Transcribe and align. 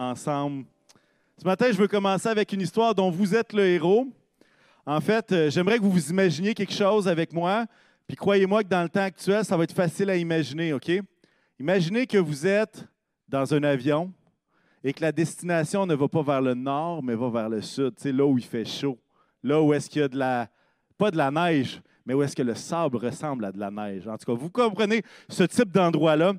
ensemble. 0.00 0.64
Ce 1.36 1.44
matin, 1.44 1.66
je 1.70 1.76
veux 1.76 1.88
commencer 1.88 2.28
avec 2.28 2.52
une 2.52 2.62
histoire 2.62 2.94
dont 2.94 3.10
vous 3.10 3.34
êtes 3.34 3.52
le 3.52 3.66
héros. 3.66 4.06
En 4.86 5.00
fait, 5.00 5.30
euh, 5.32 5.50
j'aimerais 5.50 5.78
que 5.78 5.82
vous 5.82 5.90
vous 5.90 6.10
imaginiez 6.10 6.54
quelque 6.54 6.72
chose 6.72 7.06
avec 7.06 7.32
moi. 7.32 7.66
Puis 8.08 8.16
croyez-moi 8.16 8.64
que 8.64 8.68
dans 8.68 8.82
le 8.82 8.88
temps 8.88 9.02
actuel, 9.02 9.44
ça 9.44 9.56
va 9.56 9.64
être 9.64 9.74
facile 9.74 10.10
à 10.10 10.16
imaginer, 10.16 10.72
OK? 10.72 10.90
Imaginez 11.58 12.06
que 12.06 12.18
vous 12.18 12.46
êtes 12.46 12.84
dans 13.28 13.54
un 13.54 13.62
avion 13.62 14.12
et 14.82 14.92
que 14.92 15.02
la 15.02 15.12
destination 15.12 15.86
ne 15.86 15.94
va 15.94 16.08
pas 16.08 16.22
vers 16.22 16.40
le 16.40 16.54
nord, 16.54 17.02
mais 17.02 17.14
va 17.14 17.28
vers 17.28 17.48
le 17.48 17.60
sud, 17.60 17.94
tu 17.94 18.02
sais, 18.02 18.12
là 18.12 18.24
où 18.24 18.38
il 18.38 18.44
fait 18.44 18.64
chaud. 18.64 18.98
Là 19.42 19.60
où 19.62 19.72
est-ce 19.74 19.88
qu'il 19.88 20.00
y 20.00 20.04
a 20.04 20.08
de 20.08 20.18
la, 20.18 20.48
pas 20.96 21.10
de 21.10 21.18
la 21.18 21.30
neige, 21.30 21.80
mais 22.06 22.14
où 22.14 22.22
est-ce 22.22 22.34
que 22.34 22.42
le 22.42 22.54
sable 22.54 22.96
ressemble 22.96 23.44
à 23.44 23.52
de 23.52 23.58
la 23.58 23.70
neige. 23.70 24.08
En 24.08 24.16
tout 24.16 24.24
cas, 24.24 24.38
vous 24.38 24.50
comprenez 24.50 25.02
ce 25.28 25.44
type 25.44 25.70
d'endroit-là. 25.70 26.34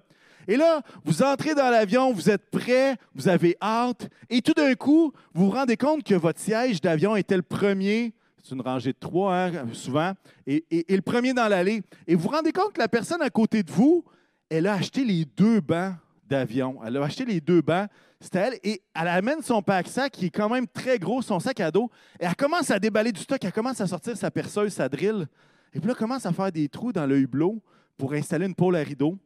Et 0.52 0.58
là, 0.58 0.82
vous 1.06 1.24
entrez 1.24 1.56
dans 1.56 1.70
l'avion, 1.70 2.12
vous 2.12 2.30
êtes 2.30 2.50
prêt, 2.52 2.98
vous 3.16 3.30
avez 3.30 3.56
hâte, 3.62 4.10
et 4.30 4.42
tout 4.42 4.52
d'un 4.52 4.74
coup, 4.74 5.14
vous 5.34 5.46
vous 5.46 5.52
rendez 5.52 5.78
compte 5.78 6.04
que 6.04 6.14
votre 6.14 6.42
siège 6.42 6.82
d'avion 6.82 7.16
était 7.16 7.38
le 7.38 7.42
premier, 7.42 8.14
c'est 8.44 8.54
une 8.54 8.60
rangée 8.60 8.92
de 8.92 8.98
trois 9.00 9.34
hein, 9.34 9.70
souvent, 9.72 10.12
et, 10.46 10.66
le 10.90 11.00
premier 11.00 11.34
dans 11.34 11.48
l'allée. 11.48 11.84
Et 12.06 12.16
vous 12.16 12.24
vous 12.24 12.36
rendez 12.36 12.52
compte 12.52 12.74
que 12.74 12.82
la 12.82 12.90
personne 12.90 13.22
à 13.22 13.30
côté 13.30 13.64
de 13.64 13.72
vous, 13.72 14.04
elle 14.50 14.68
a 14.68 14.74
acheté 14.74 15.06
les 15.06 15.24
deux 15.24 15.62
bancs 15.62 15.94
d'avion. 16.28 16.82
Elle 16.86 16.98
a 16.98 17.04
acheté 17.06 17.24
les 17.24 17.40
deux 17.40 17.62
bancs, 17.62 17.88
c'était 18.20 18.40
elle, 18.40 18.60
et 18.62 18.82
elle 18.94 19.08
amène 19.08 19.42
son 19.42 19.62
pack-sac 19.62 20.12
qui 20.12 20.26
est 20.26 20.32
quand 20.32 20.50
même 20.50 20.68
très 20.68 21.00
gros, 21.00 21.22
son 21.22 21.40
sac 21.40 21.62
à 21.62 21.72
dos, 21.72 21.90
et 22.20 22.26
elle 22.26 22.36
commence 22.36 22.70
à 22.72 22.78
déballer 22.78 23.14
du 23.14 23.22
stock, 23.22 23.40
elle 23.42 23.54
commence 23.54 23.80
à 23.80 23.88
sortir 23.88 24.18
sa 24.18 24.30
perceuse, 24.30 24.74
sa 24.74 24.90
drill, 24.90 25.30
et 25.74 25.80
puis 25.80 25.88
là, 25.88 25.94
elle 25.94 25.98
commence 25.98 26.26
à 26.26 26.34
faire 26.34 26.52
des 26.52 26.68
trous 26.68 26.92
dans 26.92 27.08
le 27.08 27.20
hublot 27.20 27.62
pour 27.98 28.12
installer 28.12 28.48
une 28.48 28.56
pôle 28.56 28.76
à 28.76 28.80
rideau. 28.80 29.18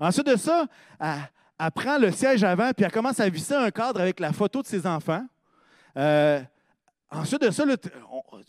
Ensuite 0.00 0.26
de 0.26 0.36
ça, 0.36 0.66
elle, 1.00 1.70
prend 1.72 1.98
le 1.98 2.10
siège 2.10 2.44
avant, 2.44 2.70
puis 2.72 2.84
elle 2.84 2.92
commence 2.92 3.20
à 3.20 3.28
visser 3.28 3.54
un 3.54 3.70
cadre 3.70 4.00
avec 4.00 4.20
la 4.20 4.32
photo 4.32 4.62
de 4.62 4.66
ses 4.66 4.86
enfants. 4.86 5.24
Euh, 5.96 6.40
ensuite 7.10 7.40
de 7.40 7.50
ça, 7.50 7.64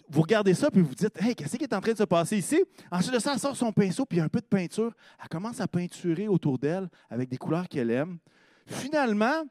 vous 0.09 0.21
regardez 0.21 0.53
ça, 0.53 0.69
puis 0.69 0.81
vous 0.81 0.95
dites 0.95 1.21
Hey, 1.21 1.36
qu'est-ce 1.36 1.58
qui 1.58 1.63
est 1.63 1.73
en 1.73 1.81
train 1.81 1.94
de 1.94 1.97
se 1.97 2.03
passer 2.03 2.38
ici? 2.38 2.61
Ensuite 2.91 3.13
de 3.13 3.19
ça, 3.19 3.33
elle 3.33 3.39
sort 3.39 3.55
son 3.55 3.71
pinceau, 3.71 4.05
puis 4.05 4.19
un 4.19 4.27
peu 4.27 4.39
de 4.39 4.45
peinture. 4.45 4.91
Elle 5.21 5.30
commence 5.30 5.61
à 5.61 5.67
peinturer 5.67 6.27
autour 6.27 6.58
d'elle 6.58 6.89
avec 7.09 7.30
des 7.30 7.38
couleurs 7.38 7.67
qu'elle 7.67 7.91
aime. 7.91 8.17
Finalement, 8.66 9.43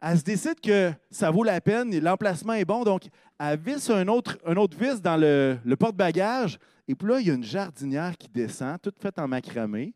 elle 0.00 0.18
se 0.18 0.24
décide 0.24 0.60
que 0.60 0.92
ça 1.10 1.30
vaut 1.30 1.44
la 1.44 1.60
peine, 1.60 1.96
l'emplacement 2.00 2.54
est 2.54 2.64
bon, 2.64 2.82
donc 2.82 3.04
elle 3.38 3.58
visse 3.58 3.88
un 3.88 4.08
autre, 4.08 4.36
un 4.44 4.56
autre 4.56 4.76
vis 4.76 5.00
dans 5.00 5.16
le, 5.16 5.58
le 5.64 5.76
porte-bagages. 5.76 6.58
Et 6.88 6.94
puis 6.94 7.08
là, 7.08 7.20
il 7.20 7.28
y 7.28 7.30
a 7.30 7.34
une 7.34 7.44
jardinière 7.44 8.16
qui 8.18 8.28
descend, 8.28 8.80
toute 8.80 8.98
faite 9.00 9.18
en 9.18 9.28
macramé. 9.28 9.94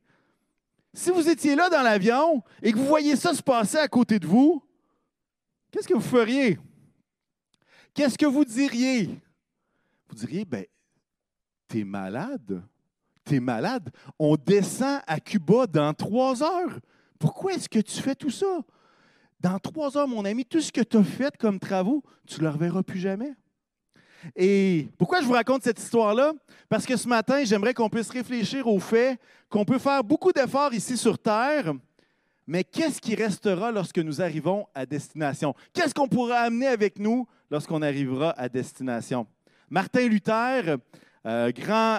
Si 0.96 1.10
vous 1.10 1.28
étiez 1.28 1.54
là 1.54 1.68
dans 1.68 1.82
l'avion 1.82 2.42
et 2.62 2.72
que 2.72 2.78
vous 2.78 2.86
voyez 2.86 3.16
ça 3.16 3.34
se 3.34 3.42
passer 3.42 3.76
à 3.76 3.86
côté 3.86 4.18
de 4.18 4.26
vous, 4.26 4.64
qu'est-ce 5.70 5.86
que 5.86 5.92
vous 5.92 6.00
feriez? 6.00 6.58
Qu'est-ce 7.92 8.16
que 8.16 8.24
vous 8.24 8.46
diriez? 8.46 9.20
Vous 10.08 10.14
diriez, 10.14 10.46
ben, 10.46 10.64
t'es 11.68 11.84
malade. 11.84 12.62
T'es 13.26 13.40
malade. 13.40 13.90
On 14.18 14.36
descend 14.36 15.02
à 15.06 15.20
Cuba 15.20 15.66
dans 15.66 15.92
trois 15.92 16.42
heures. 16.42 16.80
Pourquoi 17.18 17.52
est-ce 17.52 17.68
que 17.68 17.80
tu 17.80 18.00
fais 18.00 18.14
tout 18.14 18.30
ça? 18.30 18.60
Dans 19.38 19.58
trois 19.58 19.98
heures, 19.98 20.08
mon 20.08 20.24
ami, 20.24 20.46
tout 20.46 20.62
ce 20.62 20.72
que 20.72 20.80
tu 20.80 20.96
as 20.96 21.04
fait 21.04 21.36
comme 21.36 21.58
travaux, 21.58 22.02
tu 22.26 22.40
ne 22.40 22.46
le 22.46 22.50
reverras 22.52 22.82
plus 22.82 23.00
jamais. 23.00 23.34
Et 24.34 24.88
pourquoi 24.98 25.20
je 25.20 25.26
vous 25.26 25.32
raconte 25.32 25.62
cette 25.62 25.78
histoire-là? 25.78 26.32
Parce 26.68 26.86
que 26.86 26.96
ce 26.96 27.08
matin, 27.08 27.44
j'aimerais 27.44 27.74
qu'on 27.74 27.88
puisse 27.88 28.10
réfléchir 28.10 28.66
au 28.66 28.78
fait 28.78 29.18
qu'on 29.48 29.64
peut 29.64 29.78
faire 29.78 30.02
beaucoup 30.02 30.32
d'efforts 30.32 30.74
ici 30.74 30.96
sur 30.96 31.18
Terre, 31.18 31.72
mais 32.46 32.64
qu'est-ce 32.64 33.00
qui 33.00 33.14
restera 33.14 33.72
lorsque 33.72 33.98
nous 33.98 34.22
arrivons 34.22 34.66
à 34.74 34.86
destination? 34.86 35.54
Qu'est-ce 35.72 35.94
qu'on 35.94 36.08
pourra 36.08 36.40
amener 36.40 36.66
avec 36.66 36.98
nous 36.98 37.26
lorsqu'on 37.50 37.82
arrivera 37.82 38.30
à 38.30 38.48
destination? 38.48 39.26
Martin 39.68 40.06
Luther, 40.08 40.76
euh, 41.26 41.50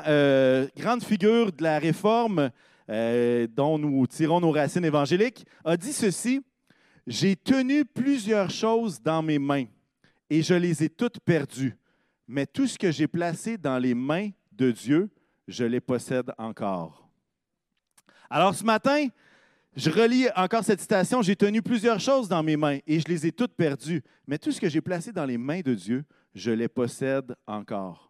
euh, 0.08 0.68
grande 0.78 1.04
figure 1.04 1.52
de 1.52 1.64
la 1.64 1.80
réforme 1.80 2.50
euh, 2.90 3.48
dont 3.54 3.78
nous 3.78 4.08
tirons 4.08 4.40
nos 4.40 4.52
racines 4.52 4.86
évangéliques, 4.86 5.46
a 5.66 5.76
dit 5.76 5.92
ceci, 5.92 6.42
J'ai 7.06 7.36
tenu 7.36 7.84
plusieurs 7.84 8.50
choses 8.50 9.02
dans 9.02 9.22
mes 9.22 9.40
mains 9.40 9.66
et 10.30 10.42
je 10.42 10.54
les 10.54 10.84
ai 10.84 10.90
toutes 10.90 11.20
perdues 11.20 11.76
mais 12.28 12.46
tout 12.46 12.68
ce 12.68 12.78
que 12.78 12.92
j'ai 12.92 13.08
placé 13.08 13.58
dans 13.58 13.78
les 13.78 13.94
mains 13.94 14.30
de 14.52 14.72
Dieu, 14.72 15.10
je 15.48 15.64
les 15.64 15.80
possède 15.80 16.32
encore. 16.38 17.10
Alors 18.30 18.54
ce 18.54 18.64
matin, 18.64 19.08
je 19.76 19.90
relis 19.90 20.28
encore 20.36 20.64
cette 20.64 20.82
citation, 20.82 21.22
j'ai 21.22 21.36
tenu 21.36 21.62
plusieurs 21.62 22.00
choses 22.00 22.28
dans 22.28 22.44
mes 22.44 22.58
mains 22.58 22.80
et 22.86 23.00
je 23.00 23.08
les 23.08 23.28
ai 23.28 23.32
toutes 23.32 23.54
perdues, 23.54 24.04
mais 24.26 24.38
tout 24.38 24.52
ce 24.52 24.60
que 24.60 24.68
j'ai 24.68 24.82
placé 24.82 25.12
dans 25.12 25.26
les 25.26 25.38
mains 25.38 25.62
de 25.62 25.74
Dieu, 25.74 26.04
je 26.34 26.52
les 26.52 26.68
possède 26.68 27.36
encore. 27.46 28.07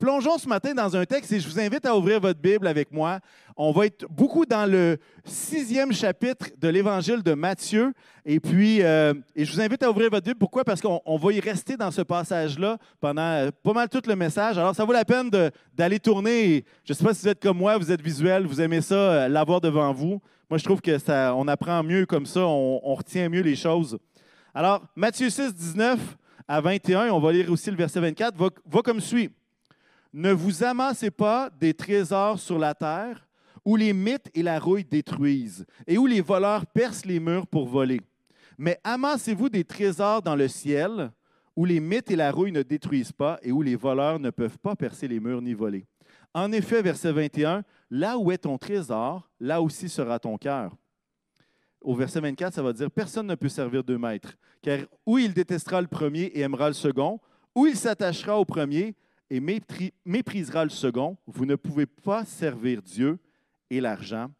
Plongeons 0.00 0.38
ce 0.38 0.48
matin 0.48 0.72
dans 0.72 0.96
un 0.96 1.04
texte 1.04 1.30
et 1.30 1.40
je 1.40 1.46
vous 1.46 1.60
invite 1.60 1.84
à 1.84 1.94
ouvrir 1.94 2.20
votre 2.20 2.40
Bible 2.40 2.66
avec 2.66 2.90
moi. 2.90 3.20
On 3.54 3.70
va 3.70 3.84
être 3.84 4.06
beaucoup 4.08 4.46
dans 4.46 4.64
le 4.64 4.96
sixième 5.26 5.92
chapitre 5.92 6.46
de 6.56 6.68
l'Évangile 6.68 7.22
de 7.22 7.34
Matthieu. 7.34 7.92
Et 8.24 8.40
puis, 8.40 8.82
euh, 8.82 9.12
et 9.36 9.44
je 9.44 9.52
vous 9.52 9.60
invite 9.60 9.82
à 9.82 9.90
ouvrir 9.90 10.08
votre 10.08 10.24
Bible. 10.24 10.38
Pourquoi? 10.38 10.64
Parce 10.64 10.80
qu'on 10.80 11.18
va 11.18 11.32
y 11.34 11.40
rester 11.40 11.76
dans 11.76 11.90
ce 11.90 12.00
passage-là 12.00 12.78
pendant 12.98 13.20
euh, 13.20 13.50
pas 13.62 13.74
mal 13.74 13.90
tout 13.90 14.00
le 14.06 14.16
message. 14.16 14.56
Alors, 14.56 14.74
ça 14.74 14.86
vaut 14.86 14.94
la 14.94 15.04
peine 15.04 15.28
d'aller 15.76 16.00
tourner. 16.00 16.64
Je 16.82 16.94
ne 16.94 16.96
sais 16.96 17.04
pas 17.04 17.12
si 17.12 17.20
vous 17.20 17.28
êtes 17.28 17.42
comme 17.42 17.58
moi, 17.58 17.76
vous 17.76 17.92
êtes 17.92 18.00
visuel, 18.00 18.46
vous 18.46 18.62
aimez 18.62 18.80
ça, 18.80 18.94
euh, 18.94 19.28
l'avoir 19.28 19.60
devant 19.60 19.92
vous. 19.92 20.22
Moi, 20.48 20.56
je 20.56 20.64
trouve 20.64 20.80
que 20.80 20.96
ça, 20.96 21.34
on 21.36 21.46
apprend 21.46 21.82
mieux 21.82 22.06
comme 22.06 22.24
ça, 22.24 22.40
on, 22.40 22.94
retient 22.94 23.28
mieux 23.28 23.42
les 23.42 23.54
choses. 23.54 23.98
Alors, 24.54 24.82
Matthieu 24.96 25.28
6, 25.28 25.54
19 25.54 25.98
à 26.48 26.62
21, 26.62 27.10
on 27.10 27.20
va 27.20 27.32
lire 27.32 27.52
aussi 27.52 27.70
le 27.70 27.76
verset 27.76 28.00
24, 28.00 28.34
va, 28.38 28.48
va 28.64 28.80
comme 28.80 29.00
suit. 29.00 29.28
Ne 30.12 30.32
vous 30.32 30.64
amassez 30.64 31.10
pas 31.10 31.50
des 31.50 31.72
trésors 31.72 32.38
sur 32.38 32.58
la 32.58 32.74
terre 32.74 33.28
où 33.64 33.76
les 33.76 33.92
mythes 33.92 34.30
et 34.34 34.42
la 34.42 34.58
rouille 34.58 34.84
détruisent 34.84 35.64
et 35.86 35.98
où 35.98 36.06
les 36.06 36.20
voleurs 36.20 36.66
percent 36.66 37.06
les 37.06 37.20
murs 37.20 37.46
pour 37.46 37.68
voler. 37.68 38.00
Mais 38.58 38.78
amassez-vous 38.82 39.48
des 39.48 39.64
trésors 39.64 40.22
dans 40.22 40.34
le 40.34 40.48
ciel 40.48 41.12
où 41.54 41.64
les 41.64 41.78
mythes 41.78 42.10
et 42.10 42.16
la 42.16 42.32
rouille 42.32 42.52
ne 42.52 42.62
détruisent 42.62 43.12
pas 43.12 43.38
et 43.42 43.52
où 43.52 43.62
les 43.62 43.76
voleurs 43.76 44.18
ne 44.18 44.30
peuvent 44.30 44.58
pas 44.58 44.74
percer 44.74 45.06
les 45.06 45.20
murs 45.20 45.42
ni 45.42 45.54
voler. 45.54 45.86
En 46.34 46.52
effet, 46.52 46.82
verset 46.82 47.12
21, 47.12 47.64
là 47.90 48.18
où 48.18 48.30
est 48.30 48.38
ton 48.38 48.58
trésor, 48.58 49.28
là 49.40 49.60
aussi 49.62 49.88
sera 49.88 50.18
ton 50.18 50.36
cœur. 50.36 50.76
Au 51.80 51.94
verset 51.94 52.20
24, 52.20 52.54
ça 52.54 52.62
va 52.62 52.72
dire, 52.72 52.90
personne 52.90 53.26
ne 53.26 53.34
peut 53.34 53.48
servir 53.48 53.82
deux 53.82 53.98
maîtres, 53.98 54.34
car 54.62 54.80
ou 55.06 55.18
il 55.18 55.32
détestera 55.32 55.80
le 55.80 55.86
premier 55.86 56.24
et 56.24 56.40
aimera 56.40 56.68
le 56.68 56.74
second, 56.74 57.20
ou 57.54 57.66
il 57.66 57.76
s'attachera 57.76 58.38
au 58.38 58.44
premier 58.44 58.94
et 59.30 59.40
méprisera 60.04 60.64
le 60.64 60.70
second. 60.70 61.16
Vous 61.26 61.46
ne 61.46 61.54
pouvez 61.54 61.86
pas 61.86 62.24
servir 62.24 62.82
Dieu 62.82 63.18
et 63.70 63.80
l'argent. 63.80 64.30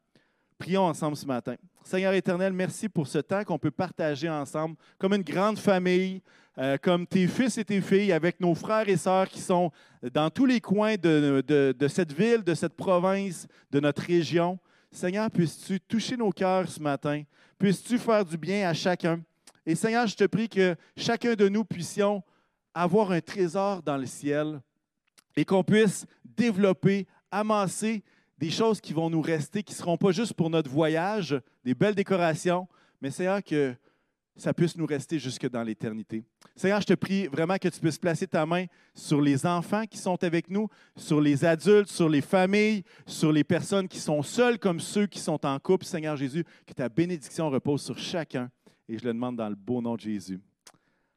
Prions 0.58 0.82
ensemble 0.82 1.16
ce 1.16 1.24
matin. 1.26 1.54
Seigneur 1.84 2.12
éternel, 2.12 2.52
merci 2.52 2.88
pour 2.88 3.06
ce 3.06 3.18
temps 3.18 3.44
qu'on 3.44 3.58
peut 3.58 3.70
partager 3.70 4.28
ensemble 4.28 4.76
comme 4.98 5.14
une 5.14 5.22
grande 5.22 5.58
famille, 5.58 6.20
euh, 6.58 6.76
comme 6.76 7.06
tes 7.06 7.26
fils 7.26 7.56
et 7.56 7.64
tes 7.64 7.80
filles, 7.80 8.12
avec 8.12 8.38
nos 8.40 8.54
frères 8.54 8.88
et 8.88 8.96
sœurs 8.96 9.28
qui 9.28 9.40
sont 9.40 9.70
dans 10.12 10.28
tous 10.28 10.44
les 10.44 10.60
coins 10.60 10.96
de, 10.96 11.42
de 11.46 11.88
cette 11.88 12.12
ville, 12.12 12.42
de 12.42 12.54
cette 12.54 12.74
province, 12.74 13.46
de 13.70 13.80
notre 13.80 14.02
région. 14.02 14.58
Seigneur, 14.90 15.30
puisses-tu 15.30 15.80
toucher 15.80 16.16
nos 16.16 16.30
cœurs 16.30 16.68
ce 16.68 16.80
matin? 16.80 17.22
Puisses-tu 17.58 17.96
faire 17.96 18.24
du 18.24 18.36
bien 18.36 18.68
à 18.68 18.74
chacun? 18.74 19.22
Et 19.64 19.74
Seigneur, 19.74 20.06
je 20.06 20.16
te 20.16 20.24
prie 20.24 20.48
que 20.48 20.74
chacun 20.96 21.34
de 21.34 21.48
nous 21.48 21.64
puissions 21.64 22.22
avoir 22.74 23.12
un 23.12 23.20
trésor 23.20 23.82
dans 23.82 23.96
le 23.96 24.06
ciel 24.06 24.60
et 25.36 25.44
qu'on 25.44 25.64
puisse 25.64 26.06
développer, 26.24 27.06
amasser 27.30 28.02
des 28.38 28.50
choses 28.50 28.80
qui 28.80 28.92
vont 28.92 29.10
nous 29.10 29.20
rester, 29.20 29.62
qui 29.62 29.74
ne 29.74 29.78
seront 29.78 29.96
pas 29.96 30.12
juste 30.12 30.34
pour 30.34 30.48
notre 30.48 30.70
voyage, 30.70 31.38
des 31.64 31.74
belles 31.74 31.94
décorations, 31.94 32.66
mais 33.00 33.10
Seigneur, 33.10 33.42
que 33.42 33.74
ça 34.36 34.54
puisse 34.54 34.76
nous 34.76 34.86
rester 34.86 35.18
jusque 35.18 35.48
dans 35.48 35.62
l'éternité. 35.62 36.24
Seigneur, 36.56 36.80
je 36.80 36.86
te 36.86 36.94
prie 36.94 37.26
vraiment 37.26 37.56
que 37.58 37.68
tu 37.68 37.78
puisses 37.80 37.98
placer 37.98 38.26
ta 38.26 38.46
main 38.46 38.64
sur 38.94 39.20
les 39.20 39.44
enfants 39.44 39.84
qui 39.86 39.98
sont 39.98 40.22
avec 40.24 40.48
nous, 40.48 40.68
sur 40.96 41.20
les 41.20 41.44
adultes, 41.44 41.90
sur 41.90 42.08
les 42.08 42.22
familles, 42.22 42.82
sur 43.06 43.32
les 43.32 43.44
personnes 43.44 43.88
qui 43.88 43.98
sont 43.98 44.22
seules 44.22 44.58
comme 44.58 44.80
ceux 44.80 45.06
qui 45.06 45.18
sont 45.18 45.44
en 45.44 45.58
couple. 45.58 45.84
Seigneur 45.84 46.16
Jésus, 46.16 46.44
que 46.66 46.72
ta 46.72 46.88
bénédiction 46.88 47.50
repose 47.50 47.82
sur 47.82 47.98
chacun. 47.98 48.50
Et 48.88 48.98
je 48.98 49.04
le 49.04 49.12
demande 49.12 49.36
dans 49.36 49.48
le 49.48 49.54
beau 49.54 49.80
nom 49.82 49.94
de 49.94 50.00
Jésus. 50.00 50.40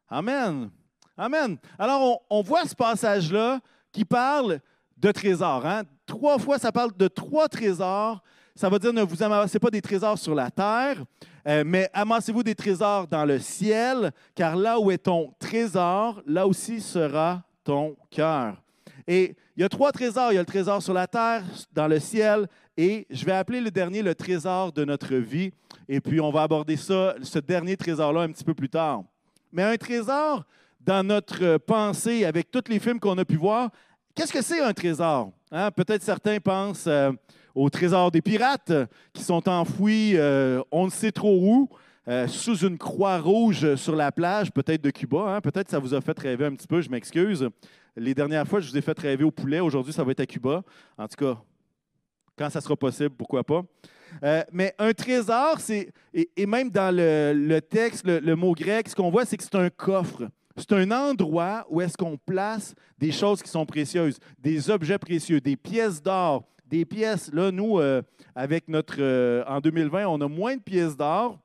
Amen. 0.09 0.69
Amen. 1.17 1.57
Alors, 1.79 2.23
on, 2.29 2.37
on 2.39 2.41
voit 2.41 2.65
ce 2.65 2.75
passage-là 2.75 3.61
qui 3.93 4.03
parle 4.03 4.59
de 4.97 5.11
trésors. 5.11 5.65
Hein? 5.65 5.83
Trois 6.05 6.37
fois, 6.37 6.57
ça 6.57 6.73
parle 6.73 6.91
de 6.97 7.07
trois 7.07 7.47
trésors. 7.47 8.21
Ça 8.55 8.69
veut 8.69 8.79
dire 8.79 8.91
ne 8.91 9.03
vous 9.03 9.23
amassez 9.23 9.59
pas 9.59 9.69
des 9.69 9.81
trésors 9.81 10.17
sur 10.17 10.35
la 10.35 10.51
terre, 10.51 11.03
euh, 11.47 11.63
mais 11.65 11.89
amassez-vous 11.93 12.43
des 12.43 12.53
trésors 12.53 13.07
dans 13.07 13.25
le 13.25 13.39
ciel, 13.39 14.11
car 14.35 14.55
là 14.55 14.79
où 14.79 14.91
est 14.91 14.99
ton 14.99 15.33
trésor, 15.39 16.21
là 16.27 16.45
aussi 16.45 16.79
sera 16.81 17.41
ton 17.63 17.95
cœur. 18.11 18.61
Et 19.07 19.35
il 19.55 19.61
y 19.61 19.63
a 19.63 19.69
trois 19.69 19.91
trésors. 19.91 20.31
Il 20.31 20.35
y 20.35 20.37
a 20.37 20.41
le 20.41 20.45
trésor 20.45 20.81
sur 20.81 20.93
la 20.93 21.07
terre, 21.07 21.43
dans 21.73 21.87
le 21.87 21.99
ciel, 21.99 22.47
et 22.77 23.05
je 23.09 23.25
vais 23.25 23.33
appeler 23.33 23.61
le 23.61 23.71
dernier 23.71 24.01
le 24.01 24.15
trésor 24.15 24.71
de 24.71 24.85
notre 24.85 25.15
vie. 25.15 25.51
Et 25.87 25.99
puis, 25.99 26.19
on 26.19 26.31
va 26.31 26.43
aborder 26.43 26.77
ça, 26.77 27.15
ce 27.21 27.39
dernier 27.39 27.77
trésor-là, 27.77 28.21
un 28.21 28.31
petit 28.31 28.43
peu 28.43 28.53
plus 28.53 28.69
tard. 28.69 29.03
Mais 29.51 29.63
un 29.63 29.75
trésor, 29.77 30.45
dans 30.85 31.05
notre 31.05 31.57
pensée, 31.57 32.25
avec 32.25 32.51
tous 32.51 32.63
les 32.69 32.79
films 32.79 32.99
qu'on 32.99 33.17
a 33.17 33.25
pu 33.25 33.35
voir, 33.35 33.69
qu'est-ce 34.15 34.33
que 34.33 34.41
c'est 34.41 34.61
un 34.61 34.73
trésor? 34.73 35.31
Hein? 35.51 35.71
Peut-être 35.71 36.03
certains 36.03 36.39
pensent 36.39 36.87
euh, 36.87 37.11
au 37.55 37.69
trésor 37.69 38.11
des 38.11 38.21
pirates 38.21 38.73
qui 39.13 39.23
sont 39.23 39.47
enfouis 39.47 40.13
euh, 40.15 40.61
on 40.71 40.85
ne 40.85 40.91
sait 40.91 41.11
trop 41.11 41.39
où, 41.41 41.69
euh, 42.07 42.27
sous 42.27 42.65
une 42.65 42.77
croix 42.77 43.19
rouge 43.19 43.75
sur 43.75 43.95
la 43.95 44.11
plage, 44.11 44.51
peut-être 44.51 44.81
de 44.81 44.89
Cuba. 44.89 45.35
Hein? 45.35 45.41
Peut-être 45.41 45.69
ça 45.69 45.79
vous 45.79 45.93
a 45.93 46.01
fait 46.01 46.17
rêver 46.17 46.45
un 46.45 46.53
petit 46.53 46.67
peu, 46.67 46.81
je 46.81 46.89
m'excuse. 46.89 47.47
Les 47.95 48.13
dernières 48.13 48.47
fois, 48.47 48.59
je 48.59 48.69
vous 48.69 48.77
ai 48.77 48.81
fait 48.81 48.97
rêver 48.97 49.23
au 49.23 49.31
poulet. 49.31 49.59
Aujourd'hui, 49.59 49.93
ça 49.93 50.03
va 50.03 50.11
être 50.11 50.19
à 50.19 50.25
Cuba. 50.25 50.63
En 50.97 51.07
tout 51.07 51.15
cas, 51.15 51.37
quand 52.35 52.49
ça 52.49 52.59
sera 52.59 52.75
possible, 52.75 53.11
pourquoi 53.11 53.43
pas. 53.43 53.61
mais 54.51 54.73
un 54.79 54.91
trésor, 54.93 55.59
c'est, 55.59 55.93
et, 56.11 56.45
même 56.47 56.71
dans 56.71 56.93
le, 56.93 57.59
texte, 57.59 58.03
le, 58.07 58.35
mot 58.35 58.53
grec, 58.53 58.89
ce 58.89 58.95
qu'on 58.95 59.11
voit, 59.11 59.25
c'est 59.25 59.37
que 59.37 59.43
c'est 59.43 59.55
un 59.55 59.69
coffre. 59.69 60.27
C'est 60.55 60.71
un 60.73 60.91
endroit 60.91 61.65
où 61.69 61.81
est-ce 61.81 61.97
qu'on 61.97 62.17
place 62.17 62.75
des 62.99 63.11
choses 63.11 63.41
qui 63.41 63.49
sont 63.49 63.65
précieuses, 63.65 64.19
des 64.37 64.69
objets 64.69 64.99
précieux, 64.99 65.41
des 65.41 65.55
pièces 65.55 66.01
d'or, 66.01 66.43
des 66.67 66.85
pièces. 66.85 67.31
Là, 67.33 67.51
nous, 67.51 67.79
euh, 67.79 68.01
avec 68.35 68.67
notre. 68.67 68.97
Euh, 68.99 69.43
en 69.47 69.61
2020, 69.61 70.07
on 70.07 70.21
a 70.21 70.27
moins 70.27 70.55
de 70.55 70.61
pièces 70.61 70.95
d'or. 70.95 71.39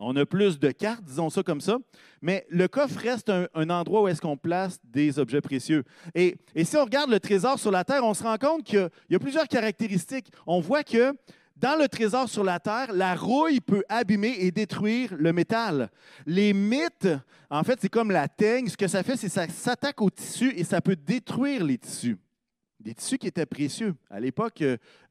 On 0.00 0.14
a 0.16 0.26
plus 0.26 0.58
de 0.58 0.70
cartes, 0.70 1.04
disons 1.04 1.30
ça 1.30 1.42
comme 1.42 1.60
ça. 1.60 1.78
Mais 2.20 2.44
le 2.50 2.66
coffre 2.68 2.98
reste 3.00 3.30
un, 3.30 3.70
endroit 3.70 4.02
où 4.02 4.08
est-ce 4.08 4.20
qu'on 4.20 4.36
place 4.36 4.78
des 4.84 5.18
objets 5.18 5.40
précieux. 5.40 5.84
Et, 6.14 6.36
et, 6.54 6.64
si 6.64 6.76
on 6.76 6.84
regarde 6.84 7.10
le 7.10 7.20
trésor 7.20 7.58
sur 7.58 7.70
la 7.70 7.84
Terre, 7.84 8.04
on 8.04 8.12
se 8.12 8.22
rend 8.22 8.36
compte 8.36 8.64
qu'il 8.64 8.90
y 9.08 9.14
a 9.14 9.18
plusieurs 9.18 9.46
caractéristiques. 9.46 10.30
On 10.46 10.60
voit 10.60 10.82
que 10.82 11.14
dans 11.64 11.76
le 11.80 11.88
trésor 11.88 12.28
sur 12.28 12.44
la 12.44 12.60
terre, 12.60 12.92
la 12.92 13.14
rouille 13.14 13.58
peut 13.58 13.84
abîmer 13.88 14.36
et 14.38 14.50
détruire 14.50 15.14
le 15.16 15.32
métal. 15.32 15.88
Les 16.26 16.52
mythes, 16.52 17.08
en 17.48 17.62
fait, 17.62 17.78
c'est 17.80 17.88
comme 17.88 18.10
la 18.10 18.28
teigne. 18.28 18.68
Ce 18.68 18.76
que 18.76 18.86
ça 18.86 19.02
fait, 19.02 19.16
c'est 19.16 19.28
que 19.28 19.32
ça 19.32 19.48
s'attaque 19.48 20.02
aux 20.02 20.10
tissus 20.10 20.52
et 20.58 20.62
ça 20.62 20.82
peut 20.82 20.94
détruire 20.94 21.64
les 21.64 21.78
tissus. 21.78 22.18
Des 22.78 22.92
tissus 22.92 23.16
qui 23.16 23.28
étaient 23.28 23.46
précieux. 23.46 23.94
À 24.10 24.20
l'époque, 24.20 24.62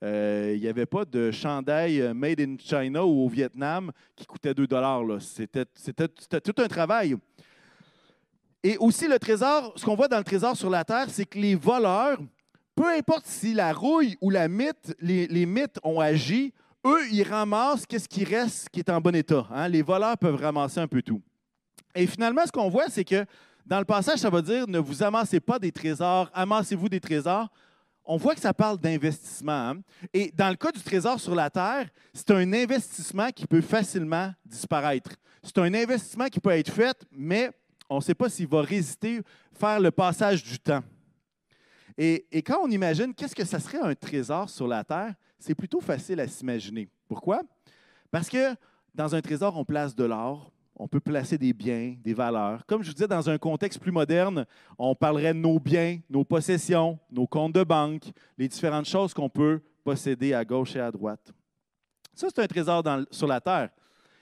euh, 0.03 0.53
il 0.53 0.61
n'y 0.61 0.67
avait 0.67 0.85
pas 0.85 1.05
de 1.05 1.31
chandail 1.31 2.13
made 2.13 2.39
in 2.39 2.55
China 2.59 3.03
ou 3.03 3.25
au 3.25 3.27
Vietnam 3.29 3.91
qui 4.15 4.27
coûtait 4.27 4.53
2 4.53 4.67
dollars. 4.67 5.01
C'était 5.21 5.65
tout 6.39 6.61
un 6.61 6.67
travail. 6.67 7.15
Et 8.61 8.77
aussi, 8.77 9.07
le 9.07 9.17
trésor, 9.17 9.73
ce 9.75 9.83
qu'on 9.83 9.95
voit 9.95 10.07
dans 10.07 10.19
le 10.19 10.23
trésor 10.23 10.55
sur 10.55 10.69
la 10.69 10.85
terre, 10.85 11.07
c'est 11.09 11.25
que 11.25 11.39
les 11.39 11.55
voleurs 11.55 12.19
peu 12.75 12.87
importe 12.89 13.25
si 13.27 13.53
la 13.53 13.73
rouille 13.73 14.17
ou 14.21 14.29
la 14.29 14.47
mythe, 14.47 14.95
les, 14.99 15.45
mythes 15.45 15.79
ont 15.83 15.99
agi, 15.99 16.53
eux, 16.85 17.07
ils 17.11 17.23
ramassent 17.23 17.85
qu'est-ce 17.85 18.09
qui 18.09 18.23
reste 18.23 18.69
qui 18.69 18.79
est 18.79 18.89
en 18.89 18.99
bon 18.99 19.15
état. 19.15 19.47
Hein? 19.51 19.67
Les 19.67 19.81
voleurs 19.81 20.17
peuvent 20.17 20.41
ramasser 20.41 20.79
un 20.79 20.87
peu 20.87 21.01
tout. 21.01 21.21
Et 21.95 22.07
finalement, 22.07 22.45
ce 22.45 22.51
qu'on 22.51 22.69
voit, 22.69 22.89
c'est 22.89 23.05
que 23.05 23.25
dans 23.65 23.79
le 23.79 23.85
passage, 23.85 24.19
ça 24.19 24.29
va 24.29 24.41
dire 24.41 24.67
ne 24.67 24.79
vous 24.79 25.03
amassez 25.03 25.39
pas 25.39 25.59
des 25.59 25.71
trésors, 25.71 26.29
amassez-vous 26.33 26.89
des 26.89 26.99
trésors. 26.99 27.49
On 28.05 28.17
voit 28.17 28.35
que 28.35 28.41
ça 28.41 28.53
parle 28.53 28.77
d'investissement. 28.79 29.69
Hein? 29.69 29.81
Et 30.13 30.31
dans 30.35 30.49
le 30.49 30.55
cas 30.55 30.71
du 30.71 30.81
trésor 30.81 31.19
sur 31.19 31.35
la 31.35 31.49
terre, 31.49 31.87
c'est 32.13 32.31
un 32.31 32.51
investissement 32.51 33.29
qui 33.29 33.47
peut 33.47 33.61
facilement 33.61 34.33
disparaître. 34.45 35.11
C'est 35.41 35.57
un 35.59 35.73
investissement 35.73 36.27
qui 36.27 36.39
peut 36.39 36.51
être 36.51 36.71
fait, 36.71 36.97
mais 37.11 37.51
on 37.89 37.97
ne 37.97 38.01
sait 38.01 38.15
pas 38.15 38.29
s'il 38.29 38.47
va 38.47 38.61
résister, 38.61 39.21
faire 39.57 39.79
le 39.79 39.91
passage 39.91 40.43
du 40.43 40.59
temps. 40.59 40.83
Et, 41.97 42.25
quand 42.41 42.59
on 42.61 42.69
imagine 42.69 43.13
qu'est-ce 43.13 43.35
que 43.35 43.45
ça 43.45 43.59
serait 43.59 43.79
un 43.79 43.93
trésor 43.95 44.49
sur 44.49 44.67
la 44.67 44.83
terre, 44.83 45.13
c'est 45.39 45.55
plutôt 45.55 45.81
facile 45.81 46.19
à 46.19 46.27
s'imaginer. 46.27 46.89
Pourquoi? 47.07 47.41
Parce 48.11 48.29
que 48.29 48.55
dans 48.93 49.13
un 49.15 49.21
trésor, 49.21 49.57
on 49.57 49.65
place 49.65 49.95
de 49.95 50.03
l'or, 50.03 50.51
on 50.75 50.87
peut 50.87 50.99
placer 50.99 51.37
des 51.37 51.53
biens, 51.53 51.95
des 52.03 52.13
valeurs. 52.13 52.65
Comme 52.65 52.81
je 52.81 52.87
vous 52.87 52.93
disais, 52.93 53.07
dans 53.07 53.29
un 53.29 53.37
contexte 53.37 53.79
plus 53.79 53.91
moderne, 53.91 54.45
on 54.77 54.95
parlerait 54.95 55.33
de 55.33 55.39
nos 55.39 55.59
biens, 55.59 55.99
nos 56.09 56.23
possessions, 56.23 56.97
nos 57.11 57.27
comptes 57.27 57.53
de 57.53 57.63
banque, 57.63 58.11
les 58.37 58.47
différentes 58.47 58.87
choses 58.87 59.13
qu'on 59.13 59.29
peut 59.29 59.61
posséder 59.83 60.33
à 60.33 60.43
gauche 60.43 60.75
et 60.75 60.79
à 60.79 60.91
droite. 60.91 61.31
Ça, 62.13 62.27
c'est 62.33 62.41
un 62.41 62.47
trésor 62.47 62.83
sur 63.11 63.27
la 63.27 63.41
terre. 63.41 63.69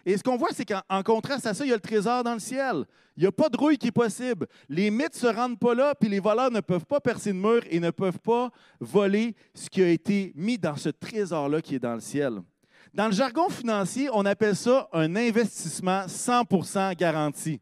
Et 0.06 0.18
ce 0.18 0.24
qu'on 0.24 0.38
voit, 0.38 0.50
c'est 0.54 0.66
qu'en 0.66 1.04
contraste 1.04 1.46
à 1.46 1.54
ça, 1.54 1.64
il 1.64 1.70
y 1.70 1.72
a 1.72 1.76
le 1.76 1.82
trésor 1.82 2.24
dans 2.24 2.34
le 2.34 2.40
ciel. 2.40 2.86
Il 3.18 3.22
n'y 3.22 3.28
a 3.28 3.32
pas 3.32 3.50
de 3.50 3.58
rouille 3.58 3.78
qui 3.78 3.88
est 3.88 3.92
possible. 3.92 4.48
Les 4.70 4.90
mythes 4.90 5.16
ne 5.16 5.20
se 5.20 5.28
rendent 5.28 5.60
pas 5.60 5.76
là, 5.76 5.94
puis 5.94 6.10
les 6.10 6.20
voleurs 6.20 6.52
ne 6.52 6.62
peuvent 6.62 6.86
pas 6.86 7.00
percer 7.00 7.32
le 7.32 7.40
mur 7.40 7.62
et 7.70 7.80
ne 7.80 7.92
peuvent 7.92 8.20
pas 8.20 8.50
voler 8.80 9.36
ce 9.54 9.70
qui 9.70 9.84
a 9.84 9.90
été 9.90 10.32
mis 10.36 10.58
dans 10.58 10.76
ce 10.76 10.90
trésor-là 10.90 11.62
qui 11.62 11.76
est 11.76 11.80
dans 11.80 11.94
le 11.94 12.00
ciel. 12.00 12.42
Dans 12.94 13.06
le 13.06 13.14
jargon 13.14 13.50
financier, 13.50 14.10
on 14.12 14.26
appelle 14.26 14.56
ça 14.56 14.90
un 14.92 15.16
investissement 15.16 16.06
100% 16.08 16.96
garanti. 16.96 17.62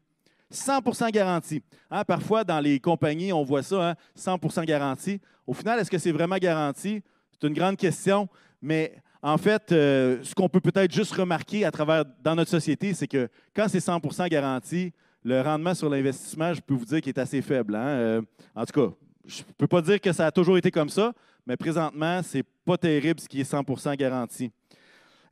100% 0.52 1.10
garanti. 1.12 1.62
Hein, 1.90 2.04
parfois, 2.04 2.42
dans 2.42 2.58
les 2.58 2.80
compagnies, 2.80 3.32
on 3.32 3.44
voit 3.44 3.62
ça, 3.62 3.94
100% 4.18 4.60
hein, 4.60 4.64
garanti. 4.64 5.20
Au 5.46 5.52
final, 5.52 5.78
est-ce 5.78 5.90
que 5.90 5.98
c'est 5.98 6.12
vraiment 6.12 6.38
garanti? 6.38 7.02
C'est 7.32 7.46
une 7.46 7.54
grande 7.54 7.76
question, 7.76 8.28
mais 8.60 8.96
en 9.22 9.36
fait, 9.36 9.72
euh, 9.72 10.18
ce 10.22 10.34
qu'on 10.34 10.48
peut 10.48 10.60
peut-être 10.60 10.92
juste 10.92 11.12
remarquer 11.12 11.64
à 11.64 11.70
travers 11.70 12.04
dans 12.22 12.34
notre 12.34 12.50
société, 12.50 12.94
c'est 12.94 13.06
que 13.06 13.28
quand 13.54 13.66
c'est 13.68 13.78
100% 13.78 14.28
garanti, 14.28 14.92
le 15.22 15.42
rendement 15.42 15.74
sur 15.74 15.90
l'investissement, 15.90 16.54
je 16.54 16.60
peux 16.60 16.74
vous 16.74 16.86
dire 16.86 17.00
qu'il 17.00 17.10
est 17.10 17.18
assez 17.18 17.42
faible. 17.42 17.74
Hein. 17.74 17.86
Euh, 17.86 18.22
en 18.54 18.64
tout 18.64 18.80
cas, 18.80 18.94
je 19.26 19.42
ne 19.42 19.52
peux 19.58 19.66
pas 19.66 19.82
dire 19.82 20.00
que 20.00 20.12
ça 20.12 20.26
a 20.26 20.30
toujours 20.30 20.56
été 20.56 20.70
comme 20.70 20.88
ça, 20.88 21.12
mais 21.46 21.56
présentement, 21.56 22.22
ce 22.22 22.38
n'est 22.38 22.44
pas 22.64 22.78
terrible 22.78 23.20
ce 23.20 23.28
qui 23.28 23.40
est 23.40 23.50
100% 23.50 23.94
garanti. 23.96 24.50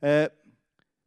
Euh, 0.03 0.27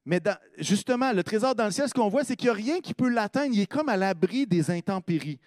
mais 0.04 0.20
justement, 0.58 1.12
le 1.12 1.22
trésor 1.22 1.54
dans 1.54 1.66
le 1.66 1.70
ciel, 1.70 1.88
ce 1.88 1.94
qu'on 1.94 2.08
voit, 2.08 2.24
c'est 2.24 2.34
qu'il 2.34 2.48
n'y 2.48 2.50
a 2.50 2.54
rien 2.54 2.80
qui 2.80 2.92
peut 2.92 3.08
l'atteindre. 3.08 3.54
Il 3.54 3.60
est 3.60 3.66
comme 3.66 3.88
à 3.88 3.96
l'abri 3.96 4.46
des 4.48 4.68
intempéries. 4.68 5.38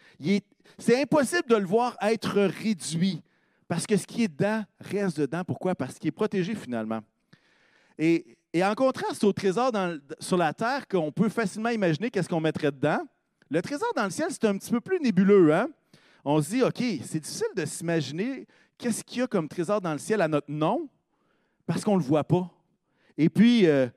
C'est 0.78 1.02
impossible 1.02 1.50
de 1.50 1.58
le 1.58 1.66
voir 1.66 1.98
être 2.02 2.40
réduit. 2.40 3.22
Parce 3.68 3.86
que 3.86 3.98
ce 3.98 4.08
qui 4.08 4.24
est 4.24 4.28
dedans 4.30 4.64
reste 4.80 5.20
dedans. 5.20 5.44
Pourquoi? 5.44 5.76
Parce 5.76 6.00
qu'il 6.00 6.08
est 6.08 6.12
protégé 6.12 6.56
finalement. 6.56 7.02
Et, 7.98 8.38
en 8.64 8.74
contraste 8.74 9.24
au 9.24 9.34
trésor 9.34 9.72
sur 10.20 10.38
la 10.38 10.54
terre, 10.54 10.88
qu'on 10.88 11.12
peut 11.12 11.30
facilement 11.30 11.70
imaginer 11.70 12.10
qu'est-ce 12.10 12.30
qu'on 12.30 12.40
mettrait 12.40 12.72
dedans, 12.72 13.00
le 13.50 13.62
trésor 13.62 13.90
dans 13.96 14.06
le 14.06 14.10
ciel, 14.10 14.28
c'est 14.32 14.46
un 14.46 14.58
petit 14.58 14.72
peu 14.72 14.82
plus 14.82 15.00
nébuleux. 15.00 15.54
Hein? 15.54 15.70
On 16.24 16.42
se 16.42 16.50
dit, 16.50 16.64
OK, 16.64 16.82
c'est 17.04 17.20
difficile 17.20 17.48
de 17.56 17.66
s'imaginer 17.66 18.48
qu'est-ce 18.78 19.04
qu'il 19.04 19.20
y 19.20 19.22
a 19.22 19.28
comme 19.28 19.48
trésor 19.48 19.82
dans 19.82 19.94
le 19.94 20.00
ciel 20.00 20.22
à 20.22 20.28
notre 20.28 20.50
nom, 20.50 20.90
parce 21.66 21.84
qu'on 21.84 21.96
ne 21.96 22.02
le 22.02 22.08
voit 22.08 22.24
pas. 22.24 22.50
Et 23.18 23.30
puis, 23.30 23.68
euh, 23.68 23.88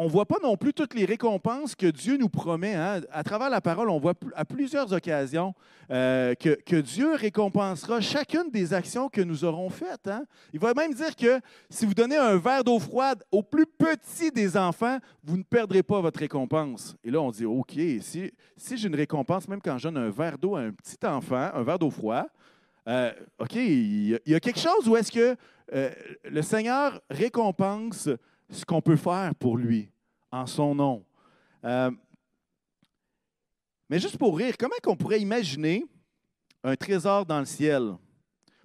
on 0.00 0.04
ne 0.04 0.08
voit 0.08 0.24
pas 0.24 0.38
non 0.42 0.56
plus 0.56 0.72
toutes 0.72 0.94
les 0.94 1.04
récompenses 1.04 1.74
que 1.74 1.84
Dieu 1.84 2.16
nous 2.16 2.30
promet. 2.30 2.74
Hein. 2.74 3.02
À 3.12 3.22
travers 3.22 3.50
la 3.50 3.60
parole, 3.60 3.90
on 3.90 4.00
voit 4.00 4.14
à 4.34 4.46
plusieurs 4.46 4.90
occasions 4.94 5.52
euh, 5.90 6.34
que, 6.34 6.80
Dieu 6.80 7.16
récompensera 7.16 8.00
chacune 8.00 8.50
des 8.50 8.72
actions 8.72 9.10
que 9.10 9.20
nous 9.20 9.44
aurons 9.44 9.68
faites. 9.68 10.08
Hein. 10.08 10.24
Il 10.54 10.58
va 10.58 10.72
même 10.72 10.94
dire 10.94 11.14
que 11.14 11.38
si 11.68 11.84
vous 11.84 11.92
donnez 11.92 12.16
un 12.16 12.38
verre 12.38 12.64
d'eau 12.64 12.78
froide 12.78 13.22
au 13.30 13.42
plus 13.42 13.66
petit 13.66 14.30
des 14.30 14.56
enfants, 14.56 15.00
vous 15.22 15.36
ne 15.36 15.42
perdrez 15.42 15.82
pas 15.82 16.00
votre 16.00 16.20
récompense. 16.20 16.96
Et 17.04 17.10
là, 17.10 17.20
on 17.20 17.30
dit, 17.30 17.44
OK, 17.44 17.72
si, 18.00 18.32
j'ai 18.56 18.88
une 18.88 18.96
récompense, 18.96 19.48
même 19.48 19.60
quand 19.60 19.76
je 19.76 19.88
donne 19.88 19.98
un 19.98 20.08
verre 20.08 20.38
d'eau 20.38 20.56
à 20.56 20.60
un 20.60 20.70
petit 20.70 20.96
enfant, 21.06 21.50
un 21.52 21.62
verre 21.62 21.78
d'eau 21.78 21.90
froid, 21.90 22.24
euh, 22.88 23.12
OK, 23.38 23.54
il 23.54 24.18
y, 24.24 24.34
a 24.34 24.40
quelque 24.40 24.60
chose 24.60 24.88
où 24.88 24.96
est-ce 24.96 25.12
que 25.12 25.36
euh, 25.74 25.90
le 26.24 26.40
Seigneur 26.40 27.02
récompense 27.10 28.08
ce 28.50 28.64
qu'on 28.64 28.80
peut 28.80 28.96
faire 28.96 29.34
pour 29.34 29.56
lui 29.56 29.90
en 30.30 30.46
son 30.46 30.74
nom. 30.74 31.04
Euh, 31.64 31.90
mais 33.88 33.98
juste 33.98 34.18
pour 34.18 34.36
rire, 34.36 34.54
comment 34.58 34.74
on 34.86 34.96
pourrait 34.96 35.20
imaginer 35.20 35.84
un 36.62 36.76
trésor 36.76 37.26
dans 37.26 37.40
le 37.40 37.44
ciel? 37.44 37.94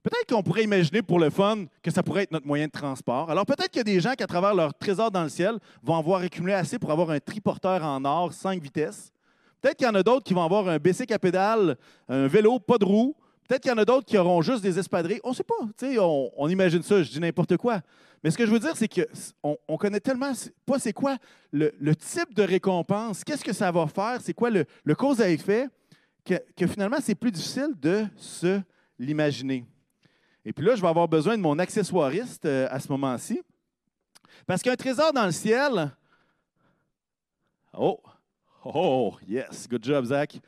Peut-être 0.04 0.30
qu'on 0.30 0.44
pourrait 0.44 0.64
imaginer 0.64 1.02
pour 1.02 1.18
le 1.18 1.32
fun 1.32 1.66
que 1.82 1.90
ça 1.90 2.04
pourrait 2.04 2.24
être 2.24 2.32
notre 2.32 2.46
moyen 2.46 2.68
de 2.68 2.72
transport. 2.72 3.32
Alors 3.32 3.44
peut-être 3.46 3.70
qu'il 3.70 3.80
y 3.80 3.82
a 3.82 3.84
des 3.84 4.00
gens 4.00 4.14
qui, 4.14 4.22
à 4.22 4.28
travers 4.28 4.54
leur 4.54 4.72
trésor 4.76 5.10
dans 5.10 5.24
le 5.24 5.30
ciel, 5.30 5.58
vont 5.82 5.98
avoir 5.98 6.22
accumulé 6.22 6.54
assez 6.54 6.78
pour 6.78 6.92
avoir 6.92 7.10
un 7.10 7.20
triporteur 7.20 7.84
en 7.84 8.06
or, 8.06 8.32
5 8.32 8.62
vitesses. 8.62 9.12
Peut-être 9.60 9.78
qu'il 9.78 9.88
y 9.88 9.90
en 9.90 9.96
a 9.96 10.04
d'autres 10.04 10.24
qui 10.24 10.36
vont 10.36 10.44
avoir 10.44 10.68
un 10.68 10.78
bicycle 10.78 11.12
à 11.12 11.58
un 12.08 12.28
vélo, 12.28 12.60
pas 12.60 12.78
de 12.78 12.86
roue. 12.86 13.16
Peut-être 13.48 13.62
qu'il 13.62 13.72
y 13.72 13.74
en 13.74 13.78
a 13.78 13.86
d'autres 13.86 14.06
qui 14.06 14.18
auront 14.18 14.42
juste 14.42 14.64
des 14.64 14.80
espadrilles. 14.80 15.20
On 15.24 15.30
ne 15.30 15.36
sait 15.36 15.44
pas. 15.44 15.56
On, 16.38 16.50
imagine 16.50 16.82
ça, 16.82 17.02
je 17.04 17.12
dis 17.12 17.20
n'importe 17.20 17.58
quoi. 17.58 17.82
Mais 18.24 18.32
ce 18.32 18.38
que 18.38 18.46
je 18.46 18.52
veux 18.52 18.60
dire, 18.60 18.76
c'est 18.76 18.88
qu'on 18.88 19.58
on 19.68 19.78
connaît 19.78 20.00
tellement 20.00 20.32
pas 20.66 20.80
c'est 20.80 20.94
quoi 20.94 21.18
le, 21.52 21.96
type 21.96 22.34
de 22.34 22.42
récompense, 22.42 23.24
qu'est-ce 23.24 23.44
que 23.44 23.54
ça 23.54 23.72
va 23.72 23.86
faire, 23.86 24.20
c'est 24.22 24.34
quoi 24.34 24.50
le, 24.50 24.96
cause 24.96 25.22
à 25.22 25.30
effet, 25.30 25.68
que, 26.26 26.66
finalement, 26.66 26.98
c'est 27.00 27.14
plus 27.14 27.32
difficile 27.32 27.70
de 27.80 28.06
se 28.18 28.60
l'imaginer. 28.98 29.64
Et 30.44 30.54
puis 30.54 30.66
là, 30.66 30.76
je 30.76 30.82
vais 30.82 30.88
avoir 30.88 31.08
besoin 31.08 31.38
de 31.38 31.42
mon 31.42 31.60
accessoiriste 31.60 32.46
euh, 32.46 32.68
à 32.72 32.80
ce 32.80 32.88
moment-ci. 32.90 33.42
Parce 34.48 34.62
qu'un 34.62 34.76
trésor 34.76 35.14
dans 35.14 35.26
le 35.26 35.32
ciel. 35.32 35.92
Oh, 37.74 38.00
oh, 38.64 39.16
yes, 39.28 39.68
good 39.68 39.84
job, 39.84 40.06
Zach. 40.06 40.40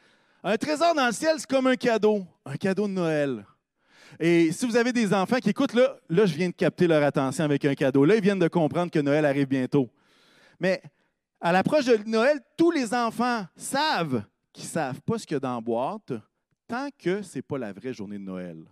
Un 0.50 0.56
trésor 0.56 0.96
dans 0.96 1.08
le 1.08 1.12
ciel, 1.12 1.36
c'est 1.39 1.50
comme 1.50 1.68
un 1.68 1.75
cadeau, 1.75 2.25
un 2.46 2.56
cadeau 2.56 2.88
de 2.88 2.94
Noël. 2.94 3.46
Et 4.18 4.50
si 4.54 4.66
vous 4.66 4.77
avez 4.77 4.94
des 4.94 5.13
enfants 5.13 5.39
qui 5.39 5.50
écoutent, 5.50 5.74
là, 5.74 5.98
là, 6.08 6.25
je 6.25 6.34
viens 6.36 6.48
de 6.48 6.54
capter 6.54 6.88
leur 6.88 7.04
attention 7.04 7.44
avec 7.44 7.66
un 7.66 7.75
cadeau. 7.75 8.06
Là, 8.06 8.16
ils 8.16 8.22
viennent 8.22 8.39
de 8.39 8.48
comprendre 8.48 8.89
que 8.89 9.00
Noël 9.00 9.25
arrive 9.25 9.50
bientôt. 9.50 9.89
Mais 10.58 10.82
À 11.42 11.51
l'approche 11.51 11.84
de 11.84 11.98
Noël, 12.10 12.39
tous 12.56 12.72
les 12.72 12.94
enfants 12.94 13.46
savent 13.58 14.24
qu'ils 14.54 14.63
ne 14.63 14.70
savent 14.70 15.01
pas 15.01 15.20
ce 15.20 15.27
qu'il 15.27 15.36
y 15.36 15.38
a 15.38 15.42
dans 15.42 15.56
la 15.56 15.60
boîte 15.60 16.13
tant 16.66 16.88
que 16.98 17.22
ce 17.24 17.39
n'est 17.39 17.42
pas 17.42 17.58
la 17.58 17.74
vraie 17.74 17.92
journée 17.92 18.18
de 18.18 18.24
Noël. 18.24 18.63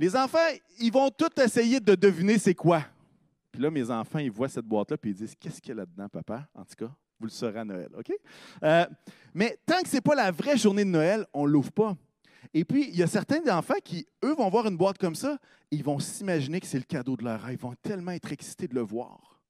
Les 0.00 0.16
enfants, 0.16 0.48
ils 0.80 0.92
vont 0.92 1.10
tous 1.10 1.40
essayer 1.40 1.78
de 1.78 1.94
deviner 1.94 2.38
c'est 2.38 2.56
quoi. 2.56 2.82
Puis 3.52 3.62
là, 3.62 3.70
mes 3.70 3.88
enfants, 3.88 4.18
ils 4.18 4.32
voient 4.32 4.48
cette 4.48 4.66
boîte-là, 4.66 4.96
puis 4.96 5.12
ils 5.12 5.16
disent 5.16 5.36
Qu'est-ce 5.38 5.60
qu'il 5.60 5.68
y 5.68 5.72
a 5.72 5.76
là-dedans, 5.76 6.08
papa 6.08 6.48
En 6.56 6.64
tout 6.64 6.74
cas, 6.76 6.90
vous 7.18 7.26
le 7.26 7.30
saurez 7.30 7.60
à 7.60 7.64
Noël, 7.64 7.88
OK? 7.96 8.12
Euh, 8.62 8.86
Mais 9.34 9.58
tant 9.66 9.80
que 9.82 9.88
ce 9.88 9.96
n'est 9.96 10.00
pas 10.00 10.14
la 10.14 10.30
vraie 10.30 10.56
journée 10.56 10.84
de 10.84 10.90
Noël, 10.90 11.26
on 11.32 11.46
ne 11.46 11.52
l'ouvre 11.52 11.72
pas. 11.72 11.96
Et 12.52 12.64
puis, 12.64 12.88
il 12.88 12.96
y 12.96 13.02
a 13.02 13.06
certains 13.06 13.42
enfants 13.56 13.74
qui, 13.82 14.06
eux, 14.24 14.34
vont 14.34 14.48
voir 14.48 14.66
une 14.66 14.76
boîte 14.76 14.98
comme 14.98 15.14
ça, 15.14 15.38
ils 15.70 15.82
vont 15.82 15.98
s'imaginer 15.98 16.60
que 16.60 16.66
c'est 16.66 16.78
le 16.78 16.84
cadeau 16.84 17.16
de 17.16 17.24
leur 17.24 17.40
rêve. 17.40 17.58
Ils 17.60 17.62
vont 17.62 17.74
tellement 17.82 18.12
être 18.12 18.32
excités 18.32 18.68
de 18.68 18.74
le 18.74 18.82
voir. 18.82 19.40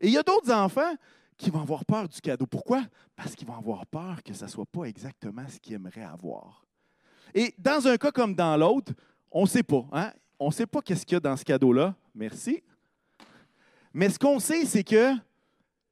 Et 0.00 0.06
il 0.06 0.12
y 0.12 0.18
a 0.18 0.22
d'autres 0.22 0.50
enfants 0.52 0.94
qui 1.36 1.50
vont 1.50 1.60
avoir 1.60 1.84
peur 1.84 2.08
du 2.08 2.20
cadeau. 2.20 2.46
Pourquoi? 2.46 2.84
Parce 3.16 3.34
qu'ils 3.34 3.46
vont 3.46 3.56
avoir 3.56 3.86
peur 3.86 4.22
que 4.22 4.32
ça 4.32 4.46
ne 4.46 4.50
soit 4.50 4.66
pas 4.66 4.84
exactement 4.84 5.44
ce 5.48 5.58
qu'ils 5.58 5.74
aimeraient 5.74 6.04
avoir. 6.04 6.64
Et 7.34 7.54
dans 7.58 7.86
un 7.86 7.96
cas 7.96 8.12
comme 8.12 8.34
dans 8.34 8.56
l'autre, 8.56 8.92
on 9.30 9.42
ne 9.42 9.48
sait 9.48 9.62
pas. 9.62 9.84
Hein? 9.92 10.12
On 10.38 10.46
ne 10.46 10.52
sait 10.52 10.66
pas 10.66 10.80
qu'est-ce 10.80 11.04
qu'il 11.04 11.14
y 11.14 11.16
a 11.16 11.20
dans 11.20 11.36
ce 11.36 11.44
cadeau-là. 11.44 11.94
Merci. 12.14 12.62
Mais 13.92 14.08
ce 14.08 14.18
qu'on 14.18 14.38
sait, 14.38 14.64
c'est 14.64 14.84
que 14.84 15.14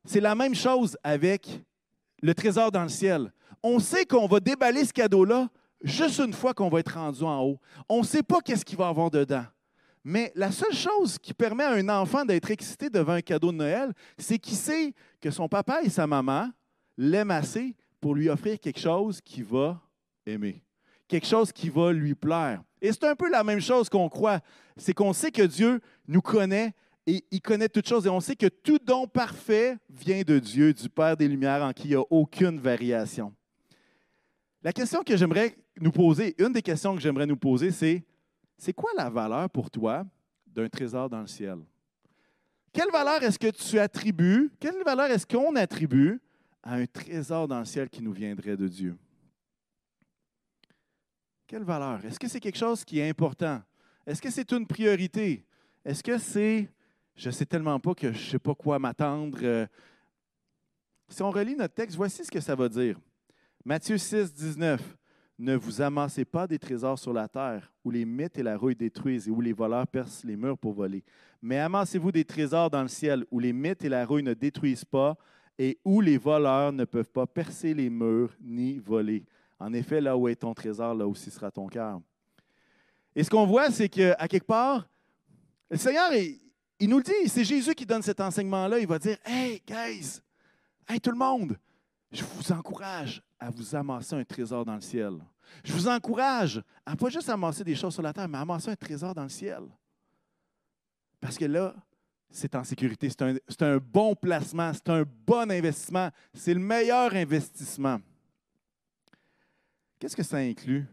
c'est 0.04 0.20
la 0.20 0.34
même 0.34 0.54
chose 0.54 0.96
avec 1.02 1.48
le 2.22 2.34
trésor 2.34 2.70
dans 2.70 2.82
le 2.82 2.88
ciel. 2.88 3.32
On 3.62 3.78
sait 3.78 4.04
qu'on 4.04 4.26
va 4.26 4.40
déballer 4.40 4.84
ce 4.84 4.92
cadeau-là 4.92 5.48
juste 5.82 6.18
une 6.18 6.32
fois 6.32 6.54
qu'on 6.54 6.68
va 6.68 6.80
être 6.80 6.94
rendu 6.94 7.22
en 7.22 7.42
haut. 7.42 7.60
On 7.88 8.00
ne 8.00 8.04
sait 8.04 8.22
pas 8.22 8.40
qu'est-ce 8.40 8.64
qu'il 8.64 8.78
va 8.78 8.86
y 8.86 8.90
avoir 8.90 9.10
dedans. 9.10 9.44
Mais 10.04 10.32
la 10.34 10.50
seule 10.50 10.74
chose 10.74 11.18
qui 11.18 11.32
permet 11.32 11.64
à 11.64 11.72
un 11.72 11.88
enfant 11.88 12.24
d'être 12.24 12.50
excité 12.50 12.90
devant 12.90 13.12
un 13.12 13.20
cadeau 13.20 13.52
de 13.52 13.58
Noël, 13.58 13.92
c'est 14.18 14.38
qu'il 14.38 14.56
sait 14.56 14.92
que 15.20 15.30
son 15.30 15.48
papa 15.48 15.80
et 15.82 15.90
sa 15.90 16.06
maman 16.06 16.50
l'aiment 16.96 17.30
assez 17.30 17.76
pour 18.00 18.14
lui 18.14 18.28
offrir 18.28 18.58
quelque 18.58 18.80
chose 18.80 19.20
qu'il 19.20 19.44
va 19.44 19.80
aimer, 20.26 20.64
quelque 21.06 21.26
chose 21.26 21.52
qui 21.52 21.68
va 21.68 21.92
lui 21.92 22.14
plaire. 22.14 22.62
Et 22.80 22.90
c'est 22.92 23.04
un 23.04 23.14
peu 23.14 23.30
la 23.30 23.44
même 23.44 23.60
chose 23.60 23.88
qu'on 23.88 24.08
croit, 24.08 24.40
c'est 24.76 24.92
qu'on 24.92 25.12
sait 25.12 25.30
que 25.30 25.42
Dieu 25.42 25.80
nous 26.08 26.20
connaît 26.20 26.74
et 27.06 27.24
il 27.30 27.40
connaît 27.40 27.68
toutes 27.68 27.88
choses 27.88 28.06
et 28.06 28.10
on 28.10 28.20
sait 28.20 28.36
que 28.36 28.46
tout 28.46 28.78
don 28.78 29.06
parfait 29.06 29.76
vient 29.90 30.22
de 30.22 30.38
Dieu, 30.38 30.72
du 30.72 30.88
Père 30.88 31.16
des 31.16 31.26
Lumières, 31.26 31.62
en 31.62 31.72
qui 31.72 31.88
il 31.88 31.90
n'y 31.90 31.96
a 31.96 32.04
aucune 32.10 32.58
variation. 32.58 33.34
La 34.62 34.72
question 34.72 35.02
que 35.02 35.16
j'aimerais 35.16 35.56
nous 35.80 35.90
poser, 35.90 36.34
une 36.38 36.52
des 36.52 36.62
questions 36.62 36.94
que 36.94 37.00
j'aimerais 37.00 37.26
nous 37.26 37.36
poser, 37.36 37.70
c'est 37.72 38.04
c'est 38.56 38.72
quoi 38.72 38.90
la 38.96 39.10
valeur 39.10 39.50
pour 39.50 39.68
toi 39.70 40.06
d'un 40.46 40.68
trésor 40.68 41.10
dans 41.10 41.22
le 41.22 41.26
ciel? 41.26 41.58
Quelle 42.72 42.90
valeur 42.92 43.20
est-ce 43.22 43.38
que 43.38 43.50
tu 43.50 43.78
attribues, 43.80 44.52
quelle 44.60 44.82
valeur 44.84 45.10
est-ce 45.10 45.26
qu'on 45.26 45.56
attribue 45.56 46.20
à 46.62 46.74
un 46.74 46.86
trésor 46.86 47.48
dans 47.48 47.58
le 47.58 47.64
ciel 47.64 47.90
qui 47.90 48.02
nous 48.02 48.12
viendrait 48.12 48.56
de 48.56 48.68
Dieu? 48.68 48.96
Quelle 51.48 51.64
valeur? 51.64 52.04
Est-ce 52.04 52.20
que 52.20 52.28
c'est 52.28 52.38
quelque 52.38 52.56
chose 52.56 52.84
qui 52.84 53.00
est 53.00 53.08
important? 53.08 53.60
Est-ce 54.06 54.22
que 54.22 54.30
c'est 54.30 54.52
une 54.52 54.66
priorité? 54.66 55.44
Est-ce 55.84 56.02
que 56.02 56.16
c'est 56.16 56.70
je 57.14 57.28
ne 57.28 57.32
sais 57.32 57.46
tellement 57.46 57.78
pas 57.78 57.94
que 57.94 58.12
je 58.12 58.18
ne 58.18 58.30
sais 58.30 58.38
pas 58.38 58.54
quoi 58.54 58.78
m'attendre? 58.78 59.38
Euh, 59.42 59.66
si 61.08 61.22
on 61.22 61.30
relit 61.30 61.54
notre 61.54 61.74
texte, 61.74 61.96
voici 61.96 62.24
ce 62.24 62.30
que 62.30 62.40
ça 62.40 62.54
va 62.54 62.68
dire. 62.68 62.98
Matthieu 63.64 63.98
6, 63.98 64.32
19. 64.34 64.80
Ne 65.38 65.56
vous 65.56 65.80
amassez 65.80 66.24
pas 66.24 66.46
des 66.46 66.58
trésors 66.58 66.98
sur 66.98 67.12
la 67.12 67.26
terre, 67.26 67.72
où 67.84 67.90
les 67.90 68.04
mythes 68.04 68.38
et 68.38 68.42
la 68.42 68.56
rouille 68.56 68.76
détruisent 68.76 69.26
et 69.26 69.30
où 69.30 69.40
les 69.40 69.52
voleurs 69.52 69.86
percent 69.86 70.24
les 70.24 70.36
murs 70.36 70.56
pour 70.56 70.72
voler. 70.72 71.02
Mais 71.40 71.58
amassez-vous 71.58 72.12
des 72.12 72.24
trésors 72.24 72.70
dans 72.70 72.82
le 72.82 72.88
ciel, 72.88 73.24
où 73.30 73.40
les 73.40 73.52
mythes 73.52 73.84
et 73.84 73.88
la 73.88 74.06
rouille 74.06 74.22
ne 74.22 74.34
détruisent 74.34 74.84
pas 74.84 75.16
et 75.58 75.78
où 75.84 76.00
les 76.00 76.16
voleurs 76.16 76.72
ne 76.72 76.84
peuvent 76.84 77.10
pas 77.10 77.26
percer 77.26 77.74
les 77.74 77.90
murs 77.90 78.34
ni 78.40 78.78
voler. 78.78 79.24
En 79.58 79.72
effet, 79.72 80.00
là 80.00 80.16
où 80.16 80.28
est 80.28 80.36
ton 80.36 80.54
trésor, 80.54 80.94
là 80.94 81.06
aussi 81.06 81.30
sera 81.30 81.50
ton 81.50 81.66
cœur. 81.66 82.00
Et 83.14 83.22
ce 83.22 83.30
qu'on 83.30 83.46
voit, 83.46 83.70
c'est 83.70 83.88
qu'à 83.88 84.28
quelque 84.28 84.46
part, 84.46 84.88
le 85.70 85.76
Seigneur, 85.76 86.12
il, 86.12 86.41
il 86.82 86.88
nous 86.88 86.96
le 86.96 87.04
dit, 87.04 87.28
c'est 87.28 87.44
Jésus 87.44 87.76
qui 87.76 87.86
donne 87.86 88.02
cet 88.02 88.20
enseignement-là. 88.20 88.80
Il 88.80 88.88
va 88.88 88.98
dire 88.98 89.16
Hey, 89.24 89.62
guys, 89.64 90.20
hey, 90.88 91.00
tout 91.00 91.12
le 91.12 91.16
monde, 91.16 91.56
je 92.10 92.24
vous 92.24 92.50
encourage 92.50 93.22
à 93.38 93.50
vous 93.50 93.76
amasser 93.76 94.16
un 94.16 94.24
trésor 94.24 94.64
dans 94.64 94.74
le 94.74 94.80
ciel. 94.80 95.12
Je 95.62 95.72
vous 95.72 95.86
encourage 95.86 96.60
à 96.84 96.96
pas 96.96 97.08
juste 97.08 97.28
amasser 97.28 97.62
des 97.62 97.76
choses 97.76 97.94
sur 97.94 98.02
la 98.02 98.12
terre, 98.12 98.28
mais 98.28 98.38
à 98.38 98.40
amasser 98.40 98.70
un 98.70 98.74
trésor 98.74 99.14
dans 99.14 99.22
le 99.22 99.28
ciel. 99.28 99.62
Parce 101.20 101.38
que 101.38 101.44
là, 101.44 101.72
c'est 102.28 102.52
en 102.56 102.64
sécurité. 102.64 103.08
C'est 103.10 103.22
un, 103.22 103.36
un, 103.60 103.78
bon 103.78 104.16
placement, 104.16 104.72
c'est 104.74 104.90
un 104.90 105.04
bon 105.24 105.48
investissement, 105.52 106.10
c'est 106.34 106.54
le 106.54 106.60
meilleur 106.60 107.14
investissement. 107.14 108.00
Qu'est-ce 110.00 110.16
que 110.16 110.24
ça 110.24 110.38
inclut 110.38 110.84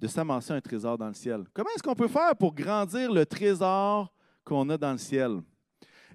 de 0.00 0.08
s'amasser 0.08 0.52
un 0.52 0.60
trésor 0.60 0.98
dans 0.98 1.06
le 1.06 1.14
ciel? 1.14 1.44
Comment 1.54 1.70
est-ce 1.76 1.82
qu'on 1.82 1.94
peut 1.94 2.08
faire 2.08 2.34
pour 2.34 2.52
grandir 2.52 3.12
le 3.12 3.24
trésor 3.24 4.13
qu'on 4.44 4.68
a 4.70 4.78
dans 4.78 4.92
le 4.92 4.98
ciel? 4.98 5.40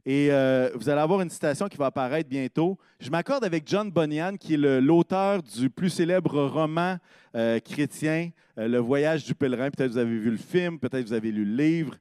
Et 0.05 0.29
euh, 0.31 0.69
vous 0.75 0.89
allez 0.89 1.01
avoir 1.01 1.21
une 1.21 1.29
citation 1.29 1.67
qui 1.67 1.77
va 1.77 1.87
apparaître 1.87 2.29
bientôt. 2.29 2.77
Je 2.99 3.09
m'accorde 3.09 3.43
avec 3.43 3.63
John 3.67 3.91
Bunyan, 3.91 4.37
qui 4.37 4.53
est 4.53 4.57
l'auteur 4.57 5.43
du 5.43 5.69
plus 5.69 5.89
célèbre 5.89 6.41
roman 6.45 6.97
euh, 7.35 7.59
chrétien, 7.59 8.29
euh, 8.57 8.67
Le 8.67 8.79
Voyage 8.79 9.25
du 9.25 9.35
pèlerin. 9.35 9.69
Peut-être 9.69 9.91
vous 9.91 9.97
avez 9.97 10.17
vu 10.17 10.31
le 10.31 10.37
film, 10.37 10.79
peut-être 10.79 11.05
vous 11.05 11.13
avez 11.13 11.31
lu 11.31 11.45
le 11.45 11.55
livre, 11.55 11.97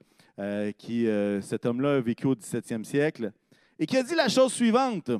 qui 0.78 1.08
cet 1.42 1.66
homme-là 1.66 1.96
a 1.96 2.00
vécu 2.00 2.28
au 2.28 2.34
17e 2.36 2.84
siècle, 2.84 3.32
et 3.76 3.86
qui 3.86 3.96
a 3.96 4.04
dit 4.04 4.14
la 4.14 4.28
chose 4.28 4.52
suivante. 4.52 5.10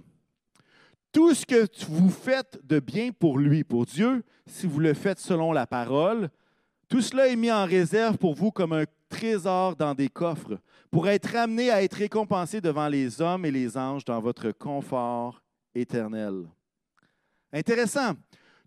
Tout 1.11 1.35
ce 1.35 1.45
que 1.45 1.67
vous 1.89 2.11
faites 2.11 2.61
de 2.65 2.79
bien 2.79 3.11
pour 3.11 3.37
lui, 3.37 3.65
pour 3.65 3.85
Dieu, 3.85 4.23
si 4.47 4.69
vous 4.69 4.79
le 4.79 4.95
faites 4.95 5.19
selon 5.19 5.53
la 5.53 5.67
parole, 5.67 6.29
tout 6.89 7.01
cela 7.01 7.27
est 7.27 7.35
mis 7.35 7.51
en 7.51 7.65
réserve 7.65 8.17
pour 8.17 8.35
vous 8.35 8.53
comme 8.53 8.73
un 8.73 8.85
trésor 9.09 9.77
dans 9.77 9.95
des 9.95 10.09
coffres 10.09 10.59
pour 10.91 11.09
être 11.09 11.35
amené 11.35 11.71
à 11.71 11.83
être 11.83 11.95
récompensé 11.95 12.61
devant 12.61 12.89
les 12.89 13.21
hommes 13.21 13.45
et 13.45 13.51
les 13.51 13.77
anges 13.77 14.05
dans 14.05 14.21
votre 14.21 14.51
confort 14.53 15.43
éternel. 15.75 16.47
Intéressant. 17.53 18.15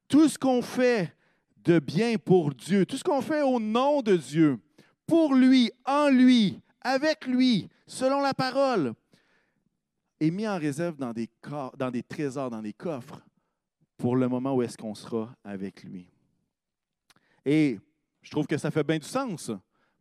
Tout 0.08 0.28
ce 0.28 0.38
qu'on 0.38 0.62
fait 0.62 1.16
de 1.64 1.80
bien 1.80 2.18
pour 2.18 2.54
Dieu, 2.54 2.86
tout 2.86 2.98
ce 2.98 3.04
qu'on 3.04 3.22
fait 3.22 3.42
au 3.42 3.60
nom 3.60 4.02
de 4.02 4.18
Dieu, 4.18 4.60
pour 5.06 5.34
lui, 5.34 5.72
en 5.86 6.10
lui, 6.10 6.60
avec 6.82 7.26
lui, 7.28 7.70
selon 7.86 8.22
la 8.22 8.34
parole, 8.34 8.94
est 10.20 10.32
mis 10.32 10.48
en 10.48 10.58
réserve 10.58 10.98
dans 10.98 11.14
des, 11.14 11.30
dans 11.78 11.92
des 11.92 12.04
trésors, 12.04 12.50
dans 12.50 12.62
des 12.62 12.74
coffres, 12.74 13.22
pour 13.98 14.16
le 14.16 14.28
moment 14.28 14.56
où 14.56 14.62
est-ce 14.62 14.78
qu'on 14.78 14.96
sera 14.96 15.34
avec 15.44 15.84
lui. 15.84 16.08
Et 17.46 17.80
je 18.22 18.32
trouve 18.32 18.48
que 18.48 18.58
ça 18.58 18.72
fait 18.72 18.84
bien 18.84 19.00
du 19.00 19.08
sens. 19.08 19.52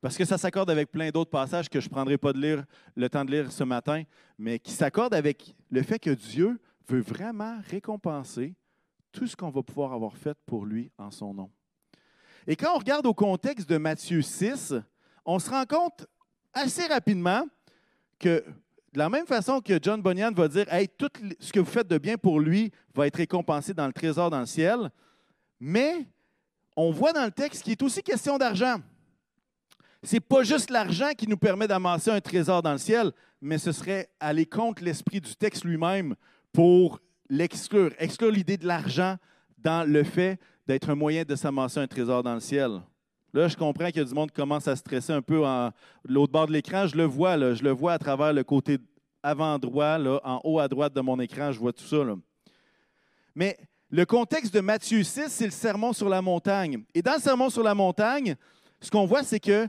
Parce 0.00 0.16
que 0.16 0.24
ça 0.24 0.38
s'accorde 0.38 0.70
avec 0.70 0.90
plein 0.90 1.10
d'autres 1.10 1.30
passages 1.30 1.68
que 1.68 1.78
je 1.80 1.86
ne 1.86 1.90
prendrai 1.90 2.16
pas 2.16 2.32
de 2.32 2.40
lire, 2.40 2.64
le 2.96 3.08
temps 3.08 3.24
de 3.24 3.30
lire 3.30 3.52
ce 3.52 3.64
matin, 3.64 4.02
mais 4.38 4.58
qui 4.58 4.72
s'accordent 4.72 5.14
avec 5.14 5.54
le 5.70 5.82
fait 5.82 5.98
que 5.98 6.10
Dieu 6.10 6.58
veut 6.88 7.00
vraiment 7.00 7.58
récompenser 7.68 8.54
tout 9.12 9.26
ce 9.26 9.36
qu'on 9.36 9.50
va 9.50 9.62
pouvoir 9.62 9.92
avoir 9.92 10.16
fait 10.16 10.36
pour 10.46 10.64
lui 10.64 10.90
en 10.96 11.10
son 11.10 11.34
nom. 11.34 11.50
Et 12.46 12.56
quand 12.56 12.74
on 12.74 12.78
regarde 12.78 13.06
au 13.06 13.12
contexte 13.12 13.68
de 13.68 13.76
Matthieu 13.76 14.22
6, 14.22 14.74
on 15.26 15.38
se 15.38 15.50
rend 15.50 15.66
compte 15.66 16.06
assez 16.54 16.86
rapidement 16.86 17.44
que 18.18 18.42
de 18.92 18.98
la 18.98 19.08
même 19.08 19.26
façon 19.26 19.60
que 19.60 19.78
John 19.80 20.02
Bunyan 20.02 20.32
va 20.32 20.48
dire 20.48 20.72
Hey, 20.72 20.88
tout 20.88 21.10
ce 21.38 21.52
que 21.52 21.60
vous 21.60 21.70
faites 21.70 21.86
de 21.86 21.98
bien 21.98 22.16
pour 22.16 22.40
lui 22.40 22.72
va 22.94 23.06
être 23.06 23.16
récompensé 23.16 23.74
dans 23.74 23.86
le 23.86 23.92
trésor 23.92 24.30
dans 24.30 24.40
le 24.40 24.46
ciel, 24.46 24.90
mais 25.60 26.06
on 26.74 26.90
voit 26.90 27.12
dans 27.12 27.24
le 27.24 27.30
texte 27.30 27.62
qu'il 27.62 27.72
est 27.72 27.82
aussi 27.82 28.02
question 28.02 28.38
d'argent 28.38 28.80
n'est 30.12 30.20
pas 30.20 30.42
juste 30.42 30.70
l'argent 30.70 31.10
qui 31.16 31.26
nous 31.26 31.36
permet 31.36 31.68
d'amasser 31.68 32.10
un 32.10 32.20
trésor 32.20 32.62
dans 32.62 32.72
le 32.72 32.78
ciel, 32.78 33.12
mais 33.40 33.58
ce 33.58 33.72
serait 33.72 34.08
aller 34.18 34.46
contre 34.46 34.82
l'esprit 34.82 35.20
du 35.20 35.34
texte 35.34 35.64
lui-même 35.64 36.14
pour 36.52 37.00
l'exclure, 37.28 37.92
exclure 37.98 38.30
l'idée 38.30 38.56
de 38.56 38.66
l'argent 38.66 39.16
dans 39.58 39.88
le 39.88 40.02
fait 40.04 40.38
d'être 40.66 40.90
un 40.90 40.94
moyen 40.94 41.24
de 41.24 41.36
s'amasser 41.36 41.80
un 41.80 41.86
trésor 41.86 42.22
dans 42.22 42.34
le 42.34 42.40
ciel. 42.40 42.80
Là, 43.32 43.46
je 43.46 43.56
comprends 43.56 43.86
qu'il 43.86 43.98
y 43.98 44.00
a 44.00 44.04
du 44.04 44.14
monde 44.14 44.30
qui 44.30 44.36
commence 44.36 44.66
à 44.66 44.74
stresser 44.74 45.12
un 45.12 45.22
peu 45.22 45.44
en 45.46 45.70
l'autre 46.04 46.32
bord 46.32 46.46
de 46.46 46.52
l'écran. 46.52 46.86
Je 46.86 46.96
le 46.96 47.04
vois, 47.04 47.36
là, 47.36 47.54
je 47.54 47.62
le 47.62 47.70
vois 47.70 47.92
à 47.92 47.98
travers 47.98 48.32
le 48.32 48.42
côté 48.42 48.78
avant 49.22 49.58
droit, 49.58 49.98
là, 49.98 50.20
en 50.24 50.40
haut 50.44 50.58
à 50.58 50.66
droite 50.66 50.94
de 50.94 51.00
mon 51.00 51.20
écran, 51.20 51.52
je 51.52 51.58
vois 51.58 51.72
tout 51.72 51.84
ça. 51.84 51.98
Mais 53.34 53.56
le 53.90 54.04
contexte 54.06 54.52
de 54.54 54.60
Matthieu 54.60 55.02
6, 55.02 55.28
c'est 55.28 55.44
le 55.44 55.50
sermon 55.50 55.92
sur 55.92 56.08
la 56.08 56.22
montagne. 56.22 56.82
Et 56.94 57.02
dans 57.02 57.14
le 57.14 57.20
sermon 57.20 57.50
sur 57.50 57.62
la 57.62 57.74
montagne, 57.74 58.34
ce 58.80 58.90
qu'on 58.90 59.06
voit, 59.06 59.22
c'est 59.22 59.40
que 59.40 59.68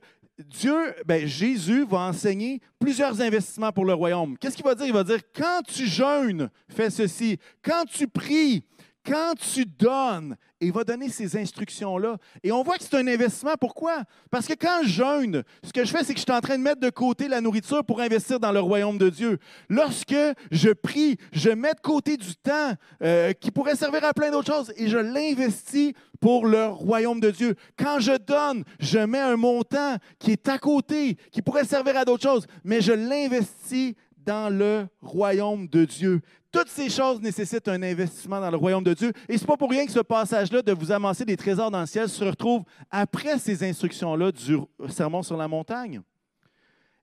Dieu, 0.49 0.93
ben, 1.05 1.25
Jésus 1.25 1.85
va 1.85 1.99
enseigner 1.99 2.61
plusieurs 2.79 3.21
investissements 3.21 3.71
pour 3.71 3.85
le 3.85 3.93
royaume. 3.93 4.37
Qu'est-ce 4.37 4.55
qu'il 4.55 4.65
va 4.65 4.75
dire? 4.75 4.85
Il 4.85 4.93
va 4.93 5.03
dire, 5.03 5.19
quand 5.35 5.61
tu 5.67 5.87
jeûnes, 5.87 6.49
fais 6.69 6.89
ceci. 6.89 7.37
Quand 7.63 7.85
tu 7.85 8.07
pries, 8.07 8.63
quand 9.05 9.33
tu 9.35 9.65
donnes, 9.65 10.35
il 10.59 10.71
va 10.71 10.83
donner 10.83 11.09
ces 11.09 11.35
instructions-là. 11.35 12.17
Et 12.43 12.51
on 12.51 12.63
voit 12.63 12.77
que 12.77 12.83
c'est 12.83 12.95
un 12.95 13.07
investissement. 13.07 13.55
Pourquoi? 13.59 14.03
Parce 14.29 14.47
que 14.47 14.53
quand 14.53 14.81
je 14.83 14.89
jeûne, 14.89 15.43
ce 15.63 15.73
que 15.73 15.83
je 15.83 15.91
fais, 15.91 16.03
c'est 16.03 16.13
que 16.13 16.19
je 16.19 16.25
suis 16.25 16.31
en 16.31 16.41
train 16.41 16.57
de 16.57 16.63
mettre 16.63 16.79
de 16.79 16.89
côté 16.89 17.27
la 17.27 17.41
nourriture 17.41 17.83
pour 17.83 17.99
investir 17.99 18.39
dans 18.39 18.51
le 18.51 18.59
royaume 18.59 18.97
de 18.97 19.09
Dieu. 19.09 19.39
Lorsque 19.69 20.15
je 20.51 20.69
prie, 20.69 21.17
je 21.31 21.49
mets 21.49 21.73
de 21.73 21.79
côté 21.79 22.17
du 22.17 22.35
temps 22.35 22.73
euh, 23.01 23.33
qui 23.33 23.49
pourrait 23.49 23.75
servir 23.75 24.03
à 24.05 24.13
plein 24.13 24.29
d'autres 24.31 24.53
choses 24.53 24.71
et 24.77 24.87
je 24.87 24.97
l'investis 24.97 25.93
pour 26.19 26.45
le 26.45 26.67
royaume 26.67 27.19
de 27.19 27.31
Dieu. 27.31 27.55
Quand 27.77 27.99
je 27.99 28.15
donne, 28.17 28.63
je 28.79 28.99
mets 28.99 29.19
un 29.19 29.37
montant 29.37 29.97
qui 30.19 30.31
est 30.31 30.47
à 30.47 30.59
côté, 30.59 31.17
qui 31.31 31.41
pourrait 31.41 31.65
servir 31.65 31.97
à 31.97 32.05
d'autres 32.05 32.23
choses, 32.23 32.45
mais 32.63 32.81
je 32.81 32.93
l'investis 32.93 33.95
dans 34.25 34.49
le 34.49 34.87
royaume 35.01 35.67
de 35.67 35.85
Dieu. 35.85 36.21
Toutes 36.51 36.67
ces 36.67 36.89
choses 36.89 37.21
nécessitent 37.21 37.69
un 37.69 37.81
investissement 37.81 38.41
dans 38.41 38.51
le 38.51 38.57
royaume 38.57 38.83
de 38.83 38.93
Dieu. 38.93 39.13
Et 39.29 39.37
ce 39.37 39.43
n'est 39.43 39.47
pas 39.47 39.55
pour 39.55 39.69
rien 39.69 39.85
que 39.85 39.91
ce 39.91 40.01
passage-là 40.01 40.61
de 40.61 40.73
vous 40.73 40.91
amasser 40.91 41.23
des 41.23 41.37
trésors 41.37 41.71
dans 41.71 41.79
le 41.79 41.85
ciel 41.85 42.09
se 42.09 42.23
retrouve 42.25 42.63
après 42.89 43.39
ces 43.39 43.63
instructions-là 43.63 44.31
du 44.31 44.57
sermon 44.89 45.23
sur 45.23 45.37
la 45.37 45.47
montagne. 45.47 46.01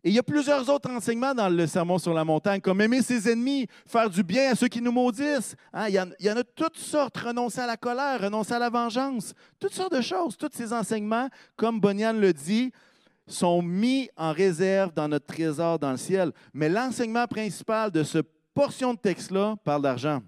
Et 0.05 0.11
il 0.11 0.15
y 0.15 0.19
a 0.19 0.23
plusieurs 0.23 0.69
autres 0.69 0.91
enseignements 0.91 1.35
dans 1.35 1.49
le 1.49 1.67
sermon 1.67 1.99
sur 1.99 2.15
la 2.15 2.25
montagne, 2.25 2.61
comme 2.61 2.81
aimer 2.81 3.03
ses 3.03 3.29
ennemis, 3.31 3.67
faire 3.85 4.09
du 4.09 4.23
bien 4.23 4.53
à 4.53 4.55
ceux 4.55 4.69
qui 4.69 4.81
nous 4.81 4.93
maudissent. 4.93 5.57
Hein, 5.73 5.89
il, 5.89 5.95
y 5.95 6.01
en, 6.01 6.09
il, 6.21 6.29
a 6.29 6.45
toutes 6.45 6.77
sortes, 6.77 7.17
renoncer 7.17 7.61
à 7.61 7.67
la 7.67 7.77
colère, 7.77 8.21
renoncer 8.21 8.53
à 8.53 8.59
la 8.61 8.71
vengeance, 8.71 9.35
toutes 9.59 9.75
sortes 9.75 9.95
de 9.95 10.01
choses. 10.01 10.37
Tous 10.37 10.51
ces 10.53 10.73
enseignements, 10.73 11.29
comme 11.57 11.81
Bonian 11.81 12.13
le 12.13 12.33
dit, 12.33 12.71
sont 13.27 13.61
mis 13.61 14.09
en 14.17 14.33
réserve 14.33 14.93
dans 14.95 15.09
notre 15.09 15.27
trésor 15.27 15.79
dans 15.79 15.91
le 15.91 15.97
ciel. 15.97 16.33
Mais 16.55 16.69
l'enseignement 16.69 17.27
principal 17.27 17.91
de 17.91 18.05
ce 18.05 18.19
portion 18.59 18.93
de 18.93 18.99
texte-là 18.99 19.55
parle 19.63 19.83
d'argent. 19.83 20.21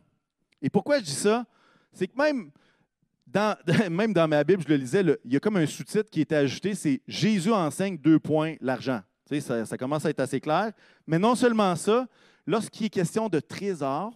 Et 0.62 0.70
pourquoi 0.70 1.00
je 1.00 1.04
dis 1.04 1.10
ça? 1.10 1.44
C'est 1.92 2.06
que 2.06 2.16
même 2.16 2.52
dans, 3.26 3.56
même 3.90 4.12
dans 4.12 4.28
ma 4.28 4.44
Bible, 4.44 4.62
je 4.62 4.68
le 4.68 4.76
lisais, 4.76 5.02
il 5.25 5.32
y 5.32 5.37
a 5.37 5.40
comme 5.40 5.56
un 5.56 5.66
sous-titre 5.66 6.08
qui 6.08 6.20
était 6.20 6.37
ajouté, 6.37 6.76
c'est 6.76 7.02
Jésus 7.08 7.50
enseigne 7.50 7.99
deux 7.99 8.20
points, 8.20 8.54
l'argent. 8.60 9.00
Tu 9.28 9.40
sais, 9.40 9.64
ça, 9.64 9.76
commence 9.76 10.06
à 10.06 10.10
être 10.10 10.20
assez 10.20 10.40
clair. 10.40 10.70
Mais 11.08 11.18
non 11.18 11.34
seulement 11.34 11.75
ça, 11.75 12.06
lorsqu'il 12.46 12.87
est 12.87 12.90
question 12.90 13.28
de 13.28 13.40
trésor, 13.40 14.12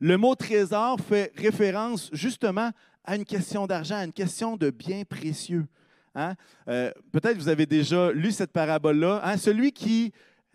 le 0.00 0.16
mot 0.16 0.34
trésor 0.34 0.98
fait 0.98 1.30
référence 1.36 2.08
justement 2.14 2.70
à 3.04 3.16
une 3.16 3.26
question 3.26 3.66
d'argent, 3.66 3.96
à 3.96 4.04
une 4.04 4.14
question 4.14 4.56
de 4.56 4.70
biens 4.70 5.02
précieux. 5.04 5.66
Hein? 6.14 6.36
Euh, 6.68 6.90
Peut-être 7.12 7.36
vous 7.36 7.48
avez 7.48 7.66
déjà 7.66 8.12
lu 8.12 8.32
cette 8.32 8.52
parabole-là. 8.52 9.20
Hein? 9.22 9.36
Celui 9.36 9.72
qui 9.72 10.10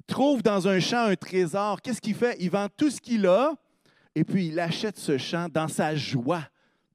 trouve 0.07 0.41
dans 0.43 0.67
un 0.67 0.79
champ 0.79 1.05
un 1.05 1.15
trésor, 1.15 1.81
qu'est-ce 1.81 2.01
qu'il 2.01 2.15
fait? 2.15 2.37
Il 2.39 2.49
vend 2.49 2.67
tout 2.75 2.89
ce 2.89 3.01
qu'il 3.01 3.25
a 3.27 3.53
et 4.13 4.23
puis 4.23 4.47
il 4.47 4.59
achète 4.59 4.97
ce 4.97 5.17
champ 5.17 5.47
dans 5.49 5.67
sa 5.67 5.95
joie, 5.95 6.43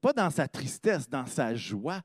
pas 0.01 0.13
dans 0.13 0.31
sa 0.31 0.49
tristesse, 0.49 1.09
dans 1.09 1.27
sa 1.27 1.55
joie. 1.55 2.01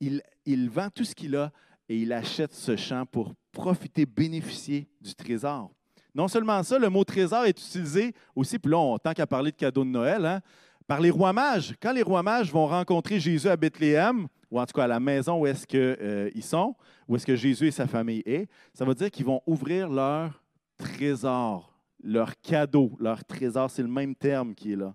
Il, 0.00 0.22
il 0.46 0.70
vend 0.70 0.88
tout 0.90 1.04
ce 1.04 1.14
qu'il 1.14 1.36
a 1.36 1.50
et 1.88 1.98
il 1.98 2.12
achète 2.12 2.52
ce 2.52 2.76
champ 2.76 3.04
pour 3.06 3.34
profiter, 3.50 4.06
bénéficier 4.06 4.88
du 5.00 5.14
trésor. 5.14 5.70
Non 6.14 6.28
seulement 6.28 6.62
ça, 6.62 6.78
le 6.78 6.88
mot 6.88 7.04
trésor 7.04 7.44
est 7.44 7.58
utilisé 7.58 8.14
aussi, 8.36 8.58
puis 8.58 8.70
là, 8.70 8.78
on, 8.78 8.98
tant 8.98 9.12
qu'à 9.12 9.26
parler 9.26 9.50
de 9.50 9.56
cadeaux 9.56 9.84
de 9.84 9.88
Noël, 9.90 10.24
hein, 10.26 10.40
par 10.86 11.00
les 11.00 11.10
rois 11.10 11.32
mages. 11.32 11.74
Quand 11.80 11.92
les 11.92 12.02
rois 12.02 12.22
mages 12.22 12.52
vont 12.52 12.66
rencontrer 12.66 13.18
Jésus 13.18 13.48
à 13.48 13.56
Bethléem, 13.56 14.26
ou 14.50 14.60
en 14.60 14.66
tout 14.66 14.74
cas 14.74 14.84
à 14.84 14.88
la 14.88 15.00
maison 15.00 15.40
où 15.40 15.46
est-ce 15.46 15.66
qu'ils 15.66 15.80
euh, 15.80 16.40
sont, 16.42 16.76
où 17.08 17.16
est-ce 17.16 17.24
que 17.24 17.36
Jésus 17.36 17.68
et 17.68 17.70
sa 17.70 17.86
famille 17.86 18.22
est, 18.26 18.48
ça 18.74 18.84
veut 18.84 18.94
dire 18.94 19.10
qu'ils 19.10 19.24
vont 19.24 19.40
ouvrir 19.46 19.88
leur 19.88 20.41
trésor, 20.82 21.72
leur 22.02 22.40
cadeau, 22.40 22.92
leur 22.98 23.24
trésor, 23.24 23.70
c'est 23.70 23.82
le 23.82 23.88
même 23.88 24.14
terme 24.14 24.54
qui 24.54 24.72
est 24.72 24.76
là. 24.76 24.94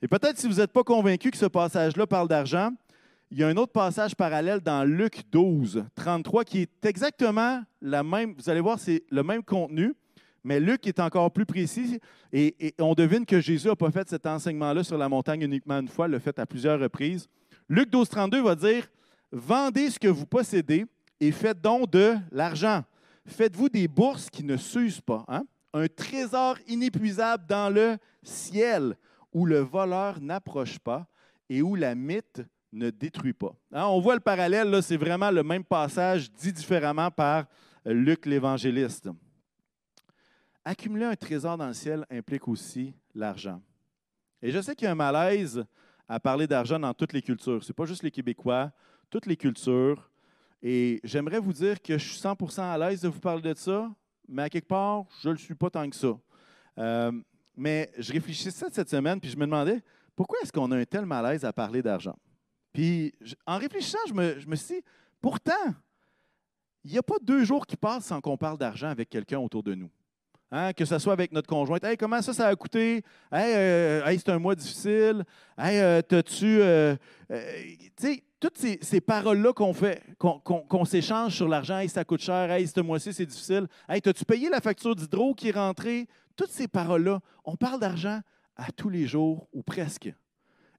Et 0.00 0.08
peut-être 0.08 0.38
si 0.38 0.46
vous 0.46 0.54
n'êtes 0.54 0.72
pas 0.72 0.82
convaincu 0.82 1.30
que 1.30 1.36
ce 1.36 1.46
passage-là 1.46 2.06
parle 2.06 2.28
d'argent, 2.28 2.70
il 3.30 3.38
y 3.38 3.42
a 3.42 3.48
un 3.48 3.56
autre 3.56 3.72
passage 3.72 4.14
parallèle 4.14 4.60
dans 4.60 4.84
Luc 4.84 5.22
12, 5.30 5.84
33, 5.94 6.44
qui 6.44 6.62
est 6.62 6.86
exactement 6.86 7.62
la 7.82 8.02
même, 8.02 8.34
vous 8.36 8.48
allez 8.48 8.60
voir, 8.60 8.78
c'est 8.78 9.04
le 9.10 9.22
même 9.22 9.42
contenu, 9.42 9.94
mais 10.44 10.60
Luc 10.60 10.86
est 10.86 11.00
encore 11.00 11.30
plus 11.32 11.44
précis 11.44 12.00
et, 12.32 12.68
et 12.68 12.74
on 12.78 12.94
devine 12.94 13.26
que 13.26 13.40
Jésus 13.40 13.66
n'a 13.66 13.76
pas 13.76 13.90
fait 13.90 14.08
cet 14.08 14.26
enseignement-là 14.26 14.84
sur 14.84 14.96
la 14.96 15.08
montagne 15.08 15.42
uniquement 15.42 15.78
une 15.78 15.88
fois, 15.88 16.06
il 16.06 16.12
l'a 16.12 16.20
fait 16.20 16.38
à 16.38 16.46
plusieurs 16.46 16.78
reprises. 16.78 17.28
Luc 17.68 17.90
12, 17.90 18.08
32 18.08 18.42
va 18.42 18.54
dire, 18.54 18.86
vendez 19.32 19.90
ce 19.90 19.98
que 19.98 20.08
vous 20.08 20.26
possédez 20.26 20.86
et 21.20 21.32
faites 21.32 21.60
donc 21.60 21.90
de 21.90 22.14
l'argent 22.30 22.84
Faites-vous 23.26 23.68
des 23.68 23.88
bourses 23.88 24.30
qui 24.30 24.44
ne 24.44 24.56
s'usent 24.56 25.00
pas, 25.00 25.24
hein? 25.28 25.44
un 25.72 25.88
trésor 25.88 26.56
inépuisable 26.66 27.44
dans 27.46 27.72
le 27.72 27.98
ciel, 28.22 28.96
où 29.32 29.44
le 29.44 29.58
voleur 29.58 30.20
n'approche 30.20 30.78
pas 30.78 31.06
et 31.48 31.60
où 31.60 31.74
la 31.74 31.94
mythe 31.94 32.42
ne 32.72 32.90
détruit 32.90 33.32
pas. 33.32 33.54
Hein? 33.72 33.84
On 33.86 34.00
voit 34.00 34.14
le 34.14 34.20
parallèle, 34.20 34.70
là, 34.70 34.80
c'est 34.80 34.96
vraiment 34.96 35.30
le 35.30 35.42
même 35.42 35.64
passage 35.64 36.30
dit 36.32 36.52
différemment 36.52 37.10
par 37.10 37.46
Luc 37.84 38.26
l'évangéliste. 38.26 39.08
Accumuler 40.64 41.04
un 41.04 41.16
trésor 41.16 41.56
dans 41.56 41.68
le 41.68 41.74
ciel 41.74 42.04
implique 42.10 42.48
aussi 42.48 42.92
l'argent. 43.14 43.60
Et 44.42 44.50
je 44.50 44.60
sais 44.60 44.74
qu'il 44.74 44.86
y 44.86 44.88
a 44.88 44.92
un 44.92 44.96
malaise 44.96 45.64
à 46.08 46.18
parler 46.20 46.46
d'argent 46.46 46.78
dans 46.78 46.92
toutes 46.92 47.12
les 47.12 47.22
cultures. 47.22 47.62
Ce 47.62 47.70
n'est 47.70 47.74
pas 47.74 47.84
juste 47.84 48.02
les 48.02 48.10
Québécois, 48.10 48.72
toutes 49.10 49.26
les 49.26 49.36
cultures. 49.36 50.10
Et 50.68 51.00
j'aimerais 51.04 51.38
vous 51.38 51.52
dire 51.52 51.80
que 51.80 51.96
je 51.96 52.04
suis 52.04 52.20
100% 52.20 52.60
à 52.60 52.76
l'aise 52.76 53.00
de 53.00 53.06
vous 53.06 53.20
parler 53.20 53.40
de 53.40 53.56
ça, 53.56 53.88
mais 54.26 54.42
à 54.42 54.48
quelque 54.48 54.66
part, 54.66 55.04
je 55.22 55.28
ne 55.28 55.34
le 55.34 55.38
suis 55.38 55.54
pas 55.54 55.70
tant 55.70 55.88
que 55.88 55.94
ça. 55.94 56.18
Euh, 56.78 57.12
mais 57.56 57.88
je 57.96 58.12
réfléchissais 58.12 58.66
cette 58.72 58.90
semaine, 58.90 59.20
puis 59.20 59.30
je 59.30 59.36
me 59.36 59.44
demandais, 59.44 59.80
pourquoi 60.16 60.40
est-ce 60.42 60.50
qu'on 60.50 60.72
a 60.72 60.76
un 60.76 60.84
tel 60.84 61.06
malaise 61.06 61.44
à 61.44 61.52
parler 61.52 61.82
d'argent? 61.82 62.16
Puis 62.72 63.14
en 63.46 63.58
réfléchissant, 63.58 64.00
je 64.08 64.12
me, 64.12 64.40
je 64.40 64.48
me 64.48 64.56
suis 64.56 64.74
dit, 64.74 64.82
pourtant, 65.20 65.52
il 66.82 66.90
n'y 66.90 66.98
a 66.98 67.02
pas 67.04 67.18
deux 67.22 67.44
jours 67.44 67.64
qui 67.64 67.76
passent 67.76 68.06
sans 68.06 68.20
qu'on 68.20 68.36
parle 68.36 68.58
d'argent 68.58 68.88
avec 68.88 69.08
quelqu'un 69.08 69.38
autour 69.38 69.62
de 69.62 69.72
nous. 69.72 69.90
Hein, 70.52 70.72
que 70.74 70.84
ce 70.84 70.98
soit 71.00 71.12
avec 71.12 71.32
notre 71.32 71.48
conjointe. 71.48 71.82
Hey, 71.82 71.96
comment 71.96 72.22
ça, 72.22 72.32
ça 72.32 72.46
a 72.46 72.54
coûté? 72.54 73.02
Hey, 73.32 73.54
euh, 73.56 74.06
hey 74.06 74.16
c'est 74.16 74.30
un 74.30 74.38
mois 74.38 74.54
difficile. 74.54 75.24
Hey, 75.58 75.80
euh, 75.80 76.02
t'as-tu. 76.02 76.60
Euh, 76.60 76.94
tu 77.28 77.90
sais, 77.96 78.22
toutes 78.38 78.56
ces, 78.56 79.00
paroles-là 79.00 79.52
qu'on 79.52 79.72
fait, 79.72 80.02
qu'on 80.18 80.84
s'échange 80.84 81.34
sur 81.34 81.48
l'argent, 81.48 81.78
hey, 81.78 81.88
ça 81.88 82.04
coûte 82.04 82.20
cher, 82.20 82.48
hey, 82.52 82.66
ce 82.68 82.80
mois-ci, 82.80 83.12
c'est 83.12 83.26
difficile. 83.26 83.66
Hey, 83.88 84.00
t'as-tu 84.00 84.24
payé 84.24 84.48
la 84.48 84.60
facture 84.60 84.94
d'hydro 84.94 85.34
qui 85.34 85.48
est 85.48 85.56
rentrée? 85.56 86.06
Toutes 86.36 86.52
ces 86.52 86.68
paroles-là, 86.68 87.20
on 87.44 87.56
parle 87.56 87.80
d'argent 87.80 88.20
à 88.56 88.70
tous 88.70 88.88
les 88.88 89.06
jours 89.06 89.48
ou 89.52 89.62
presque. 89.62 90.12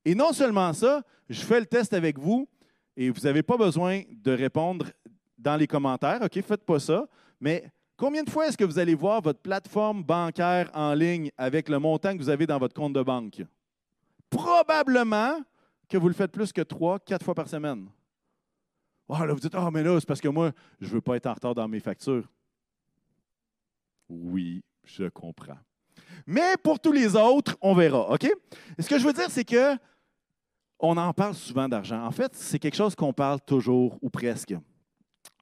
Et 0.06 0.15
non 0.15 0.32
seulement 0.32 0.71
ça, 0.71 1.03
je 1.30 1.41
fais 1.41 1.60
le 1.60 1.65
test 1.65 1.93
avec 1.93 2.17
vous 2.17 2.47
et 2.95 3.10
vous 3.10 3.21
n'avez 3.21 3.43
pas 3.43 3.58
besoin 3.58 4.03
de 4.12 4.32
répondre 4.32 4.86
dans 5.38 5.58
les 5.58 5.67
commentaires. 5.67 6.21
OK, 6.21 6.41
faites 6.41 6.63
pas 6.63 6.80
ça. 6.80 7.06
Mais 7.41 7.69
Combien 7.98 8.24
de 8.24 8.30
fois 8.30 8.48
est-ce 8.48 8.58
que 8.58 8.64
vous 8.64 8.78
allez 8.78 8.94
voir 8.94 9.22
votre 9.22 9.40
plateforme 9.40 10.04
bancaire 10.04 10.70
en 10.76 10.94
ligne 10.94 11.32
avec 11.36 11.68
le 11.68 11.80
montant 11.80 12.14
que 12.14 12.20
vous 12.20 12.30
avez 12.30 12.46
dans 12.46 12.60
votre 12.60 12.76
compte 12.76 12.94
de 12.94 13.02
banque? 13.02 13.42
Probablement 14.30 15.42
que 15.90 15.98
vous 15.98 16.08
le 16.08 16.14
faites 16.14 16.32
plus 16.32 16.54
que 16.54 16.62
trois, 16.62 17.00
quatre 17.00 17.26
fois 17.26 17.34
par 17.34 17.48
semaine. 17.48 17.90
Oh, 19.08 19.18
là, 19.18 19.34
vous 19.34 19.40
dites, 19.40 19.56
ah, 19.56 19.72
mais 19.72 19.82
là, 19.82 20.00
c'est 20.00 20.06
parce 20.06 20.22
que 20.22 20.28
moi, 20.28 20.52
je 20.80 20.88
ne 20.88 20.92
veux 20.92 21.02
pas 21.02 21.16
être 21.16 21.26
en 21.26 21.34
retard 21.34 21.56
dans 21.56 21.68
mes 21.68 21.80
factures. 21.80 22.30
Oui, 24.10 24.64
je 24.84 25.06
comprends. 25.06 25.58
Mais 26.28 26.56
pour 26.62 26.80
tous 26.80 26.92
les 26.92 27.16
autres, 27.16 27.58
on 27.62 27.74
verra, 27.74 28.12
OK? 28.12 28.30
ce 28.78 28.88
que 28.88 29.00
je 29.00 29.08
veux 29.08 29.14
dire, 29.14 29.32
c'est 29.32 29.46
que 29.46 29.76
on 30.80 30.96
en 30.98 31.12
parle 31.14 31.34
souvent 31.34 31.68
d'argent. 31.68 32.06
En 32.06 32.12
fait, 32.12 32.36
c'est 32.36 32.60
quelque 32.60 32.76
chose 32.76 32.94
qu'on 32.94 33.14
parle 33.14 33.42
toujours 33.42 33.98
ou 34.04 34.10
presque. 34.12 34.54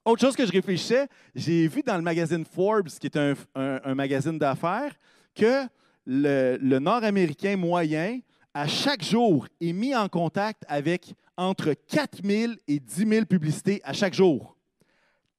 Autre 0.05 0.21
chose 0.21 0.35
que 0.35 0.45
je 0.45 0.51
réfléchissais, 0.51 1.07
j'ai 1.33 1.67
vu 1.67 1.81
dans 1.81 1.95
le 1.95 2.03
magazine 2.03 2.45
Forbes, 2.45 2.89
qui 2.89 3.07
est 3.07 3.17
un, 3.17 3.95
magazine 3.95 4.37
d'affaires, 4.37 4.93
que 5.33 5.63
le, 6.05 6.77
Nord-Américain 6.77 7.57
moyen, 7.57 8.19
à 8.53 8.67
chaque 8.67 9.03
jour, 9.03 9.47
est 9.59 9.73
mis 9.73 9.95
en 9.95 10.07
contact 10.07 10.63
avec 10.67 11.15
entre 11.35 11.73
4 11.73 12.19
000 12.23 12.53
et 12.67 12.79
10 12.79 13.07
000 13.07 13.25
publicités 13.25 13.81
à 13.83 13.93
chaque 13.93 14.13
jour. 14.13 14.55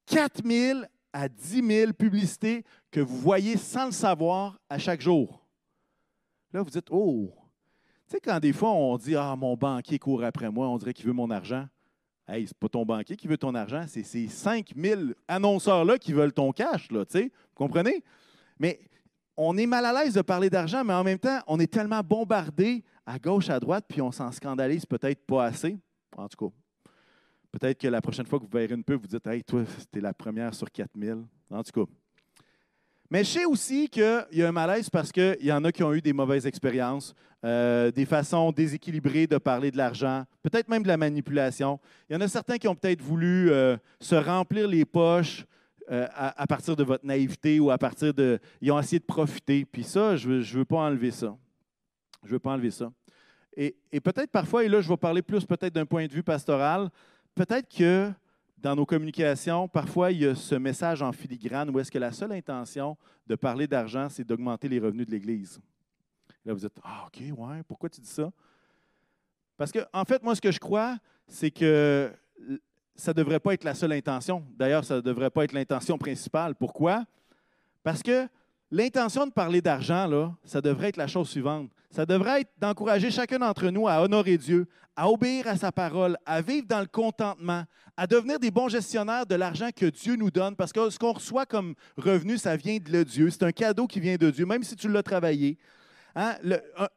4 0.07 0.45
000 0.45 0.81
à 1.13 1.29
10 1.29 1.65
000 1.65 1.93
publicités 1.93 2.65
que 2.91 2.99
vous 2.99 3.17
voyez 3.19 3.55
sans 3.55 3.85
le 3.85 3.91
savoir 3.93 4.59
à 4.69 4.77
chaque 4.77 4.99
jour. 4.99 5.47
Là, 6.51 6.61
vous 6.61 6.69
dites, 6.69 6.87
oh, 6.91 7.33
tu 8.05 8.15
sais, 8.15 8.19
quand 8.19 8.39
des 8.41 8.51
fois 8.51 8.71
on 8.71 8.97
dit, 8.97 9.15
ah, 9.15 9.33
mon 9.37 9.55
banquier 9.55 9.97
court 9.97 10.25
après 10.25 10.51
moi, 10.51 10.67
on 10.67 10.77
dirait 10.77 10.93
qu'il 10.93 11.05
veut 11.05 11.13
mon 11.13 11.31
argent. 11.31 11.67
Hey, 12.27 12.45
c'est 12.45 12.57
pas 12.57 12.67
ton 12.67 12.85
banquier 12.85 13.15
qui 13.15 13.27
veut 13.27 13.37
ton 13.37 13.55
argent, 13.55 13.85
c'est 13.87 14.03
ces 14.03 14.27
5000 14.27 15.15
annonceurs-là 15.27 15.97
qui 15.97 16.11
veulent 16.11 16.33
ton 16.33 16.51
cash, 16.51 16.91
là, 16.91 17.05
vous 17.13 17.29
comprenez? 17.55 18.03
Mais 18.59 18.81
on 19.37 19.55
est 19.57 19.65
mal 19.65 19.85
à 19.85 19.93
l'aise 19.93 20.13
de 20.13 20.21
parler 20.21 20.49
d'argent, 20.49 20.83
mais 20.83 20.93
en 20.93 21.03
même 21.03 21.19
temps, 21.19 21.39
on 21.47 21.59
est 21.59 21.71
tellement 21.71 22.01
bombardé 22.01 22.83
à 23.05 23.17
gauche, 23.19 23.49
à 23.49 23.59
droite, 23.59 23.85
puis 23.87 24.01
on 24.01 24.11
s'en 24.11 24.31
scandalise 24.31 24.85
peut-être 24.85 25.25
pas 25.25 25.45
assez. 25.45 25.77
En 26.17 26.27
tout 26.27 26.49
cas, 26.49 26.53
peut-être 27.51 27.79
que 27.79 27.87
la 27.87 28.01
prochaine 28.01 28.25
fois 28.25 28.39
que 28.39 28.43
vous 28.43 28.57
verrez 28.57 28.73
une 28.73 28.83
pub, 28.83 28.99
vous 28.99 29.07
dites 29.07 29.25
Hey, 29.25 29.43
toi, 29.43 29.63
c'était 29.77 30.01
la 30.01 30.13
première 30.13 30.53
sur 30.53 30.69
4000. 30.69 31.23
En 31.49 31.63
tout 31.63 31.85
cas. 31.85 31.91
Mais 33.09 33.23
je 33.23 33.29
sais 33.29 33.45
aussi 33.45 33.87
qu'il 33.87 34.25
y 34.33 34.43
a 34.43 34.47
un 34.47 34.51
malaise 34.51 34.89
parce 34.89 35.11
qu'il 35.11 35.37
y 35.41 35.51
en 35.51 35.63
a 35.63 35.71
qui 35.71 35.83
ont 35.83 35.93
eu 35.93 36.01
des 36.01 36.11
mauvaises 36.11 36.45
expériences, 36.45 37.15
euh, 37.45 37.89
des 37.91 38.05
façons 38.05 38.51
déséquilibrées 38.51 39.27
de 39.27 39.37
parler 39.37 39.71
de 39.71 39.77
l'argent, 39.77 40.25
peut-être 40.43 40.67
même 40.67 40.83
de 40.83 40.87
la 40.89 40.97
manipulation. 40.97 41.79
Il 42.09 42.13
y 42.13 42.15
en 42.17 42.21
a 42.21 42.27
certains 42.27 42.57
qui 42.57 42.67
ont 42.67 42.75
peut-être 42.75 43.01
voulu 43.01 43.49
euh, 43.49 43.77
se 44.01 44.15
remplir 44.15 44.67
les 44.67 44.83
poches 44.83 45.45
euh, 45.89 46.05
à, 46.13 46.45
partir 46.47 46.75
de 46.75 46.83
votre 46.83 47.05
naïveté 47.05 47.61
ou 47.61 47.71
à 47.71 47.77
partir 47.77 48.13
de... 48.13 48.39
Ils 48.59 48.73
ont 48.73 48.79
essayé 48.79 48.99
de 48.99 49.05
profiter. 49.05 49.63
Puis 49.63 49.85
ça, 49.85 50.17
je 50.17 50.29
ne 50.29 50.41
veux, 50.41 50.65
pas 50.65 50.79
enlever 50.79 51.11
ça. 51.11 51.37
Je 52.23 52.27
ne 52.27 52.33
veux 52.33 52.39
pas 52.39 52.51
enlever 52.51 52.71
ça. 52.71 52.91
Et, 53.55 53.77
et 53.93 54.01
peut-être 54.01 54.31
parfois, 54.31 54.65
et 54.65 54.67
là, 54.67 54.81
je 54.81 54.89
vais 54.89 54.97
parler 54.97 55.21
plus 55.21 55.45
peut-être 55.45 55.73
d'un 55.73 55.85
point 55.85 56.05
de 56.05 56.11
vue 56.11 56.23
pastoral, 56.23 56.89
peut-être 57.35 57.73
que 57.73 58.11
dans 58.57 58.75
nos 58.75 58.85
communications, 58.85 59.67
parfois, 59.67 60.11
il 60.11 60.21
y 60.21 60.25
a 60.25 60.35
ce 60.35 60.55
message 60.55 61.01
en 61.01 61.11
filigrane 61.11 61.69
où 61.69 61.79
est-ce 61.79 61.91
que 61.91 61.99
la 61.99 62.11
seule 62.11 62.31
intention 62.31 62.97
de 63.25 63.35
parler 63.35 63.67
d'argent, 63.67 64.07
c'est 64.09 64.23
d'augmenter 64.23 64.67
les 64.67 64.79
revenus 64.79 65.05
de 65.05 65.11
l'Église. 65.11 65.59
Là, 66.45 66.53
vous 66.53 66.65
êtes 66.65 66.73
Ah, 66.83 67.05
OK, 67.07 67.21
ouais, 67.21 67.63
pourquoi 67.67 67.89
tu 67.89 68.01
dis 68.01 68.09
ça? 68.09 68.31
Parce 69.57 69.71
que, 69.71 69.79
en 69.93 70.05
fait, 70.05 70.23
moi, 70.23 70.35
ce 70.35 70.41
que 70.41 70.51
je 70.51 70.59
crois, 70.59 70.97
c'est 71.27 71.51
que 71.51 72.11
ça 72.95 73.11
ne 73.11 73.17
devrait 73.17 73.39
pas 73.39 73.53
être 73.53 73.63
la 73.63 73.75
seule 73.75 73.91
intention. 73.91 74.43
D'ailleurs, 74.55 74.83
ça 74.83 74.95
ne 74.95 75.01
devrait 75.01 75.29
pas 75.29 75.43
être 75.43 75.53
l'intention 75.53 75.97
principale. 75.97 76.55
Pourquoi? 76.55 77.05
Parce 77.83 78.01
que 78.01 78.27
L'intention 78.69 79.25
de 79.25 79.31
parler 79.31 79.61
d'argent, 79.61 80.07
là, 80.07 80.35
ça 80.43 80.59
devrait 80.59 80.89
être 80.89 80.97
la 80.97 81.07
chose 81.07 81.29
suivante. 81.29 81.71
Ça 81.97 82.05
devrait 82.05 82.41
être 82.41 82.51
d'encourager 82.61 83.09
chacun 83.09 83.39
d'entre 83.39 83.71
nous 83.71 83.87
à 83.87 84.03
honorer 84.03 84.37
Dieu, 84.37 84.67
à 84.95 85.09
obéir 85.09 85.47
à 85.47 85.57
sa 85.57 85.71
parole, 85.71 86.15
à 86.27 86.43
vivre 86.43 86.67
dans 86.67 86.81
le 86.81 86.85
contentement, 86.85 87.63
à 87.97 88.05
devenir 88.05 88.39
des 88.39 88.51
bons 88.51 88.69
gestionnaires 88.69 89.25
de 89.25 89.33
l'argent 89.33 89.69
que 89.75 89.87
Dieu 89.87 90.15
nous 90.15 90.29
donne, 90.29 90.55
parce 90.55 90.71
que 90.71 90.91
ce 90.91 90.99
qu'on 90.99 91.13
reçoit 91.13 91.47
comme 91.47 91.73
revenu, 91.97 92.37
ça 92.37 92.55
vient 92.55 92.77
de 92.77 93.01
Dieu. 93.01 93.31
C'est 93.31 93.41
un 93.41 93.51
cadeau 93.51 93.87
qui 93.87 93.99
vient 93.99 94.15
de 94.15 94.29
Dieu, 94.29 94.45
même 94.45 94.61
si 94.61 94.75
tu 94.75 94.87
l'as 94.87 95.01
travaillé. 95.01 95.57
Hein, 96.15 96.35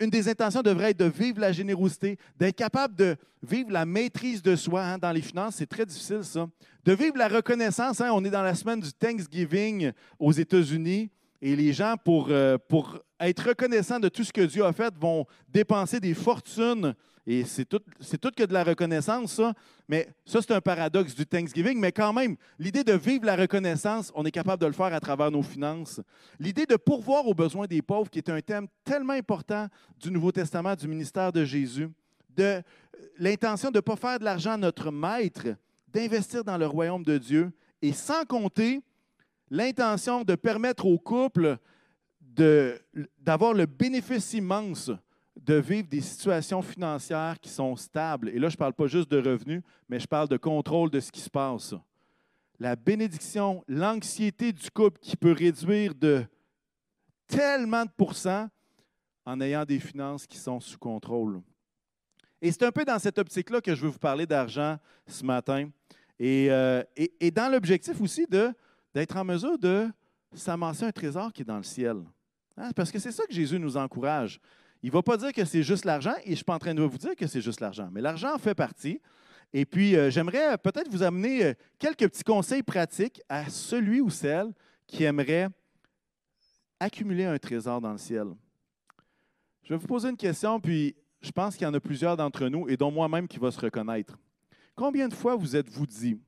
une 0.00 0.10
des 0.10 0.28
intentions 0.28 0.60
devrait 0.60 0.90
être 0.90 0.98
de 0.98 1.06
vivre 1.06 1.40
la 1.40 1.52
générosité, 1.52 2.18
d'être 2.36 2.56
capable 2.56 2.94
de 2.94 3.16
vivre 3.42 3.70
la 3.70 3.86
maîtrise 3.86 4.42
de 4.42 4.54
soi 4.54 4.82
hein, 4.82 4.98
dans 4.98 5.12
les 5.12 5.22
finances. 5.22 5.54
C'est 5.56 5.66
très 5.66 5.86
difficile, 5.86 6.24
ça. 6.24 6.46
De 6.84 6.92
vivre 6.92 7.16
la 7.16 7.28
reconnaissance. 7.28 8.02
Hein, 8.02 8.10
on 8.12 8.22
est 8.22 8.30
dans 8.30 8.42
la 8.42 8.54
semaine 8.54 8.80
du 8.80 8.92
Thanksgiving 8.92 9.92
aux 10.18 10.32
États-Unis. 10.32 11.10
Et 11.42 11.56
les 11.56 11.72
gens, 11.72 11.94
pour, 11.96 12.28
euh, 12.30 12.58
pour 12.68 12.98
être 13.18 13.48
reconnaissants 13.48 13.98
de 13.98 14.08
tout 14.08 14.24
ce 14.24 14.32
que 14.32 14.42
Dieu 14.42 14.64
a 14.64 14.72
fait, 14.72 14.92
vont 14.98 15.24
dépenser 15.48 15.98
des 15.98 16.14
fortunes. 16.14 16.94
Et 17.26 17.44
c'est 17.44 17.64
tout, 17.64 17.80
c'est 18.00 18.18
tout 18.18 18.30
que 18.34 18.42
de 18.42 18.52
la 18.52 18.64
reconnaissance, 18.64 19.34
ça. 19.34 19.52
Mais 19.88 20.08
ça, 20.24 20.40
c'est 20.42 20.52
un 20.52 20.60
paradoxe 20.60 21.14
du 21.14 21.24
Thanksgiving. 21.26 21.78
Mais 21.78 21.92
quand 21.92 22.12
même, 22.12 22.36
l'idée 22.58 22.84
de 22.84 22.92
vivre 22.92 23.24
la 23.24 23.36
reconnaissance, 23.36 24.10
on 24.14 24.24
est 24.24 24.30
capable 24.30 24.60
de 24.60 24.66
le 24.66 24.72
faire 24.72 24.92
à 24.92 25.00
travers 25.00 25.30
nos 25.30 25.42
finances. 25.42 26.00
L'idée 26.38 26.66
de 26.66 26.76
pourvoir 26.76 27.26
aux 27.26 27.34
besoins 27.34 27.66
des 27.66 27.82
pauvres, 27.82 28.10
qui 28.10 28.18
est 28.18 28.30
un 28.30 28.40
thème 28.40 28.66
tellement 28.84 29.12
important 29.12 29.68
du 29.98 30.10
Nouveau 30.10 30.32
Testament, 30.32 30.74
du 30.74 30.88
ministère 30.88 31.32
de 31.32 31.44
Jésus. 31.44 31.88
De 32.28 32.42
euh, 32.42 32.62
l'intention 33.18 33.70
de 33.70 33.78
ne 33.78 33.80
pas 33.80 33.96
faire 33.96 34.18
de 34.18 34.24
l'argent 34.24 34.56
notre 34.58 34.90
maître, 34.90 35.48
d'investir 35.88 36.44
dans 36.44 36.56
le 36.56 36.66
royaume 36.66 37.02
de 37.02 37.18
Dieu. 37.18 37.50
Et 37.82 37.92
sans 37.92 38.24
compter 38.24 38.80
l'intention 39.50 40.22
de 40.22 40.34
permettre 40.34 40.86
au 40.86 40.98
couple 40.98 41.58
d'avoir 43.18 43.52
le 43.52 43.66
bénéfice 43.66 44.32
immense 44.32 44.90
de 45.36 45.54
vivre 45.54 45.88
des 45.88 46.00
situations 46.00 46.62
financières 46.62 47.38
qui 47.40 47.48
sont 47.48 47.74
stables. 47.76 48.28
Et 48.28 48.38
là, 48.38 48.48
je 48.48 48.54
ne 48.54 48.58
parle 48.58 48.72
pas 48.72 48.86
juste 48.86 49.10
de 49.10 49.18
revenus, 49.18 49.62
mais 49.88 49.98
je 49.98 50.06
parle 50.06 50.28
de 50.28 50.36
contrôle 50.36 50.90
de 50.90 51.00
ce 51.00 51.10
qui 51.10 51.20
se 51.20 51.30
passe. 51.30 51.74
La 52.58 52.76
bénédiction, 52.76 53.64
l'anxiété 53.66 54.52
du 54.52 54.70
couple 54.70 54.98
qui 55.00 55.16
peut 55.16 55.32
réduire 55.32 55.94
de 55.94 56.24
tellement 57.26 57.84
de 57.84 57.90
pourcents 57.96 58.48
en 59.24 59.40
ayant 59.40 59.64
des 59.64 59.78
finances 59.78 60.26
qui 60.26 60.36
sont 60.36 60.60
sous 60.60 60.78
contrôle. 60.78 61.40
Et 62.42 62.52
c'est 62.52 62.64
un 62.64 62.72
peu 62.72 62.84
dans 62.84 62.98
cette 62.98 63.18
optique-là 63.18 63.60
que 63.60 63.74
je 63.74 63.82
veux 63.82 63.90
vous 63.90 63.98
parler 63.98 64.26
d'argent 64.26 64.78
ce 65.06 65.24
matin. 65.24 65.70
Et, 66.18 66.50
euh, 66.50 66.82
et 66.96 67.30
dans 67.30 67.50
l'objectif 67.50 67.98
aussi 68.00 68.26
de 68.26 68.52
d'être 68.94 69.16
en 69.16 69.24
mesure 69.24 69.58
de 69.58 69.88
s'amasser 70.34 70.84
un 70.84 70.92
trésor 70.92 71.32
qui 71.32 71.42
est 71.42 71.44
dans 71.44 71.56
le 71.56 71.62
ciel. 71.62 71.98
Hein? 72.56 72.70
Parce 72.74 72.90
que 72.90 72.98
c'est 72.98 73.12
ça 73.12 73.24
que 73.26 73.32
Jésus 73.32 73.58
nous 73.58 73.76
encourage. 73.76 74.40
Il 74.82 74.88
ne 74.88 74.92
va 74.92 75.02
pas 75.02 75.16
dire 75.16 75.32
que 75.32 75.44
c'est 75.44 75.62
juste 75.62 75.84
l'argent, 75.84 76.14
et 76.22 76.26
je 76.26 76.30
ne 76.30 76.34
suis 76.36 76.44
pas 76.44 76.54
en 76.54 76.58
train 76.58 76.74
de 76.74 76.82
vous 76.82 76.98
dire 76.98 77.14
que 77.14 77.26
c'est 77.26 77.40
juste 77.40 77.60
l'argent, 77.60 77.88
mais 77.92 78.00
l'argent 78.00 78.34
en 78.34 78.38
fait 78.38 78.54
partie. 78.54 79.00
Et 79.52 79.66
puis, 79.66 79.96
euh, 79.96 80.10
j'aimerais 80.10 80.56
peut-être 80.58 80.88
vous 80.88 81.02
amener 81.02 81.44
euh, 81.44 81.54
quelques 81.78 82.08
petits 82.08 82.22
conseils 82.22 82.62
pratiques 82.62 83.20
à 83.28 83.50
celui 83.50 84.00
ou 84.00 84.08
celle 84.08 84.52
qui 84.86 85.04
aimerait 85.04 85.48
accumuler 86.78 87.24
un 87.24 87.36
trésor 87.38 87.80
dans 87.80 87.92
le 87.92 87.98
ciel. 87.98 88.28
Je 89.64 89.74
vais 89.74 89.76
vous 89.76 89.86
poser 89.86 90.08
une 90.08 90.16
question, 90.16 90.60
puis 90.60 90.96
je 91.20 91.30
pense 91.30 91.56
qu'il 91.56 91.66
y 91.66 91.70
en 91.70 91.74
a 91.74 91.80
plusieurs 91.80 92.16
d'entre 92.16 92.46
nous, 92.48 92.68
et 92.68 92.76
dont 92.76 92.90
moi-même 92.90 93.28
qui 93.28 93.38
va 93.38 93.50
se 93.50 93.60
reconnaître. 93.60 94.16
Combien 94.74 95.08
de 95.08 95.14
fois 95.14 95.36
vous 95.36 95.56
êtes-vous 95.56 95.86
dit, 95.86 96.18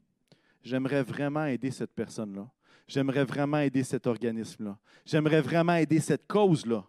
j'aimerais 0.62 1.02
vraiment 1.02 1.44
aider 1.44 1.70
cette 1.70 1.92
personne-là. 1.92 2.48
J'aimerais 2.86 3.24
vraiment 3.24 3.58
aider 3.58 3.82
cet 3.84 4.06
organisme-là. 4.06 4.78
J'aimerais 5.04 5.40
vraiment 5.40 5.74
aider 5.74 6.00
cette 6.00 6.26
cause-là, 6.26 6.84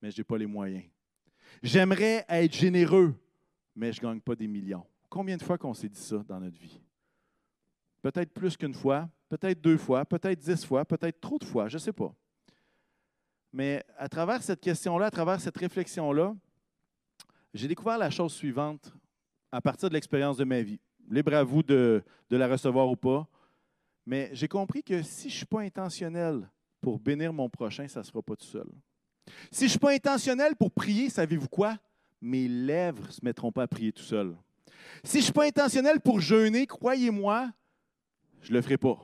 mais 0.00 0.10
je 0.10 0.18
n'ai 0.18 0.24
pas 0.24 0.38
les 0.38 0.46
moyens. 0.46 0.84
J'aimerais 1.62 2.24
être 2.28 2.54
généreux, 2.54 3.14
mais 3.74 3.92
je 3.92 4.00
ne 4.00 4.06
gagne 4.08 4.20
pas 4.20 4.34
des 4.34 4.46
millions. 4.46 4.86
Combien 5.08 5.36
de 5.36 5.42
fois 5.42 5.58
qu'on 5.58 5.74
s'est 5.74 5.88
dit 5.88 6.00
ça 6.00 6.18
dans 6.26 6.40
notre 6.40 6.58
vie? 6.58 6.80
Peut-être 8.00 8.32
plus 8.32 8.56
qu'une 8.56 8.74
fois, 8.74 9.08
peut-être 9.28 9.60
deux 9.60 9.76
fois, 9.76 10.04
peut-être 10.04 10.38
dix 10.38 10.64
fois, 10.64 10.84
peut-être 10.84 11.20
trop 11.20 11.38
de 11.38 11.44
fois, 11.44 11.68
je 11.68 11.76
ne 11.76 11.80
sais 11.80 11.92
pas. 11.92 12.14
Mais 13.52 13.84
à 13.96 14.08
travers 14.08 14.42
cette 14.42 14.60
question-là, 14.60 15.06
à 15.06 15.10
travers 15.10 15.40
cette 15.40 15.56
réflexion-là, 15.56 16.34
j'ai 17.52 17.68
découvert 17.68 17.98
la 17.98 18.10
chose 18.10 18.32
suivante 18.32 18.92
à 19.52 19.60
partir 19.60 19.90
de 19.90 19.94
l'expérience 19.94 20.38
de 20.38 20.44
ma 20.44 20.62
vie 20.62 20.80
libre 21.12 21.34
à 21.34 21.44
vous 21.44 21.62
de, 21.62 22.02
la 22.30 22.48
recevoir 22.48 22.88
ou 22.88 22.96
pas. 22.96 23.28
Mais 24.06 24.30
j'ai 24.32 24.48
compris 24.48 24.82
que 24.82 25.02
si 25.02 25.28
je 25.28 25.34
ne 25.34 25.38
suis 25.38 25.46
pas 25.46 25.60
intentionnel 25.60 26.48
pour 26.80 26.98
bénir 26.98 27.32
mon 27.32 27.48
prochain, 27.48 27.86
ça 27.86 28.00
ne 28.00 28.04
se 28.04 28.10
fera 28.10 28.22
pas 28.22 28.34
tout 28.34 28.46
seul. 28.46 28.66
Si 29.50 29.60
je 29.60 29.64
ne 29.64 29.70
suis 29.70 29.78
pas 29.78 29.92
intentionnel 29.92 30.56
pour 30.56 30.72
prier, 30.72 31.10
savez-vous 31.10 31.48
quoi? 31.48 31.76
Mes 32.20 32.48
lèvres 32.48 33.06
ne 33.06 33.12
se 33.12 33.20
mettront 33.22 33.52
pas 33.52 33.64
à 33.64 33.66
prier 33.68 33.92
tout 33.92 34.02
seul. 34.02 34.34
Si 35.04 35.14
je 35.14 35.18
ne 35.18 35.24
suis 35.24 35.32
pas 35.32 35.44
intentionnel 35.44 36.00
pour 36.00 36.20
jeûner, 36.20 36.66
croyez-moi, 36.66 37.50
je 38.40 38.50
ne 38.50 38.56
le 38.56 38.62
ferai 38.62 38.78
pas. 38.78 38.98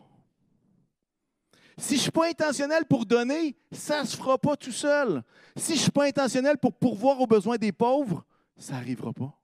Si 1.77 1.95
je 1.95 2.01
ne 2.01 2.03
suis 2.03 2.11
pas 2.11 2.29
intentionnel 2.29 2.85
pour 2.87 3.07
donner, 3.07 3.57
ça 3.71 4.03
ne 4.03 4.07
se 4.07 4.17
fera 4.17 4.37
pas 4.39 4.57
tout 4.57 4.73
seul. 4.73 5.23
Si 5.55 5.75
je 5.75 5.79
ne 5.79 5.83
suis 5.83 5.93
pas 5.93 6.07
intentionnel 6.07 6.59
pour 6.59 6.73
pourvoir 6.73 7.21
aux 7.21 7.27
besoins 7.27 7.57
des 7.57 7.71
pauvres, 7.71 8.25
ça 8.57 8.73
n'arrivera 8.73 9.13
pas. 9.13 9.38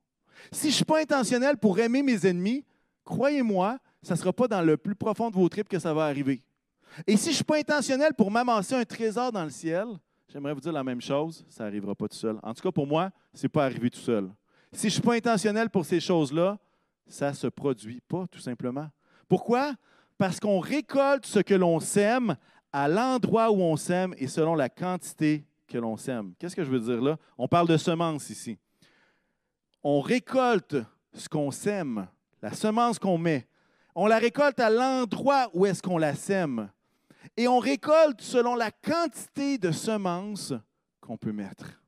Si 0.52 0.62
je 0.62 0.66
ne 0.68 0.72
suis 0.72 0.84
pas 0.84 1.00
intentionnel 1.00 1.56
pour 1.56 1.78
aimer 1.78 2.02
mes 2.02 2.26
ennemis, 2.26 2.64
croyez-moi, 3.04 3.78
ça 4.02 4.14
ne 4.14 4.18
sera 4.18 4.32
pas 4.32 4.48
dans 4.48 4.62
le 4.62 4.76
plus 4.76 4.94
profond 4.94 5.30
de 5.30 5.34
vos 5.34 5.48
tripes 5.48 5.68
que 5.68 5.78
ça 5.78 5.94
va 5.94 6.04
arriver. 6.04 6.42
Et 7.06 7.16
si 7.16 7.26
je 7.26 7.30
ne 7.30 7.34
suis 7.36 7.44
pas 7.44 7.58
intentionnel 7.58 8.14
pour 8.14 8.30
m'amasser 8.30 8.74
un 8.74 8.84
trésor 8.84 9.32
dans 9.32 9.44
le 9.44 9.50
ciel, 9.50 9.86
j'aimerais 10.28 10.54
vous 10.54 10.60
dire 10.60 10.72
la 10.72 10.84
même 10.84 11.00
chose, 11.00 11.44
ça 11.48 11.64
n'arrivera 11.64 11.94
pas 11.94 12.08
tout 12.08 12.16
seul. 12.16 12.38
En 12.42 12.54
tout 12.54 12.62
cas, 12.62 12.70
pour 12.70 12.86
moi, 12.86 13.10
ce 13.32 13.42
n'est 13.42 13.48
pas 13.48 13.64
arrivé 13.64 13.90
tout 13.90 14.00
seul. 14.00 14.30
Si 14.72 14.82
je 14.82 14.86
ne 14.86 14.90
suis 14.90 15.02
pas 15.02 15.14
intentionnel 15.14 15.70
pour 15.70 15.84
ces 15.84 16.00
choses-là, 16.00 16.58
ça 17.06 17.30
ne 17.30 17.34
se 17.34 17.46
produit 17.46 18.00
pas, 18.00 18.26
tout 18.30 18.40
simplement. 18.40 18.88
Pourquoi? 19.28 19.74
Parce 20.18 20.38
qu'on 20.38 20.60
récolte 20.60 21.26
ce 21.26 21.40
que 21.40 21.54
l'on 21.54 21.80
sème 21.80 22.36
à 22.72 22.88
l'endroit 22.88 23.50
où 23.50 23.60
on 23.60 23.76
sème 23.76 24.14
et 24.18 24.26
selon 24.26 24.54
la 24.54 24.68
quantité 24.68 25.44
que 25.66 25.78
l'on 25.78 25.96
sème. 25.96 26.34
Qu'est-ce 26.38 26.56
que 26.56 26.64
je 26.64 26.70
veux 26.70 26.80
dire 26.80 27.02
là? 27.02 27.16
On 27.38 27.48
parle 27.48 27.68
de 27.68 27.76
semences 27.76 28.30
ici 28.30 28.58
on 29.84 30.00
récolte 30.00 30.76
ce 31.12 31.28
qu'on 31.28 31.50
sème, 31.50 32.08
la 32.42 32.52
semence 32.52 32.98
qu'on 32.98 33.18
met. 33.18 33.46
On 33.94 34.06
la 34.06 34.18
récolte 34.18 34.58
à 34.58 34.70
l'endroit 34.70 35.50
où 35.52 35.66
est-ce 35.66 35.82
qu'on 35.82 35.98
la 35.98 36.14
sème. 36.14 36.70
Et 37.36 37.46
on 37.46 37.58
récolte 37.58 38.22
selon 38.22 38.56
la 38.56 38.70
quantité 38.70 39.58
de 39.58 39.70
semences 39.70 40.52
qu'on 41.00 41.16
peut 41.16 41.32
mettre. 41.32 41.80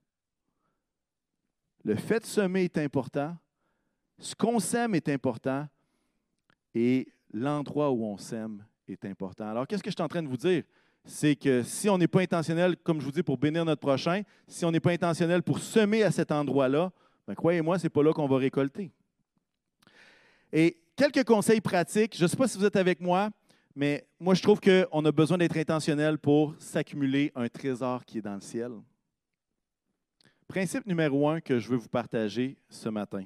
Le 1.84 1.96
fait 1.96 2.20
de 2.20 2.26
semer 2.26 2.64
est 2.64 2.78
important, 2.78 3.36
ce 4.18 4.34
qu'on 4.34 4.58
sème 4.58 4.94
est 4.94 5.08
important 5.08 5.66
et 6.74 7.08
l'endroit 7.32 7.90
où 7.90 8.04
on 8.04 8.18
sème 8.18 8.64
est 8.88 9.04
important. 9.04 9.48
Alors, 9.48 9.66
qu'est-ce 9.66 9.82
que 9.82 9.90
je 9.90 9.94
suis 9.96 10.02
en 10.02 10.08
train 10.08 10.22
de 10.22 10.28
vous 10.28 10.36
dire? 10.36 10.64
C'est 11.04 11.36
que 11.36 11.62
si 11.62 11.88
on 11.88 11.96
n'est 11.96 12.08
pas 12.08 12.20
intentionnel, 12.20 12.76
comme 12.78 13.00
je 13.00 13.04
vous 13.04 13.12
dis, 13.12 13.22
pour 13.22 13.38
bénir 13.38 13.64
notre 13.64 13.80
prochain, 13.80 14.22
si 14.48 14.64
on 14.64 14.72
n'est 14.72 14.80
pas 14.80 14.90
intentionnel 14.90 15.42
pour 15.42 15.60
semer 15.60 16.02
à 16.02 16.10
cet 16.10 16.32
endroit-là, 16.32 16.90
ben, 17.26 17.34
croyez-moi, 17.34 17.78
ce 17.78 17.84
n'est 17.84 17.90
pas 17.90 18.02
là 18.02 18.12
qu'on 18.12 18.28
va 18.28 18.36
récolter. 18.36 18.90
Et 20.52 20.78
quelques 20.96 21.24
conseils 21.24 21.60
pratiques. 21.60 22.16
Je 22.16 22.22
ne 22.22 22.28
sais 22.28 22.36
pas 22.36 22.48
si 22.48 22.58
vous 22.58 22.64
êtes 22.64 22.76
avec 22.76 23.00
moi, 23.00 23.30
mais 23.74 24.06
moi, 24.18 24.34
je 24.34 24.42
trouve 24.42 24.60
qu'on 24.60 25.04
a 25.04 25.12
besoin 25.12 25.38
d'être 25.38 25.56
intentionnel 25.56 26.18
pour 26.18 26.54
s'accumuler 26.58 27.30
un 27.34 27.48
trésor 27.48 28.04
qui 28.04 28.18
est 28.18 28.22
dans 28.22 28.34
le 28.34 28.40
ciel. 28.40 28.72
Principe 30.48 30.86
numéro 30.86 31.28
un 31.28 31.40
que 31.40 31.58
je 31.58 31.68
veux 31.68 31.76
vous 31.76 31.88
partager 31.88 32.56
ce 32.68 32.88
matin. 32.88 33.24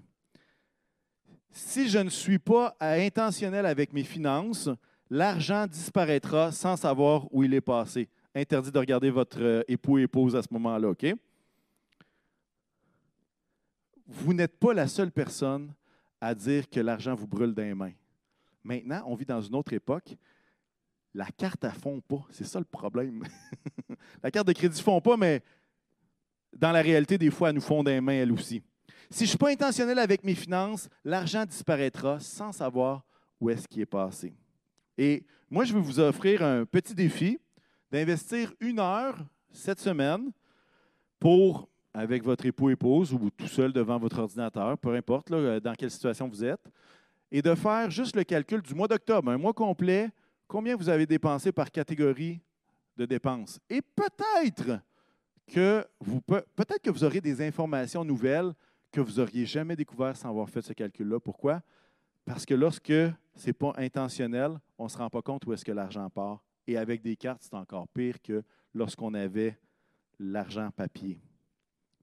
Si 1.52 1.88
je 1.88 1.98
ne 1.98 2.08
suis 2.08 2.38
pas 2.38 2.76
intentionnel 2.80 3.66
avec 3.66 3.92
mes 3.92 4.04
finances, 4.04 4.68
l'argent 5.10 5.66
disparaîtra 5.66 6.52
sans 6.52 6.76
savoir 6.76 7.26
où 7.32 7.42
il 7.42 7.52
est 7.54 7.60
passé. 7.60 8.08
interdit 8.34 8.70
de 8.70 8.78
regarder 8.78 9.10
votre 9.10 9.42
euh, 9.42 9.62
époux 9.66 9.98
et 9.98 10.02
épouse 10.02 10.36
à 10.36 10.42
ce 10.42 10.48
moment-là, 10.52 10.90
OK? 10.90 11.04
Vous 14.10 14.34
n'êtes 14.34 14.58
pas 14.58 14.74
la 14.74 14.88
seule 14.88 15.12
personne 15.12 15.72
à 16.20 16.34
dire 16.34 16.68
que 16.68 16.80
l'argent 16.80 17.14
vous 17.14 17.28
brûle 17.28 17.54
dans 17.54 17.62
les 17.62 17.74
mains. 17.74 17.92
Maintenant, 18.64 19.04
on 19.06 19.14
vit 19.14 19.24
dans 19.24 19.40
une 19.40 19.54
autre 19.54 19.72
époque. 19.72 20.16
La 21.14 21.26
carte, 21.26 21.64
ne 21.64 21.70
fond 21.70 22.00
pas. 22.00 22.26
C'est 22.30 22.44
ça 22.44 22.58
le 22.58 22.64
problème. 22.64 23.22
la 24.22 24.30
carte 24.30 24.48
de 24.48 24.52
crédit 24.52 24.76
ne 24.76 24.82
fond 24.82 25.00
pas, 25.00 25.16
mais 25.16 25.42
dans 26.56 26.72
la 26.72 26.82
réalité, 26.82 27.16
des 27.16 27.30
fois, 27.30 27.50
elle 27.50 27.54
nous 27.54 27.60
fond 27.60 27.82
les 27.82 28.00
mains, 28.00 28.12
elle 28.12 28.32
aussi. 28.32 28.62
Si 29.10 29.20
je 29.20 29.24
ne 29.24 29.28
suis 29.28 29.38
pas 29.38 29.50
intentionnel 29.50 29.98
avec 29.98 30.24
mes 30.24 30.34
finances, 30.34 30.88
l'argent 31.04 31.44
disparaîtra 31.44 32.20
sans 32.20 32.52
savoir 32.52 33.04
où 33.40 33.48
est-ce 33.48 33.66
qu'il 33.66 33.82
est 33.82 33.86
passé. 33.86 34.34
Et 34.98 35.24
moi, 35.48 35.64
je 35.64 35.72
vais 35.72 35.80
vous 35.80 36.00
offrir 36.00 36.42
un 36.42 36.64
petit 36.64 36.94
défi 36.94 37.38
d'investir 37.90 38.52
une 38.60 38.80
heure 38.80 39.18
cette 39.52 39.80
semaine 39.80 40.30
pour, 41.18 41.69
avec 41.92 42.22
votre 42.22 42.46
époux 42.46 42.70
épouse 42.70 43.12
ou 43.12 43.30
tout 43.30 43.48
seul 43.48 43.72
devant 43.72 43.98
votre 43.98 44.18
ordinateur, 44.18 44.78
peu 44.78 44.94
importe 44.94 45.30
dans 45.30 45.74
quelle 45.74 45.90
situation 45.90 46.28
vous 46.28 46.44
êtes, 46.44 46.70
et 47.32 47.42
de 47.42 47.54
faire 47.54 47.90
juste 47.90 48.16
le 48.16 48.24
calcul 48.24 48.62
du 48.62 48.74
mois 48.74 48.88
d'octobre, 48.88 49.30
un 49.30 49.38
mois 49.38 49.52
complet, 49.52 50.10
combien 50.46 50.76
vous 50.76 50.88
avez 50.88 51.06
dépensé 51.06 51.52
par 51.52 51.70
catégorie 51.70 52.40
de 52.96 53.06
dépenses. 53.06 53.58
Et 53.68 53.80
peut-être 53.82 54.80
que 55.46 55.84
vous 56.00 56.20
peut-être 56.20 56.82
que 56.82 56.90
vous 56.90 57.04
aurez 57.04 57.20
des 57.20 57.40
informations 57.46 58.04
nouvelles 58.04 58.52
que 58.92 59.00
vous 59.00 59.14
n'auriez 59.14 59.46
jamais 59.46 59.76
découvert 59.76 60.16
sans 60.16 60.28
avoir 60.28 60.48
fait 60.48 60.62
ce 60.62 60.72
calcul-là. 60.72 61.20
Pourquoi? 61.20 61.62
Parce 62.24 62.44
que 62.44 62.54
lorsque 62.54 62.88
ce 62.88 63.46
n'est 63.46 63.52
pas 63.52 63.72
intentionnel, 63.76 64.58
on 64.78 64.84
ne 64.84 64.88
se 64.88 64.98
rend 64.98 65.08
pas 65.08 65.22
compte 65.22 65.46
où 65.46 65.52
est-ce 65.52 65.64
que 65.64 65.72
l'argent 65.72 66.08
part. 66.10 66.44
Et 66.66 66.76
avec 66.76 67.02
des 67.02 67.16
cartes, 67.16 67.42
c'est 67.42 67.54
encore 67.54 67.88
pire 67.88 68.20
que 68.20 68.42
lorsqu'on 68.74 69.14
avait 69.14 69.58
l'argent 70.18 70.70
papier. 70.70 71.20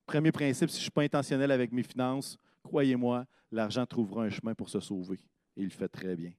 Premier 0.07 0.31
principe, 0.31 0.69
si 0.69 0.77
je 0.77 0.79
ne 0.79 0.83
suis 0.83 0.91
pas 0.91 1.03
intentionnel 1.03 1.51
avec 1.51 1.73
mes 1.73 1.83
finances, 1.83 2.37
croyez-moi, 2.63 3.25
l'argent 3.51 3.85
trouvera 3.85 4.23
un 4.23 4.29
chemin 4.29 4.55
pour 4.55 4.69
se 4.69 4.79
sauver. 4.79 5.19
Et 5.57 5.61
il 5.61 5.65
le 5.65 5.69
fait 5.69 5.89
très 5.89 6.15
bien. 6.15 6.31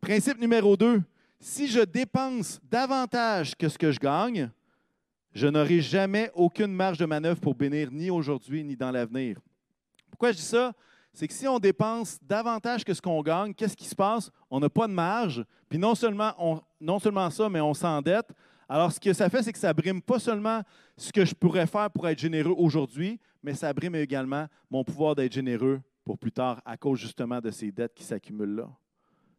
Principe 0.00 0.40
numéro 0.40 0.76
deux, 0.76 1.00
si 1.38 1.68
je 1.68 1.80
dépense 1.80 2.60
davantage 2.68 3.54
que 3.54 3.68
ce 3.68 3.78
que 3.78 3.92
je 3.92 4.00
gagne, 4.00 4.50
je 5.32 5.46
n'aurai 5.46 5.80
jamais 5.80 6.32
aucune 6.34 6.72
marge 6.72 6.98
de 6.98 7.04
manœuvre 7.04 7.40
pour 7.40 7.54
bénir 7.54 7.92
ni 7.92 8.10
aujourd'hui 8.10 8.64
ni 8.64 8.74
dans 8.74 8.90
l'avenir. 8.90 9.38
Pourquoi 10.10 10.32
je 10.32 10.38
dis 10.38 10.42
ça? 10.42 10.72
C'est 11.12 11.28
que 11.28 11.34
si 11.34 11.46
on 11.46 11.60
dépense 11.60 12.18
davantage 12.20 12.84
que 12.84 12.92
ce 12.92 13.00
qu'on 13.00 13.22
gagne, 13.22 13.54
qu'est-ce 13.54 13.76
qui 13.76 13.86
se 13.86 13.94
passe? 13.94 14.32
On 14.50 14.58
n'a 14.58 14.68
pas 14.68 14.88
de 14.88 14.92
marge, 14.92 15.44
puis 15.68 15.78
non 15.78 15.94
seulement, 15.94 16.64
non 16.80 16.98
seulement 16.98 17.30
ça, 17.30 17.48
mais 17.48 17.60
on 17.60 17.72
s'endette. 17.72 18.32
Alors, 18.68 18.90
ce 18.90 18.98
que 18.98 19.12
ça 19.12 19.30
fait, 19.30 19.42
c'est 19.42 19.52
que 19.52 19.58
ça 19.58 19.72
brime 19.72 20.02
pas 20.02 20.18
seulement 20.18 20.62
ce 20.96 21.12
que 21.12 21.24
je 21.24 21.34
pourrais 21.34 21.66
faire 21.66 21.90
pour 21.90 22.08
être 22.08 22.18
généreux 22.18 22.54
aujourd'hui, 22.56 23.20
mais 23.42 23.54
ça 23.54 23.72
brime 23.72 23.94
également 23.94 24.46
mon 24.70 24.82
pouvoir 24.82 25.14
d'être 25.14 25.32
généreux 25.32 25.80
pour 26.04 26.18
plus 26.18 26.32
tard 26.32 26.60
à 26.64 26.76
cause 26.76 26.98
justement 26.98 27.40
de 27.40 27.50
ces 27.50 27.70
dettes 27.70 27.94
qui 27.94 28.04
s'accumulent 28.04 28.56
là. 28.56 28.68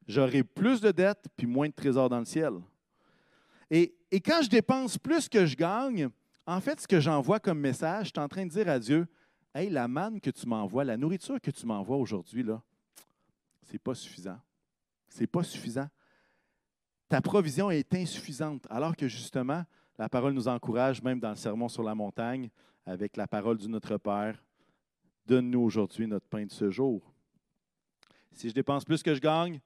J'aurai 0.07 0.43
plus 0.43 0.79
de 0.79 0.91
dettes 0.91 1.25
puis 1.35 1.45
moins 1.45 1.67
de 1.67 1.73
trésors 1.73 2.07
dans 2.07 2.19
le 2.19 2.25
ciel. 2.25 2.53
Et, 3.69 3.93
quand 4.25 4.41
je 4.41 4.49
dépense 4.49 4.97
plus 4.97 5.27
que 5.27 5.45
je 5.45 5.55
gagne, 5.55 6.09
en 6.45 6.61
fait, 6.61 6.79
ce 6.79 6.87
que 6.87 7.01
j'envoie 7.01 7.39
comme 7.39 7.59
message, 7.59 8.07
je 8.07 8.11
suis 8.11 8.19
en 8.19 8.29
train 8.29 8.45
de 8.45 8.51
dire 8.51 8.69
à 8.69 8.79
Dieu, 8.79 9.07
Hey, 9.53 9.69
la 9.69 9.87
manne 9.87 10.21
que 10.21 10.29
tu 10.29 10.47
m'envoies, 10.47 10.83
la 10.83 10.97
nourriture 10.97 11.41
que 11.41 11.51
tu 11.51 11.65
m'envoies 11.65 11.97
aujourd'hui, 11.97 12.43
là, 12.43 12.61
c'est 13.63 13.79
pas 13.79 13.95
suffisant. 13.95 14.39
C'est 15.09 15.27
pas 15.27 15.43
suffisant. 15.43 15.87
Ta 17.09 17.21
provision 17.21 17.71
est 17.71 17.93
insuffisante, 17.93 18.65
alors 18.69 18.95
que 18.95 19.07
justement, 19.07 19.63
la 19.97 20.09
parole 20.09 20.33
nous 20.33 20.47
encourage, 20.47 21.01
même 21.01 21.19
dans 21.19 21.29
le 21.29 21.35
sermon 21.35 21.69
sur 21.69 21.83
la 21.83 21.95
montagne, 21.95 22.49
avec 22.85 23.17
la 23.17 23.27
parole 23.27 23.57
du 23.57 23.67
Notre 23.67 23.97
Père, 23.97 24.41
donne-nous 25.25 25.59
aujourd'hui 25.59 26.07
notre 26.07 26.25
pain 26.25 26.45
de 26.45 26.51
ce 26.51 26.69
jour. 26.69 27.13
Si 28.31 28.49
je 28.49 28.53
dépense 28.53 28.85
plus 28.85 29.03
que 29.03 29.13
je 29.13 29.19
gagne, 29.19 29.59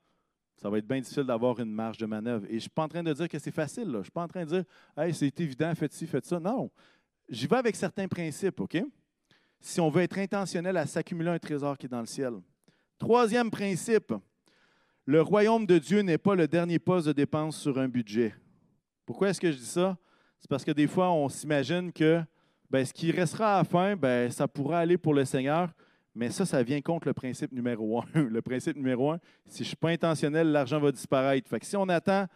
ça 0.56 0.68
va 0.68 0.78
être 0.78 0.86
bien 0.86 1.00
difficile 1.00 1.24
d'avoir 1.24 1.58
une 1.60 1.72
marge 1.72 1.98
de 1.98 2.06
manœuvre. 2.06 2.46
Et 2.46 2.50
je 2.50 2.54
ne 2.54 2.60
suis 2.60 2.70
pas 2.70 2.84
en 2.84 2.88
train 2.88 3.02
de 3.02 3.12
dire 3.12 3.28
que 3.28 3.38
c'est 3.38 3.52
facile. 3.52 3.88
Je 3.92 3.98
ne 3.98 4.02
suis 4.02 4.10
pas 4.10 4.22
en 4.22 4.28
train 4.28 4.44
de 4.44 4.48
dire, 4.48 4.64
hey, 4.96 5.14
c'est 5.14 5.40
évident, 5.40 5.72
faites 5.74 5.92
ci, 5.92 6.06
faites 6.06 6.24
ça. 6.24 6.40
Non. 6.40 6.70
J'y 7.28 7.46
vais 7.46 7.56
avec 7.56 7.76
certains 7.76 8.08
principes, 8.08 8.60
OK? 8.60 8.82
si 9.62 9.80
on 9.80 9.88
veut 9.88 10.02
être 10.02 10.18
intentionnel 10.18 10.76
à 10.76 10.86
s'accumuler 10.86 11.30
un 11.30 11.38
trésor 11.38 11.78
qui 11.78 11.86
est 11.86 11.88
dans 11.88 12.00
le 12.00 12.06
ciel. 12.06 12.34
Troisième 12.98 13.50
principe, 13.50 14.12
le 15.04 15.20
royaume 15.20 15.66
de 15.66 15.78
Dieu 15.78 16.00
n'est 16.00 16.18
pas 16.18 16.34
le 16.34 16.46
dernier 16.46 16.78
poste 16.78 17.08
de 17.08 17.12
dépense 17.12 17.58
sur 17.58 17.78
un 17.78 17.88
budget. 17.88 18.34
Pourquoi 19.04 19.30
est-ce 19.30 19.40
que 19.40 19.50
je 19.50 19.56
dis 19.56 19.64
ça? 19.64 19.96
C'est 20.40 20.48
parce 20.48 20.64
que 20.64 20.70
des 20.70 20.86
fois, 20.86 21.10
on 21.10 21.28
s'imagine 21.28 21.92
que 21.92 22.22
ben, 22.70 22.84
ce 22.84 22.92
qui 22.92 23.10
restera 23.10 23.54
à 23.54 23.58
la 23.58 23.64
fin, 23.64 23.96
ben, 23.96 24.30
ça 24.30 24.46
pourra 24.48 24.78
aller 24.78 24.96
pour 24.96 25.14
le 25.14 25.24
Seigneur, 25.24 25.70
mais 26.14 26.30
ça, 26.30 26.46
ça 26.46 26.62
vient 26.62 26.80
contre 26.80 27.08
le 27.08 27.14
principe 27.14 27.52
numéro 27.52 28.00
un. 28.00 28.04
Le 28.14 28.42
principe 28.42 28.76
numéro 28.76 29.10
un, 29.10 29.18
si 29.46 29.58
je 29.58 29.62
ne 29.62 29.66
suis 29.68 29.76
pas 29.76 29.90
intentionnel, 29.90 30.52
l'argent 30.52 30.78
va 30.78 30.92
disparaître. 30.92 31.48
Fait 31.48 31.60
que 31.60 31.66
si 31.66 31.76
on 31.76 31.88
attend 31.88 32.26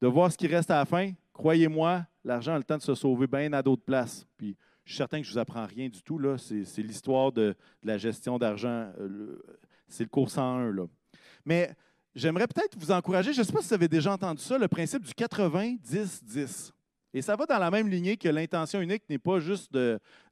de 0.00 0.06
voir 0.06 0.32
ce 0.32 0.38
qui 0.38 0.46
reste 0.46 0.70
à 0.70 0.78
la 0.78 0.84
fin, 0.84 1.12
croyez-moi, 1.32 2.06
l'argent 2.24 2.54
a 2.54 2.58
le 2.58 2.64
temps 2.64 2.78
de 2.78 2.82
se 2.82 2.94
sauver 2.94 3.26
bien 3.26 3.52
à 3.52 3.62
d'autres 3.62 3.84
places. 3.84 4.26
Puis 4.36 4.56
je 4.84 4.92
suis 4.92 4.98
certain 4.98 5.20
que 5.20 5.26
je 5.26 5.30
ne 5.30 5.34
vous 5.34 5.38
apprends 5.38 5.66
rien 5.66 5.88
du 5.88 6.02
tout. 6.02 6.18
Là. 6.18 6.36
C'est, 6.38 6.82
l'histoire 6.82 7.32
de, 7.32 7.54
la 7.82 7.98
gestion 7.98 8.38
d'argent. 8.38 8.90
Euh, 8.98 9.42
c'est 9.88 10.04
le 10.04 10.08
cours 10.08 10.30
101. 10.30 10.72
Là. 10.72 10.86
Mais 11.44 11.74
j'aimerais 12.14 12.46
peut-être 12.46 12.76
vous 12.78 12.90
encourager, 12.90 13.32
je 13.32 13.40
ne 13.40 13.44
sais 13.44 13.52
pas 13.52 13.60
si 13.60 13.68
vous 13.68 13.74
avez 13.74 13.88
déjà 13.88 14.12
entendu 14.12 14.42
ça, 14.42 14.58
le 14.58 14.68
principe 14.68 15.04
du 15.04 15.12
80-10-10. 15.12 16.72
Et 17.12 17.22
ça 17.22 17.34
va 17.34 17.44
dans 17.44 17.58
la 17.58 17.70
même 17.70 17.88
lignée 17.88 18.16
que 18.16 18.28
l'intention 18.28 18.80
unique 18.80 19.02
n'est 19.08 19.18
pas 19.18 19.40
juste 19.40 19.76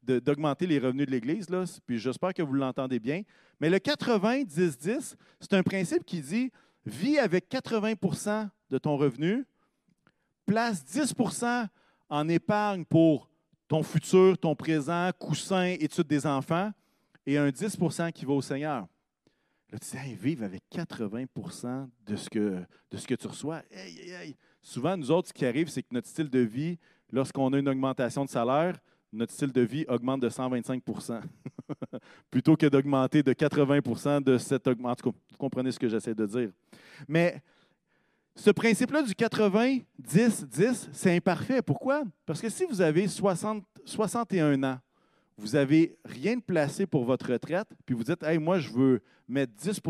d'augmenter 0.02 0.66
les 0.66 0.78
revenus 0.78 1.06
de 1.06 1.10
l'Église, 1.10 1.46
puis 1.84 1.98
j'espère 1.98 2.32
que 2.32 2.42
vous 2.42 2.52
l'entendez 2.52 3.00
bien. 3.00 3.22
Mais 3.60 3.68
le 3.68 3.78
80-10-10, 3.78 5.14
c'est 5.40 5.54
un 5.54 5.62
principe 5.62 6.04
qui 6.04 6.20
dit 6.20 6.52
vis 6.86 7.18
avec 7.18 7.50
80% 7.50 8.48
de 8.70 8.78
ton 8.78 8.96
revenu, 8.96 9.44
place 10.46 10.84
10% 10.84 11.66
en 12.08 12.28
épargne 12.28 12.84
pour 12.84 13.28
ton 13.66 13.82
futur, 13.82 14.38
ton 14.38 14.54
présent, 14.54 15.10
coussin, 15.18 15.76
études 15.78 16.06
des 16.06 16.26
enfants, 16.26 16.72
et 17.26 17.36
un 17.36 17.48
10% 17.48 18.12
qui 18.12 18.24
va 18.24 18.32
au 18.32 18.40
Seigneur. 18.40 18.86
Là, 19.70 19.78
tu 19.78 19.96
dis, 19.96 20.14
vive 20.14 20.42
avec 20.42 20.62
80% 20.72 21.88
de 22.06 22.16
ce, 22.16 22.30
que, 22.30 22.64
de 22.90 22.96
ce 22.96 23.06
que 23.06 23.14
tu 23.14 23.26
reçois. 23.26 23.62
Souvent, 24.62 24.96
nous 24.96 25.10
autres, 25.10 25.28
ce 25.28 25.32
qui 25.32 25.44
arrive, 25.44 25.68
c'est 25.68 25.82
que 25.82 25.88
notre 25.92 26.08
style 26.08 26.30
de 26.30 26.38
vie, 26.38 26.78
lorsqu'on 27.12 27.52
a 27.52 27.58
une 27.58 27.68
augmentation 27.68 28.24
de 28.24 28.30
salaire, 28.30 28.78
notre 29.12 29.32
style 29.32 29.52
de 29.52 29.60
vie 29.60 29.84
augmente 29.88 30.20
de 30.20 30.28
125% 30.28 31.20
plutôt 32.30 32.56
que 32.56 32.66
d'augmenter 32.66 33.22
de 33.22 33.32
80% 33.32 34.22
de 34.22 34.38
cette 34.38 34.66
augmentation. 34.66 35.14
vous 35.30 35.36
comprenez 35.38 35.72
ce 35.72 35.78
que 35.78 35.88
j'essaie 35.88 36.14
de 36.14 36.26
dire. 36.26 36.50
Mais 37.06 37.42
ce 38.34 38.50
principe-là 38.50 39.02
du 39.02 39.14
80, 39.14 39.78
10, 39.98 40.46
10, 40.46 40.88
c'est 40.92 41.16
imparfait. 41.16 41.60
Pourquoi? 41.60 42.04
Parce 42.24 42.40
que 42.40 42.48
si 42.48 42.64
vous 42.64 42.80
avez 42.80 43.08
60, 43.08 43.64
61 43.84 44.62
ans, 44.62 44.78
vous 45.38 45.52
n'avez 45.52 45.96
rien 46.04 46.36
de 46.36 46.42
placé 46.42 46.86
pour 46.86 47.04
votre 47.04 47.32
retraite, 47.32 47.68
puis 47.86 47.94
vous 47.94 48.04
dites, 48.04 48.22
hey, 48.24 48.38
moi, 48.38 48.58
je 48.58 48.70
veux 48.70 49.00
mettre 49.28 49.52
10 49.54 49.80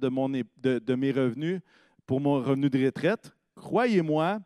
de, 0.00 0.08
mon, 0.08 0.28
de, 0.28 0.44
de 0.62 0.94
mes 0.94 1.10
revenus 1.10 1.60
pour 2.06 2.20
mon 2.20 2.34
revenu 2.34 2.70
de 2.70 2.86
retraite, 2.86 3.34
croyez-moi, 3.56 4.38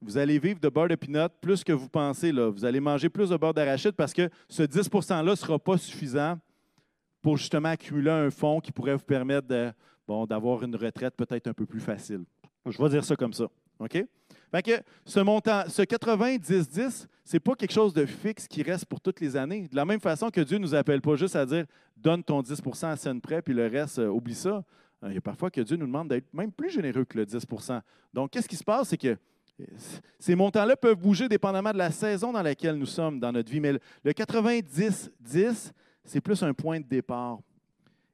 vous 0.00 0.16
allez 0.16 0.38
vivre 0.38 0.60
de 0.60 0.68
beurre 0.68 0.88
de 0.88 0.94
pinot 0.94 1.28
plus 1.40 1.64
que 1.64 1.72
vous 1.72 1.88
pensez. 1.88 2.30
Là. 2.30 2.50
Vous 2.50 2.64
allez 2.64 2.80
manger 2.80 3.08
plus 3.08 3.30
de 3.30 3.36
beurre 3.36 3.54
d'arachide 3.54 3.92
parce 3.92 4.12
que 4.12 4.28
ce 4.48 4.62
10 4.62 4.88
%-là 4.88 5.22
ne 5.22 5.34
sera 5.34 5.58
pas 5.58 5.76
suffisant 5.76 6.38
pour 7.20 7.36
justement 7.36 7.70
accumuler 7.70 8.10
un 8.10 8.30
fonds 8.30 8.60
qui 8.60 8.70
pourrait 8.70 8.94
vous 8.94 9.04
permettre 9.04 9.48
bon, 10.06 10.24
d'avoir 10.24 10.62
une 10.62 10.76
retraite 10.76 11.14
peut-être 11.16 11.48
un 11.48 11.52
peu 11.52 11.66
plus 11.66 11.80
facile. 11.80 12.24
Je 12.66 12.80
vais 12.80 12.88
dire 12.90 13.04
ça 13.04 13.16
comme 13.16 13.32
ça. 13.32 13.46
OK? 13.80 14.04
Que 14.52 14.80
ce 15.04 15.20
montant, 15.20 15.64
ce 15.68 15.82
80-10-10, 15.82 17.06
ce 17.24 17.36
n'est 17.36 17.40
pas 17.40 17.54
quelque 17.54 17.72
chose 17.72 17.92
de 17.92 18.06
fixe 18.06 18.48
qui 18.48 18.62
reste 18.62 18.86
pour 18.86 19.00
toutes 19.00 19.20
les 19.20 19.36
années. 19.36 19.68
De 19.68 19.76
la 19.76 19.84
même 19.84 20.00
façon 20.00 20.30
que 20.30 20.40
Dieu 20.40 20.56
ne 20.56 20.62
nous 20.62 20.74
appelle 20.74 21.02
pas 21.02 21.16
juste 21.16 21.36
à 21.36 21.44
dire 21.44 21.66
donne 21.96 22.24
ton 22.24 22.40
10% 22.40 22.86
à 22.86 22.96
scène 22.96 23.20
près, 23.20 23.42
puis 23.42 23.52
le 23.52 23.66
reste, 23.66 23.98
euh, 23.98 24.08
oublie 24.08 24.34
ça. 24.34 24.64
Euh, 25.02 25.08
il 25.08 25.14
y 25.14 25.18
a 25.18 25.20
parfois 25.20 25.50
que 25.50 25.60
Dieu 25.60 25.76
nous 25.76 25.86
demande 25.86 26.08
d'être 26.08 26.32
même 26.32 26.52
plus 26.52 26.70
généreux 26.70 27.04
que 27.04 27.18
le 27.18 27.26
10% 27.26 27.80
Donc, 28.14 28.30
qu'est-ce 28.30 28.48
qui 28.48 28.56
se 28.56 28.64
passe? 28.64 28.88
C'est 28.88 28.96
que 28.96 29.08
euh, 29.08 29.64
ces 30.18 30.34
montants-là 30.34 30.76
peuvent 30.76 30.96
bouger 30.96 31.28
dépendamment 31.28 31.72
de 31.72 31.78
la 31.78 31.90
saison 31.90 32.32
dans 32.32 32.42
laquelle 32.42 32.76
nous 32.76 32.86
sommes 32.86 33.20
dans 33.20 33.32
notre 33.32 33.50
vie. 33.50 33.60
Mais 33.60 33.72
le 33.72 34.12
90-10, 34.12 35.72
c'est 36.04 36.20
plus 36.20 36.42
un 36.42 36.54
point 36.54 36.80
de 36.80 36.86
départ. 36.86 37.38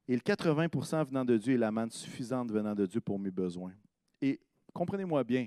Et 0.09 0.15
le 0.15 0.21
80% 0.21 1.07
venant 1.07 1.25
de 1.25 1.37
Dieu 1.37 1.55
est 1.55 1.59
la 1.59 1.71
manne 1.71 1.91
suffisante 1.91 2.51
venant 2.51 2.75
de 2.75 2.85
Dieu 2.85 3.01
pour 3.01 3.19
mes 3.19 3.31
besoins. 3.31 3.73
Et 4.21 4.39
comprenez-moi 4.73 5.25
bien, 5.25 5.47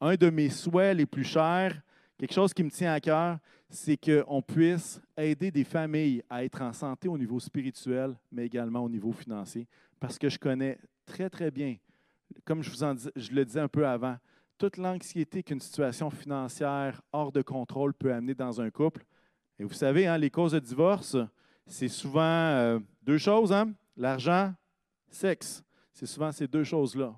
un 0.00 0.14
de 0.14 0.30
mes 0.30 0.50
souhaits 0.50 0.96
les 0.96 1.06
plus 1.06 1.24
chers, 1.24 1.80
quelque 2.18 2.32
chose 2.32 2.52
qui 2.52 2.62
me 2.62 2.70
tient 2.70 2.92
à 2.92 3.00
cœur, 3.00 3.38
c'est 3.68 3.96
qu'on 3.96 4.42
puisse 4.42 5.00
aider 5.16 5.50
des 5.50 5.64
familles 5.64 6.22
à 6.30 6.44
être 6.44 6.62
en 6.62 6.72
santé 6.72 7.08
au 7.08 7.18
niveau 7.18 7.40
spirituel, 7.40 8.14
mais 8.30 8.46
également 8.46 8.80
au 8.80 8.88
niveau 8.88 9.12
financier. 9.12 9.66
Parce 9.98 10.18
que 10.18 10.28
je 10.28 10.38
connais 10.38 10.78
très, 11.04 11.28
très 11.28 11.50
bien, 11.50 11.76
comme 12.44 12.62
je 12.62 12.70
vous 12.70 12.82
en 12.82 12.94
dis, 12.94 13.08
je 13.16 13.32
le 13.32 13.44
disais 13.44 13.60
un 13.60 13.68
peu 13.68 13.86
avant, 13.86 14.16
toute 14.58 14.76
l'anxiété 14.76 15.42
qu'une 15.42 15.60
situation 15.60 16.10
financière 16.10 17.02
hors 17.12 17.32
de 17.32 17.42
contrôle 17.42 17.92
peut 17.92 18.12
amener 18.12 18.34
dans 18.34 18.60
un 18.60 18.70
couple. 18.70 19.04
Et 19.58 19.64
vous 19.64 19.74
savez, 19.74 20.06
hein, 20.06 20.16
les 20.16 20.30
causes 20.30 20.52
de 20.52 20.58
divorce, 20.58 21.16
c'est 21.66 21.88
souvent 21.88 22.20
euh, 22.22 22.78
deux 23.02 23.18
choses, 23.18 23.52
hein? 23.52 23.72
l'argent, 23.96 24.54
sexe. 25.08 25.62
C'est 25.92 26.06
souvent 26.06 26.32
ces 26.32 26.46
deux 26.46 26.64
choses-là. 26.64 27.14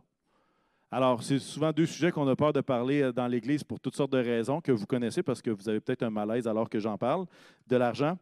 Alors, 0.90 1.22
c'est 1.22 1.38
souvent 1.38 1.70
deux 1.70 1.84
sujets 1.84 2.10
qu'on 2.10 2.26
a 2.28 2.34
peur 2.34 2.52
de 2.52 2.62
parler 2.62 3.02
euh, 3.02 3.12
dans 3.12 3.26
l'Église 3.26 3.62
pour 3.62 3.78
toutes 3.78 3.94
sortes 3.94 4.12
de 4.12 4.18
raisons 4.18 4.60
que 4.60 4.72
vous 4.72 4.86
connaissez 4.86 5.22
parce 5.22 5.42
que 5.42 5.50
vous 5.50 5.68
avez 5.68 5.80
peut-être 5.80 6.02
un 6.02 6.10
malaise 6.10 6.48
alors 6.48 6.68
que 6.68 6.78
j'en 6.78 6.96
parle, 6.96 7.26
de 7.66 7.76
l'argent. 7.76 8.18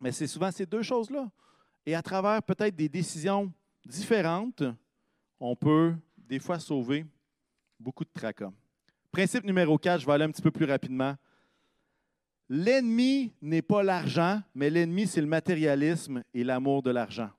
Mais 0.00 0.10
c'est 0.10 0.26
souvent 0.26 0.50
ces 0.50 0.64
deux 0.64 0.82
choses-là. 0.82 1.30
Et 1.84 1.94
à 1.94 2.02
travers 2.02 2.42
peut-être 2.42 2.74
des 2.74 2.88
décisions 2.88 3.52
différentes, 3.84 4.62
on 5.38 5.54
peut 5.54 5.94
des 6.16 6.38
fois 6.38 6.58
sauver 6.58 7.04
beaucoup 7.78 8.04
de 8.04 8.10
tracas. 8.12 8.52
Principe 9.10 9.44
numéro 9.44 9.76
4, 9.76 10.00
je 10.00 10.06
vais 10.06 10.12
aller 10.12 10.24
un 10.24 10.30
petit 10.30 10.40
peu 10.40 10.50
plus 10.50 10.64
rapidement. 10.64 11.14
L'ennemi 12.48 13.32
n'est 13.42 13.62
pas 13.62 13.82
l'argent, 13.82 14.40
mais 14.54 14.70
l'ennemi, 14.70 15.06
c'est 15.06 15.20
le 15.20 15.26
matérialisme 15.26 16.22
et 16.32 16.42
l'amour 16.42 16.82
de 16.82 16.90
l'argent. 16.90 17.30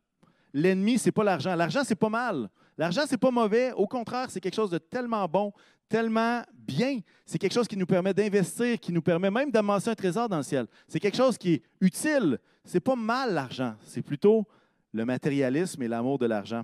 L'ennemi, 0.53 0.99
ce 0.99 1.07
n'est 1.07 1.11
pas 1.11 1.23
l'argent. 1.23 1.55
L'argent, 1.55 1.81
c'est 1.83 1.95
pas 1.95 2.09
mal. 2.09 2.49
L'argent, 2.77 3.01
c'est 3.07 3.17
pas 3.17 3.31
mauvais. 3.31 3.71
Au 3.73 3.87
contraire, 3.87 4.29
c'est 4.29 4.39
quelque 4.39 4.55
chose 4.55 4.69
de 4.69 4.77
tellement 4.77 5.27
bon, 5.27 5.53
tellement 5.87 6.41
bien. 6.53 6.99
C'est 7.25 7.37
quelque 7.37 7.53
chose 7.53 7.67
qui 7.67 7.77
nous 7.77 7.85
permet 7.85 8.13
d'investir, 8.13 8.79
qui 8.79 8.91
nous 8.91 9.01
permet 9.01 9.29
même 9.29 9.51
d'amasser 9.51 9.89
un 9.89 9.95
trésor 9.95 10.27
dans 10.27 10.37
le 10.37 10.43
ciel. 10.43 10.65
C'est 10.87 10.99
quelque 10.99 11.17
chose 11.17 11.37
qui 11.37 11.53
est 11.53 11.63
utile. 11.81 12.39
C'est 12.65 12.79
pas 12.79 12.95
mal 12.95 13.33
l'argent. 13.33 13.75
C'est 13.85 14.01
plutôt 14.01 14.45
le 14.91 15.05
matérialisme 15.05 15.81
et 15.83 15.87
l'amour 15.87 16.17
de 16.17 16.25
l'argent. 16.25 16.63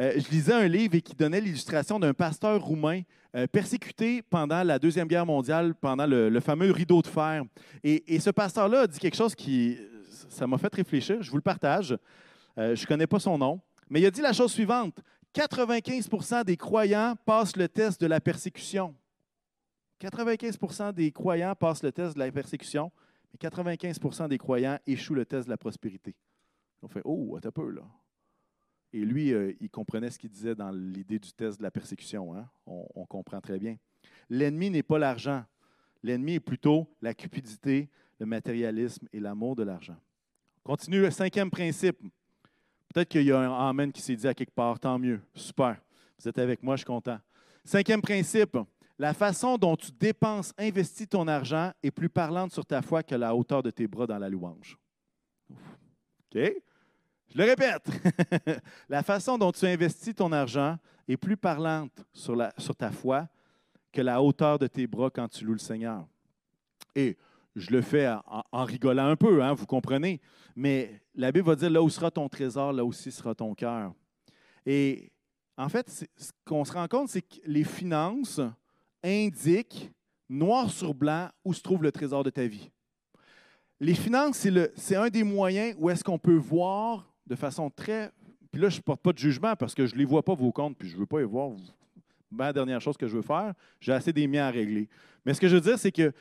Euh, 0.00 0.12
je 0.16 0.30
lisais 0.30 0.52
un 0.52 0.68
livre 0.68 0.98
qui 0.98 1.14
donnait 1.14 1.40
l'illustration 1.40 1.98
d'un 1.98 2.12
pasteur 2.12 2.62
roumain 2.62 3.00
euh, 3.34 3.46
persécuté 3.46 4.22
pendant 4.22 4.62
la 4.62 4.78
Deuxième 4.78 5.08
Guerre 5.08 5.24
mondiale, 5.24 5.74
pendant 5.74 6.06
le, 6.06 6.40
fameux 6.40 6.70
rideau 6.70 7.00
de 7.00 7.06
fer. 7.06 7.42
Et, 7.82 8.14
et 8.14 8.20
ce 8.20 8.30
pasteur-là 8.30 8.80
a 8.80 8.86
dit 8.86 8.98
quelque 8.98 9.16
chose 9.16 9.34
qui, 9.34 9.78
ça 10.28 10.46
m'a 10.46 10.58
fait 10.58 10.74
réfléchir. 10.74 11.22
Je 11.22 11.30
vous 11.30 11.36
le 11.36 11.42
partage. 11.42 11.96
Euh, 12.58 12.74
je 12.74 12.82
ne 12.82 12.86
connais 12.86 13.06
pas 13.06 13.18
son 13.18 13.38
nom, 13.38 13.60
mais 13.88 14.00
il 14.00 14.06
a 14.06 14.10
dit 14.10 14.20
la 14.20 14.32
chose 14.32 14.52
suivante 14.52 14.98
95% 15.36 16.44
des 16.44 16.56
croyants 16.56 17.14
passent 17.26 17.56
le 17.56 17.68
test 17.68 18.00
de 18.00 18.06
la 18.06 18.20
persécution. 18.20 18.94
95% 20.00 20.94
des 20.94 21.12
croyants 21.12 21.54
passent 21.54 21.82
le 21.82 21.92
test 21.92 22.14
de 22.14 22.20
la 22.20 22.32
persécution, 22.32 22.90
mais 23.30 23.48
95% 23.48 24.28
des 24.28 24.38
croyants 24.38 24.78
échouent 24.86 25.14
le 25.14 25.26
test 25.26 25.44
de 25.46 25.50
la 25.50 25.58
prospérité. 25.58 26.14
On 26.80 26.88
fait 26.88 27.02
Oh, 27.04 27.38
un 27.42 27.50
peu 27.50 27.70
là. 27.70 27.82
Et 28.94 29.00
lui, 29.00 29.34
euh, 29.34 29.52
il 29.60 29.68
comprenait 29.68 30.10
ce 30.10 30.18
qu'il 30.18 30.30
disait 30.30 30.54
dans 30.54 30.70
l'idée 30.70 31.18
du 31.18 31.30
test 31.32 31.58
de 31.58 31.62
la 31.62 31.70
persécution. 31.70 32.34
Hein. 32.34 32.48
On, 32.66 32.86
on, 32.94 33.04
comprend 33.04 33.42
très 33.42 33.58
bien. 33.58 33.76
L'ennemi 34.30 34.70
n'est 34.70 34.82
pas 34.82 34.98
l'argent. 34.98 35.44
L'ennemi 36.02 36.34
est 36.34 36.40
plutôt 36.40 36.88
la 37.02 37.12
cupidité, 37.12 37.90
le 38.18 38.24
matérialisme 38.24 39.06
et 39.12 39.20
l'amour 39.20 39.54
de 39.54 39.64
l'argent. 39.64 39.96
Continue 40.62 41.00
le 41.00 41.10
cinquième 41.10 41.50
principe. 41.50 41.98
Peut-être 42.96 43.10
qu'il 43.10 43.24
y 43.24 43.32
a 43.32 43.38
un 43.38 43.68
Amen 43.68 43.92
qui 43.92 44.00
s'est 44.00 44.16
dit 44.16 44.26
à 44.26 44.32
quelque 44.32 44.54
part, 44.54 44.80
tant 44.80 44.98
mieux. 44.98 45.20
Super. 45.34 45.76
Vous 46.18 46.26
êtes 46.30 46.38
avec 46.38 46.62
moi, 46.62 46.76
je 46.76 46.78
suis 46.78 46.86
content. 46.86 47.18
Cinquième 47.62 48.00
principe, 48.00 48.56
la 48.98 49.12
façon 49.12 49.58
dont 49.58 49.76
tu 49.76 49.92
dépenses, 49.92 50.54
investis 50.56 51.06
ton 51.06 51.28
argent 51.28 51.72
est 51.82 51.90
plus 51.90 52.08
parlante 52.08 52.52
sur 52.52 52.64
ta 52.64 52.80
foi 52.80 53.02
que 53.02 53.14
la 53.14 53.34
hauteur 53.34 53.62
de 53.62 53.68
tes 53.68 53.86
bras 53.86 54.06
dans 54.06 54.16
la 54.16 54.30
louange. 54.30 54.78
OK? 55.50 56.40
Je 56.40 57.36
le 57.36 57.44
répète. 57.44 57.86
la 58.88 59.02
façon 59.02 59.36
dont 59.36 59.52
tu 59.52 59.66
investis 59.66 60.14
ton 60.14 60.32
argent 60.32 60.78
est 61.06 61.18
plus 61.18 61.36
parlante 61.36 62.02
sur, 62.14 62.34
ta 62.78 62.90
foi 62.90 63.28
que 63.92 64.00
la 64.00 64.22
hauteur 64.22 64.58
de 64.58 64.68
tes 64.68 64.86
bras 64.86 65.10
quand 65.10 65.28
tu 65.28 65.44
loues 65.44 65.52
le 65.52 65.58
Seigneur. 65.58 66.06
Et 66.94 67.18
je 67.56 67.70
le 67.70 67.80
fais 67.80 68.06
en, 68.52 68.64
rigolant 68.64 69.06
un 69.06 69.16
peu, 69.16 69.42
hein, 69.42 69.54
vous 69.54 69.66
comprenez. 69.66 70.20
Mais 70.54 71.00
la 71.14 71.32
Bible 71.32 71.46
va 71.46 71.56
dire 71.56 71.70
là 71.70 71.82
où 71.82 71.88
sera 71.88 72.10
ton 72.10 72.28
trésor, 72.28 72.72
là 72.72 72.84
aussi 72.84 73.10
sera 73.10 73.34
ton 73.34 73.54
cœur. 73.54 73.94
Et 74.66 75.10
en 75.56 75.70
fait, 75.70 75.88
ce 76.16 76.30
qu'on 76.44 76.64
se 76.64 76.72
rend 76.72 76.86
compte, 76.86 77.08
c'est 77.08 77.22
que 77.22 77.36
les 77.46 77.64
finances 77.64 78.40
indiquent 79.02 79.90
noir 80.28 80.70
sur 80.70 80.92
blanc 80.92 81.30
où 81.44 81.54
se 81.54 81.62
trouve 81.62 81.82
le 81.82 81.90
trésor 81.90 82.22
de 82.24 82.30
ta 82.30 82.46
vie. 82.46 82.70
Les 83.80 83.94
finances, 83.94 84.46
c'est 84.74 84.96
un 84.96 85.08
des 85.08 85.22
moyens 85.22 85.74
où 85.78 85.88
est-ce 85.88 86.04
qu'on 86.04 86.18
peut 86.18 86.36
voir 86.36 87.10
de 87.26 87.36
façon 87.36 87.70
très. 87.70 88.10
Puis 88.52 88.60
là, 88.60 88.68
je 88.68 88.76
ne 88.76 88.82
porte 88.82 89.00
pas 89.00 89.12
de 89.12 89.18
jugement 89.18 89.56
parce 89.56 89.74
que 89.74 89.86
je 89.86 89.94
ne 89.94 89.98
les 89.98 90.04
vois 90.04 90.22
pas, 90.22 90.34
vos 90.34 90.52
comptes, 90.52 90.76
puis 90.76 90.88
je 90.88 90.94
ne 90.94 91.00
veux 91.00 91.06
pas 91.06 91.20
les 91.20 91.24
voir. 91.24 91.50
La 92.36 92.52
dernière 92.52 92.80
chose 92.80 92.96
que 92.96 93.06
je 93.06 93.16
veux 93.16 93.22
faire, 93.22 93.54
j'ai 93.80 93.92
assez 93.92 94.12
des 94.12 94.26
miens 94.26 94.46
à 94.46 94.50
régler. 94.50 94.88
Mais 95.24 95.32
ce 95.32 95.40
que 95.40 95.48
je 95.48 95.54
veux 95.54 95.60
dire, 95.60 95.78
c'est 95.78 95.92
que 95.92 96.12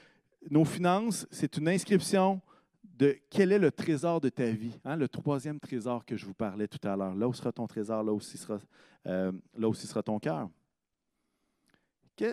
nos 0.49 0.65
finances, 0.65 1.27
c'est 1.31 1.58
une 1.58 1.67
inscription 1.67 2.41
de 2.84 3.17
quel 3.29 3.51
est 3.51 3.60
le 3.60 3.71
trésor 3.71 4.21
de 4.21 4.29
ta 4.29 4.49
vie, 4.51 4.79
hein, 4.86 4.95
le 4.95 5.08
troisième 5.10 5.60
trésor 5.60 6.05
que 6.05 6.15
je 6.15 6.25
vous 6.25 6.34
parlais 6.34 6.67
tout 6.67 6.86
à 6.88 6.95
l'heure. 6.95 7.13
Là 7.13 7.27
où 7.27 7.34
sera 7.34 7.51
ton 7.51 7.67
trésor, 7.67 8.03
là 8.03 8.13
aussi 8.13 8.38
sera, 8.38 8.60
euh, 9.08 9.31
là 9.58 9.67
aussi 9.67 9.86
sera 9.86 10.01
ton 10.01 10.19
cœur. 10.19 10.49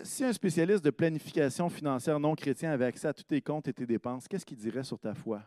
Si 0.05 0.25
un 0.25 0.33
spécialiste 0.33 0.85
de 0.85 0.91
planification 0.91 1.69
financière 1.69 2.21
non 2.21 2.37
chrétien 2.37 2.71
avait 2.71 2.85
accès 2.85 3.09
à 3.09 3.13
tous 3.13 3.25
tes 3.25 3.41
comptes 3.41 3.67
et 3.67 3.73
tes 3.73 3.87
dépenses, 3.87 4.29
qu'est-ce 4.29 4.47
qu'il 4.47 4.59
dirait 4.59 4.85
sur 4.85 4.99
ta 4.99 5.13
foi? 5.13 5.43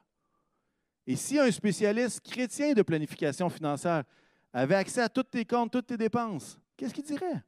Et 1.08 1.16
si 1.16 1.40
un 1.40 1.50
spécialiste 1.50 2.20
chrétien 2.22 2.74
de 2.74 2.82
planification 2.82 3.50
financière 3.50 4.04
avait 4.52 4.76
accès 4.76 5.02
à 5.02 5.08
tous 5.08 5.24
tes 5.24 5.46
comptes, 5.46 5.72
toutes 5.72 5.88
tes 5.88 5.98
dépenses, 5.98 6.60
qu'est-ce 6.76 6.94
qu'il 6.94 7.06
dirait? 7.06 7.44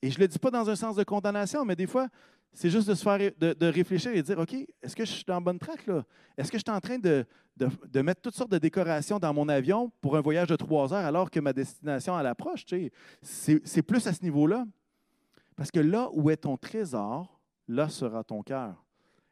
Et 0.00 0.10
je 0.10 0.16
ne 0.16 0.22
le 0.22 0.28
dis 0.28 0.38
pas 0.38 0.50
dans 0.50 0.68
un 0.70 0.76
sens 0.76 0.96
de 0.96 1.04
condamnation, 1.04 1.64
mais 1.66 1.76
des 1.76 1.86
fois, 1.86 2.08
c'est 2.52 2.70
juste 2.70 2.88
de 2.88 2.94
se 2.94 3.02
faire 3.02 3.18
de, 3.18 3.66
réfléchir 3.66 4.12
et 4.12 4.16
de 4.16 4.22
dire 4.22 4.38
OK, 4.38 4.54
est-ce 4.82 4.96
que 4.96 5.04
je 5.04 5.12
suis 5.12 5.24
dans 5.24 5.40
bonne 5.40 5.58
track 5.58 5.86
là? 5.86 6.04
Est-ce 6.36 6.50
que 6.50 6.58
je 6.58 6.62
suis 6.66 6.74
en 6.74 6.80
train 6.80 6.98
de, 6.98 7.26
mettre 8.02 8.22
toutes 8.22 8.34
sortes 8.34 8.50
de 8.50 8.58
décorations 8.58 9.18
dans 9.18 9.34
mon 9.34 9.48
avion 9.48 9.92
pour 10.00 10.16
un 10.16 10.20
voyage 10.20 10.48
de 10.48 10.56
trois 10.56 10.92
heures 10.94 11.04
alors 11.04 11.30
que 11.30 11.40
ma 11.40 11.52
destination 11.52 12.18
elle 12.18 12.26
approche? 12.26 12.64
c'est 13.22 13.82
plus 13.82 14.06
à 14.06 14.12
ce 14.12 14.22
niveau-là? 14.22 14.66
Parce 15.56 15.70
que 15.70 15.80
là 15.80 16.08
où 16.12 16.30
est 16.30 16.36
ton 16.36 16.56
trésor, 16.56 17.40
là 17.68 17.88
sera 17.88 18.22
ton 18.22 18.42
cœur. 18.42 18.84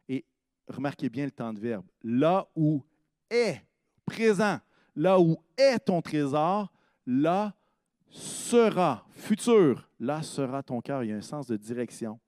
Et 0.09 0.24
remarquez 0.68 1.09
bien 1.09 1.27
le 1.27 1.31
temps 1.31 1.53
de 1.53 1.61
verbe. 1.61 1.85
Là 2.03 2.46
où 2.55 2.83
est 3.31 3.61
présent, 4.07 4.59
là 4.96 5.20
où 5.20 5.37
est 5.57 5.79
ton 5.79 6.00
trésor, 6.00 6.72
là 7.07 7.55
sera, 8.09 9.07
futur, 9.11 9.88
là 9.98 10.22
sera 10.22 10.62
ton 10.62 10.81
cœur. 10.81 11.03
Il 11.05 11.11
y 11.11 11.12
a 11.12 11.16
un 11.16 11.22
sens 11.22 11.46
de 11.46 11.57
direction. 11.57 12.18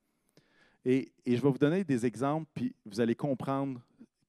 Et, 0.89 1.13
je 1.27 1.33
vais 1.33 1.51
vous 1.51 1.59
donner 1.59 1.83
des 1.83 2.07
exemples, 2.07 2.47
puis 2.55 2.73
vous 2.87 3.01
allez 3.01 3.17
comprendre 3.17 3.81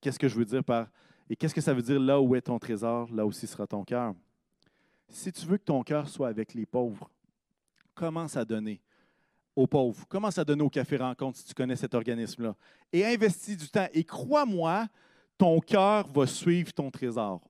qu'est-ce 0.02 0.18
que 0.18 0.28
je 0.28 0.36
veux 0.36 0.46
dire 0.46 0.64
par 0.64 0.88
et 1.30 1.36
qu'est-ce 1.36 1.54
que 1.54 1.62
ça 1.62 1.72
veut 1.72 1.84
dire 1.84 2.00
là 2.00 2.20
où 2.20 2.36
est 2.36 2.42
ton 2.42 2.58
trésor, 2.58 3.14
là 3.14 3.26
aussi 3.26 3.46
sera 3.46 3.68
ton 3.68 3.84
cœur. 3.84 4.16
Si 5.08 5.32
tu 5.32 5.46
veux 5.46 5.58
que 5.58 5.66
ton 5.66 5.84
cœur 5.84 6.10
soit 6.10 6.30
avec 6.30 6.56
les 6.56 6.66
pauvres, 6.66 7.12
commence 7.94 8.36
à 8.38 8.44
donner 8.44 8.82
aux 9.56 9.68
pauvres. 9.68 10.08
Commence 10.08 10.40
à 10.40 10.46
donner 10.46 10.64
au 10.64 10.70
Café 10.70 10.98
Rencontre 10.98 11.38
si 11.38 11.46
tu 11.46 11.54
connais 11.54 11.76
cet 11.76 11.94
organisme-là. 11.94 12.56
Et 12.92 13.06
investis 13.06 13.56
du 13.56 13.70
temps. 13.70 13.88
Et 13.94 14.04
crois-moi, 14.04 14.88
ton 15.38 15.60
cœur 15.60 16.08
va 16.08 16.26
suivre 16.26 16.74
ton 16.74 16.90
trésor. 16.90 17.42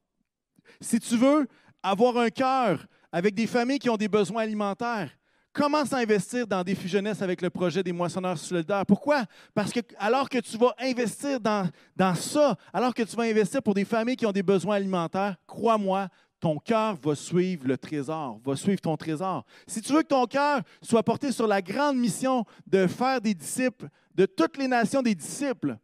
Si 0.81 0.99
tu 0.99 1.15
veux 1.15 1.47
avoir 1.81 2.17
un 2.17 2.29
cœur 2.29 2.85
avec 3.11 3.35
des 3.35 3.47
familles 3.47 3.79
qui 3.79 3.89
ont 3.89 3.97
des 3.97 4.09
besoins 4.09 4.43
alimentaires, 4.43 5.16
commence 5.57 5.91
à 5.91 5.97
investir 5.97 6.45
dans 6.45 6.63
Défi 6.63 6.87
Jeunesse 6.87 7.21
avec 7.21 7.41
le 7.41 7.49
projet 7.49 7.81
des 7.81 7.91
moissonneurs 7.91 8.37
solidaires. 8.37 8.85
Pourquoi? 8.85 9.25
Parce 9.55 9.71
que 9.71 9.79
alors 9.97 10.29
que 10.29 10.37
tu 10.37 10.55
vas 10.55 10.73
investir 10.79 11.39
dans, 11.39 11.67
dans 11.95 12.13
ça, 12.13 12.55
alors 12.71 12.93
que 12.93 13.01
tu 13.01 13.15
vas 13.15 13.23
investir 13.23 13.63
pour 13.63 13.73
des 13.73 13.83
familles 13.83 14.15
qui 14.15 14.25
ont 14.27 14.31
des 14.31 14.43
besoins 14.43 14.75
alimentaires, 14.75 15.35
crois-moi, 15.47 16.09
ton 16.39 16.59
cœur 16.59 16.95
va 17.01 17.15
suivre 17.15 17.67
le 17.67 17.75
trésor, 17.75 18.39
va 18.45 18.55
suivre 18.55 18.79
ton 18.79 18.95
trésor. 18.95 19.43
Si 19.65 19.81
tu 19.81 19.91
veux 19.93 20.03
que 20.03 20.07
ton 20.07 20.27
cœur 20.27 20.61
soit 20.79 21.01
porté 21.01 21.31
sur 21.31 21.47
la 21.47 21.59
grande 21.59 21.97
mission 21.97 22.45
de 22.67 22.85
faire 22.85 23.19
des 23.19 23.33
disciples, 23.33 23.87
de 24.13 24.27
toutes 24.27 24.57
les 24.57 24.67
nations 24.67 25.01
des 25.01 25.15
disciples, 25.15 25.75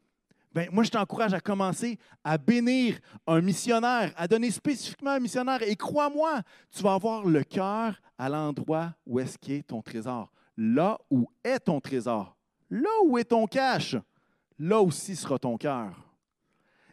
ben, 0.53 0.69
moi, 0.71 0.83
je 0.83 0.91
t'encourage 0.91 1.33
à 1.33 1.39
commencer 1.39 1.97
à 2.23 2.37
bénir 2.37 2.99
un 3.25 3.41
missionnaire, 3.41 4.13
à 4.15 4.27
donner 4.27 4.51
spécifiquement 4.51 5.11
un 5.11 5.19
missionnaire. 5.19 5.63
Et 5.63 5.75
crois-moi, 5.75 6.41
tu 6.71 6.83
vas 6.83 6.93
avoir 6.93 7.25
le 7.25 7.43
cœur 7.43 7.99
à 8.17 8.29
l'endroit 8.29 8.93
où 9.05 9.19
est-ce 9.19 9.37
qu'est 9.37 9.63
ton 9.63 9.81
trésor. 9.81 10.31
Là 10.55 10.99
où 11.09 11.27
est 11.43 11.59
ton 11.59 11.81
trésor, 11.81 12.37
là 12.69 12.89
où 13.05 13.17
est 13.17 13.23
ton 13.23 13.47
cash, 13.47 13.95
là 14.59 14.79
aussi 14.79 15.15
sera 15.15 15.39
ton 15.39 15.57
cœur. 15.57 15.91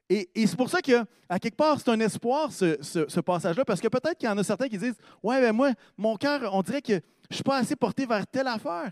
Et, 0.08 0.28
c'est 0.34 0.56
pour 0.56 0.70
ça 0.70 0.80
qu'à 0.80 1.04
quelque 1.38 1.56
part, 1.56 1.78
c'est 1.78 1.90
un 1.90 2.00
espoir, 2.00 2.50
ce, 2.50 3.20
passage-là, 3.20 3.64
parce 3.64 3.80
que 3.80 3.86
peut-être 3.86 4.18
qu'il 4.18 4.28
y 4.28 4.32
en 4.32 4.38
a 4.38 4.42
certains 4.42 4.68
qui 4.68 4.78
disent 4.78 4.96
Ouais, 5.22 5.40
ben 5.40 5.52
moi, 5.52 5.70
mon 5.96 6.16
cœur, 6.16 6.52
on 6.52 6.62
dirait 6.62 6.82
que 6.82 6.94
je 6.94 6.98
ne 7.30 7.34
suis 7.34 7.44
pas 7.44 7.58
assez 7.58 7.76
porté 7.76 8.06
vers 8.06 8.26
telle 8.26 8.48
affaire. 8.48 8.90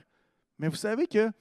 Mais 0.58 0.68
vous 0.68 0.76
savez 0.76 1.06
que 1.08 1.32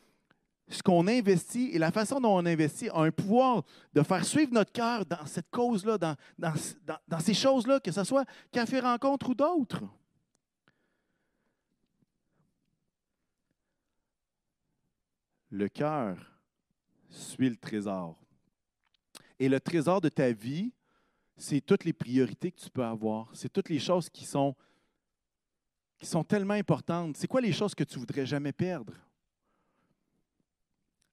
ce 0.69 0.83
qu'on 0.83 1.07
investit 1.07 1.69
et 1.71 1.79
la 1.79 1.91
façon 1.91 2.19
dont 2.19 2.35
on 2.35 2.45
investit 2.45 2.89
a 2.89 2.99
un 2.99 3.11
pouvoir 3.11 3.63
de 3.93 4.03
faire 4.03 4.25
suivre 4.25 4.53
notre 4.53 4.71
cœur 4.71 5.05
dans 5.05 5.25
cette 5.25 5.49
cause-là, 5.49 5.97
dans, 5.97 7.19
ces 7.19 7.33
choses-là, 7.33 7.79
que 7.79 7.91
ce 7.91 8.03
soit 8.03 8.25
Café 8.51 8.79
Rencontre 8.79 9.29
ou 9.29 9.35
d'autres. 9.35 9.83
le 15.49 15.67
cœur 15.67 16.17
suit 17.09 17.49
le 17.49 17.55
trésor. 17.55 18.17
Et 19.39 19.49
le 19.49 19.59
trésor 19.59 20.01
de 20.01 20.09
ta 20.09 20.31
vie, 20.31 20.71
c'est 21.37 21.61
toutes 21.61 21.83
les 21.83 21.93
priorités 21.93 22.51
que 22.51 22.59
tu 22.59 22.69
peux 22.69 22.83
avoir. 22.83 23.29
C'est 23.33 23.51
toutes 23.51 23.69
les 23.69 23.79
choses 23.79 24.09
qui 24.09 24.25
sont, 24.25 24.55
qui 25.97 26.05
sont 26.05 26.23
tellement 26.23 26.55
importantes. 26.55 27.15
C'est 27.17 27.27
quoi 27.27 27.41
les 27.41 27.53
choses 27.53 27.75
que 27.75 27.83
tu 27.83 27.99
voudrais 27.99 28.25
jamais 28.25 28.51
perdre? 28.51 28.93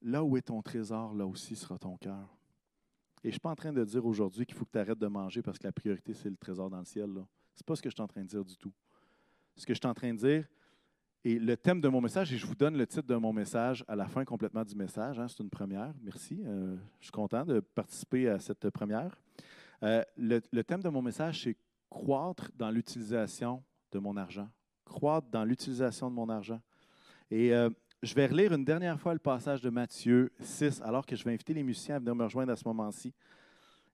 Là 0.05 0.23
où 0.23 0.37
est 0.37 0.43
ton 0.43 0.61
trésor, 0.61 1.15
là 1.15 1.25
aussi 1.25 1.55
sera 1.55 1.79
ton 1.79 1.97
cœur. 1.97 2.37
Et 3.23 3.23
je 3.23 3.27
ne 3.29 3.31
suis 3.31 3.39
pas 3.39 3.49
en 3.49 3.55
train 3.55 3.73
de 3.73 3.83
dire 3.83 4.05
aujourd'hui 4.05 4.45
qu'il 4.45 4.55
faut 4.55 4.63
que 4.63 4.71
tu 4.71 4.77
arrêtes 4.77 4.99
de 4.99 5.07
manger 5.07 5.41
parce 5.41 5.57
que 5.57 5.65
la 5.65 5.71
priorité, 5.71 6.13
c'est 6.13 6.29
le 6.29 6.37
trésor 6.37 6.69
dans 6.69 6.77
le 6.77 6.85
ciel. 6.85 7.09
Ce 7.55 7.61
n'est 7.61 7.65
pas 7.65 7.75
ce 7.75 7.81
que 7.81 7.89
je 7.89 7.95
suis 7.95 8.03
en 8.03 8.07
train 8.07 8.21
de 8.21 8.27
dire 8.27 8.45
du 8.45 8.55
tout. 8.55 8.71
Ce 9.55 9.65
que 9.65 9.73
je 9.73 9.79
suis 9.79 9.87
en 9.87 9.95
train 9.95 10.13
de 10.13 10.19
dire, 10.19 10.47
et 11.23 11.39
le 11.39 11.57
thème 11.57 11.81
de 11.81 11.87
mon 11.87 12.01
message, 12.01 12.31
et 12.31 12.37
je 12.37 12.45
vous 12.45 12.53
donne 12.53 12.77
le 12.77 12.85
titre 12.85 13.07
de 13.07 13.15
mon 13.15 13.33
message 13.33 13.83
à 13.87 13.95
la 13.95 14.07
fin 14.07 14.23
complètement 14.23 14.63
du 14.63 14.75
message. 14.75 15.19
Hein, 15.19 15.27
c'est 15.27 15.41
une 15.41 15.49
première. 15.49 15.91
Merci. 16.03 16.39
Euh, 16.45 16.77
je 16.99 17.05
suis 17.05 17.11
content 17.11 17.43
de 17.43 17.61
participer 17.61 18.29
à 18.29 18.37
cette 18.37 18.69
première. 18.69 19.17
Euh, 19.81 20.03
le, 20.17 20.39
thème 20.61 20.83
de 20.83 20.89
mon 20.89 21.01
message, 21.01 21.41
c'est 21.45 21.57
croître 21.89 22.51
dans 22.55 22.69
l'utilisation 22.69 23.63
de 23.91 23.97
mon 23.97 24.17
argent. 24.17 24.47
Croître 24.85 25.27
dans 25.31 25.43
l'utilisation 25.43 26.11
de 26.11 26.15
mon 26.15 26.29
argent. 26.29 26.61
Et 27.31 27.55
euh, 27.55 27.71
je 28.05 28.13
vais 28.13 28.27
relire 28.27 28.53
une 28.53 28.63
dernière 28.63 28.99
fois 28.99 29.13
le 29.13 29.19
passage 29.19 29.61
de 29.61 29.69
Matthieu 29.69 30.31
6, 30.39 30.81
alors 30.83 31.05
que 31.05 31.15
je 31.15 31.23
vais 31.23 31.33
inviter 31.33 31.53
les 31.53 31.63
musiciens 31.63 31.95
à 31.95 31.99
venir 31.99 32.15
me 32.15 32.23
rejoindre 32.23 32.51
à 32.51 32.55
ce 32.55 32.67
moment-ci. 32.67 33.13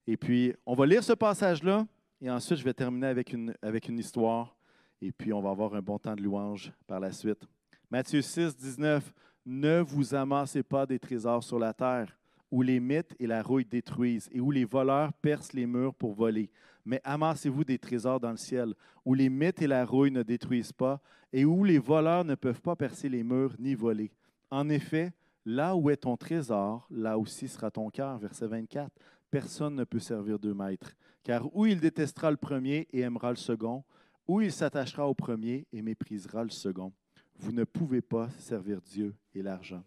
Et 0.05 0.17
puis, 0.17 0.53
on 0.65 0.73
va 0.73 0.85
lire 0.85 1.03
ce 1.03 1.13
passage-là, 1.13 1.87
et 2.21 2.29
ensuite, 2.29 2.59
je 2.59 2.63
vais 2.63 2.73
terminer 2.73 3.07
avec 3.07 3.33
une, 3.33 3.55
avec 3.61 3.87
une 3.87 3.97
histoire 3.97 4.55
et 5.01 5.11
puis, 5.11 5.33
on 5.33 5.41
va 5.41 5.49
avoir 5.49 5.73
un 5.73 5.81
bon 5.81 5.97
temps 5.97 6.15
de 6.15 6.21
louange 6.21 6.71
par 6.85 6.99
la 6.99 7.11
suite. 7.11 7.41
Matthieu 7.89 8.21
6, 8.21 8.55
19. 8.55 9.11
Ne 9.47 9.79
vous 9.79 10.13
amassez 10.13 10.61
pas 10.61 10.85
des 10.85 10.99
trésors 10.99 11.43
sur 11.43 11.57
la 11.57 11.73
terre, 11.73 12.15
où 12.51 12.61
les 12.61 12.79
mythes 12.79 13.15
et 13.19 13.25
la 13.25 13.41
rouille 13.41 13.65
détruisent, 13.65 14.29
et 14.31 14.39
où 14.39 14.51
les 14.51 14.65
voleurs 14.65 15.11
percent 15.13 15.53
les 15.53 15.65
murs 15.65 15.95
pour 15.95 16.13
voler. 16.13 16.51
Mais 16.85 17.01
amassez-vous 17.03 17.63
des 17.63 17.77
trésors 17.77 18.19
dans 18.19 18.31
le 18.31 18.37
ciel, 18.37 18.73
où 19.05 19.13
les 19.13 19.29
mythes 19.29 19.61
et 19.61 19.67
la 19.67 19.85
rouille 19.85 20.11
ne 20.11 20.23
détruisent 20.23 20.73
pas, 20.73 21.01
et 21.33 21.45
où 21.45 21.63
les 21.63 21.79
voleurs 21.79 22.25
ne 22.25 22.35
peuvent 22.35 22.61
pas 22.61 22.75
percer 22.75 23.09
les 23.09 23.23
murs 23.23 23.55
ni 23.59 23.75
voler. 23.75 24.11
En 24.49 24.69
effet, 24.69 25.13
là 25.45 25.75
où 25.75 25.89
est 25.89 25.97
ton 25.97 26.17
trésor, 26.17 26.87
là 26.89 27.17
aussi 27.17 27.47
sera 27.47 27.71
ton 27.71 27.89
cœur. 27.89 28.17
Verset 28.17 28.47
24. 28.47 28.91
Personne 29.29 29.75
ne 29.75 29.83
peut 29.83 29.99
servir 29.99 30.39
deux 30.39 30.53
maîtres, 30.53 30.93
car 31.23 31.55
où 31.55 31.65
il 31.65 31.79
détestera 31.79 32.31
le 32.31 32.37
premier 32.37 32.87
et 32.91 33.01
aimera 33.01 33.29
le 33.29 33.37
second, 33.37 33.83
ou 34.27 34.41
il 34.41 34.51
s'attachera 34.51 35.07
au 35.07 35.13
premier 35.13 35.65
et 35.71 35.81
méprisera 35.81 36.43
le 36.43 36.49
second. 36.49 36.91
Vous 37.39 37.51
ne 37.51 37.63
pouvez 37.63 38.01
pas 38.01 38.29
servir 38.37 38.81
Dieu 38.81 39.15
et 39.33 39.41
l'argent. 39.41 39.83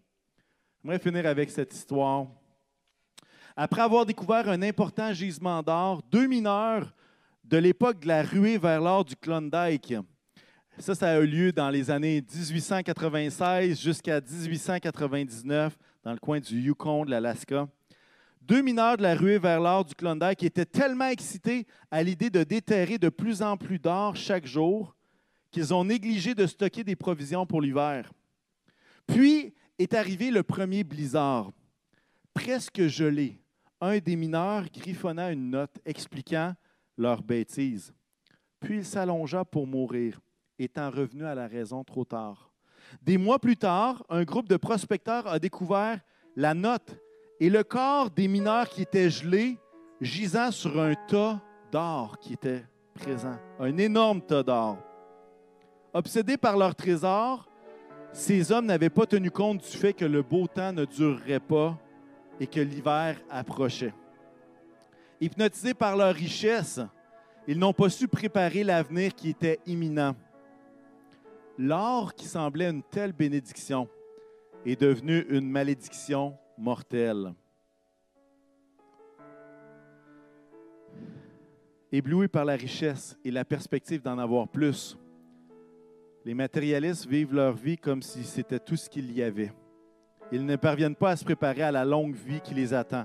J'aimerais 0.83 0.99
finir 0.99 1.27
avec 1.27 1.51
cette 1.51 1.73
histoire. 1.73 2.27
Après 3.57 3.83
avoir 3.83 4.05
découvert 4.05 4.49
un 4.49 4.63
important 4.63 5.13
gisement 5.13 5.63
d'or, 5.63 6.03
deux 6.11 6.27
mineurs 6.27 6.93
de 7.45 7.57
l'époque 7.57 8.01
de 8.01 8.09
la 8.09 8.25
ruée 8.25 8.59
vers 8.59 8.81
l'or 8.81 9.05
du 9.05 9.15
Klondike, 9.15 9.95
ça, 10.79 10.97
ça 10.97 11.11
a 11.11 11.21
eu 11.21 11.27
lieu 11.27 11.53
dans 11.53 11.71
les 11.71 11.89
années 11.89 12.21
1896 12.21 13.81
jusqu'à 13.81 14.21
1899 14.21 15.79
dans 16.03 16.13
le 16.13 16.19
coin 16.19 16.41
du 16.41 16.61
Yukon 16.61 17.05
de 17.05 17.11
l'Alaska. 17.13 17.69
Deux 18.43 18.61
mineurs 18.61 18.97
de 18.97 19.03
la 19.03 19.15
ruée 19.15 19.39
vers 19.39 19.61
l'or 19.61 19.85
du 19.85 19.95
Klondike 19.95 20.43
étaient 20.43 20.67
tellement 20.67 21.09
excités 21.09 21.65
à 21.93 22.03
l'idée 22.03 22.31
de 22.31 22.43
déterrer 22.43 22.99
de 22.99 23.09
plus 23.09 23.41
en 23.41 23.57
plus 23.57 23.79
d'or 23.79 24.17
chaque 24.17 24.47
jour 24.47 24.97
qu'ils 25.53 25.73
ont 25.73 25.85
négligé 25.85 26.35
de 26.35 26.49
stocker 26.49 26.83
des 26.83 26.97
provisions 26.97 27.47
pour 27.47 27.63
l'hiver. 27.63 28.11
Puis 29.07 29.55
est 29.79 29.95
arrivé 29.95 30.33
le 30.33 30.43
premier 30.43 30.83
blizzard. 30.83 31.53
Presque 32.35 32.89
gelé, 32.89 33.39
un 33.85 33.99
des 33.99 34.17
mineurs 34.17 34.65
griffonna 34.73 35.31
une 35.31 35.51
note 35.51 35.79
expliquant 35.85 36.55
leur 36.97 37.23
bêtise. 37.23 37.93
Puis 38.59 38.79
il 38.79 38.85
s'allongea 38.85 39.45
pour 39.45 39.67
mourir, 39.67 40.21
étant 40.59 40.91
revenu 40.91 41.25
à 41.25 41.35
la 41.35 41.47
raison 41.47 41.85
trop 41.85 42.05
tard. 42.05 42.51
Des 43.03 43.19
mois 43.19 43.39
plus 43.39 43.57
tard, 43.57 44.03
un 44.09 44.25
groupe 44.25 44.49
de 44.49 44.57
prospecteurs 44.57 45.27
a 45.27 45.39
découvert 45.39 46.01
la 46.35 46.55
note 46.55 46.99
et 47.41 47.51
le 47.51 47.63
corps 47.63 48.11
des 48.11 48.27
mineurs 48.27 48.69
qui 48.69 48.83
étaient 48.83 49.11
gelés, 49.11 49.59
gisant 50.01 50.51
sur 50.51 50.81
un 50.81 50.95
tas 51.09 51.43
d'or 51.71 52.19
qui 52.19 52.35
était 52.35 52.65
présent, 52.95 53.37
un 53.59 53.77
énorme 53.77 54.23
tas 54.23 54.43
d'or. 54.43 54.79
Obsédés 55.93 56.37
par 56.37 56.57
leur 56.57 56.75
trésor, 56.75 57.49
ces 58.13 58.51
hommes 58.51 58.67
n'avaient 58.67 58.91
pas 58.91 59.07
tenu 59.07 59.31
compte 59.31 59.59
du 59.59 59.77
fait 59.77 59.93
que 59.93 60.05
le 60.05 60.23
beau 60.23 60.47
temps 60.47 60.73
ne 60.73 60.85
durerait 60.85 61.41
pas 61.41 61.79
et 62.41 62.47
que 62.47 62.61
l'hiver 62.61 63.21
approchait. 63.31 63.95
Hypnotisés 65.21 65.75
par 65.75 65.97
leur 65.97 66.15
richesse, 66.15 66.81
ils 67.47 67.59
n'ont 67.59 67.73
pas 67.73 67.89
su 67.89 68.09
préparer 68.09 68.65
l'avenir 68.65 69.15
qui 69.15 69.31
était 69.31 69.61
imminent. 69.67 70.17
L'or 71.59 72.15
qui 72.15 72.27
semblait 72.27 72.71
une 72.71 72.83
telle 72.83 73.13
bénédiction 73.13 73.89
est 74.67 74.81
devenu 74.81 75.25
une 75.29 75.49
malédiction 75.49 76.37
mortel. 76.59 77.35
Éblouis 81.93 82.27
par 82.29 82.45
la 82.45 82.57
richesse 82.57 83.17
et 83.25 83.31
la 83.31 83.45
perspective 83.45 84.03
d'en 84.03 84.19
avoir 84.19 84.49
plus, 84.49 84.99
les 86.25 86.35
matérialistes 86.35 87.07
vivent 87.07 87.35
leur 87.35 87.53
vie 87.53 87.79
comme 87.79 88.03
si 88.03 88.25
c'était 88.25 88.59
tout 88.59 88.77
ce 88.77 88.89
qu'il 88.89 89.13
y 89.13 89.23
avait. 89.23 89.53
Ils 90.33 90.45
ne 90.45 90.57
parviennent 90.57 90.97
pas 90.97 91.11
à 91.11 91.17
se 91.17 91.25
préparer 91.25 91.63
à 91.63 91.73
la 91.73 91.85
longue 91.85 92.15
vie 92.15 92.41
qui 92.41 92.55
les 92.55 92.73
attend. 92.73 93.05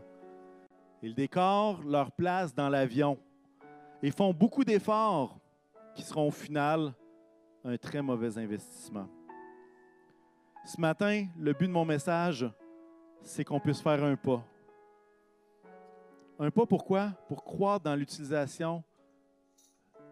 Ils 1.02 1.14
décorent 1.14 1.82
leur 1.84 2.12
place 2.12 2.54
dans 2.54 2.70
l'avion 2.70 3.18
et 4.02 4.12
font 4.12 4.34
beaucoup 4.34 4.64
d'efforts 4.64 5.38
qui 5.96 6.04
seront 6.04 6.28
au 6.28 6.32
final 6.32 6.94
un 7.64 7.78
très 7.78 8.02
mauvais 8.02 8.38
investissement. 8.38 9.08
Ce 10.66 10.80
matin, 10.80 11.26
le 11.38 11.54
but 11.54 11.68
de 11.68 11.72
mon 11.72 11.86
message, 11.86 12.46
c'est 13.22 13.44
qu'on 13.44 13.60
puisse 13.60 13.82
faire 13.82 14.04
un 14.04 14.16
pas. 14.16 14.44
Un 16.40 16.52
pas 16.52 16.66
pourquoi? 16.66 17.12
Pour 17.28 17.44
croire 17.44 17.80
dans 17.80 17.96
l'utilisation 17.96 18.84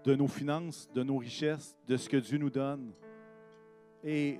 de 0.03 0.15
nos 0.15 0.27
finances, 0.27 0.89
de 0.93 1.03
nos 1.03 1.17
richesses, 1.17 1.77
de 1.87 1.95
ce 1.97 2.09
que 2.09 2.17
Dieu 2.17 2.37
nous 2.37 2.49
donne. 2.49 2.91
Et, 4.03 4.39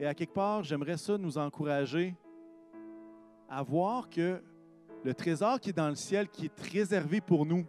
et 0.00 0.06
à 0.06 0.14
quelque 0.14 0.32
part, 0.32 0.64
j'aimerais 0.64 0.96
ça 0.96 1.18
nous 1.18 1.36
encourager 1.36 2.16
à 3.50 3.62
voir 3.62 4.08
que 4.08 4.42
le 5.04 5.12
trésor 5.12 5.60
qui 5.60 5.68
est 5.68 5.74
dans 5.74 5.90
le 5.90 5.94
ciel, 5.94 6.26
qui 6.26 6.46
est 6.46 6.60
réservé 6.72 7.20
pour 7.20 7.44
nous, 7.44 7.66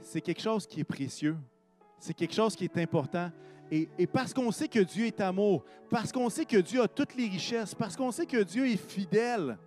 c'est 0.00 0.22
quelque 0.22 0.40
chose 0.40 0.66
qui 0.66 0.80
est 0.80 0.84
précieux. 0.84 1.36
C'est 1.98 2.14
quelque 2.14 2.32
chose 2.32 2.56
qui 2.56 2.64
est 2.64 2.78
important. 2.78 3.30
Et, 3.70 3.86
parce 4.06 4.32
qu'on 4.32 4.50
sait 4.50 4.66
que 4.66 4.80
Dieu 4.80 5.04
est 5.04 5.20
amour, 5.20 5.62
parce 5.90 6.10
qu'on 6.10 6.30
sait 6.30 6.46
que 6.46 6.56
Dieu 6.56 6.80
a 6.80 6.88
toutes 6.88 7.14
les 7.14 7.28
richesses, 7.28 7.74
parce 7.74 7.94
qu'on 7.94 8.10
sait 8.10 8.26
que 8.26 8.42
Dieu 8.42 8.66
est 8.66 8.78
fidèle, 8.78 9.58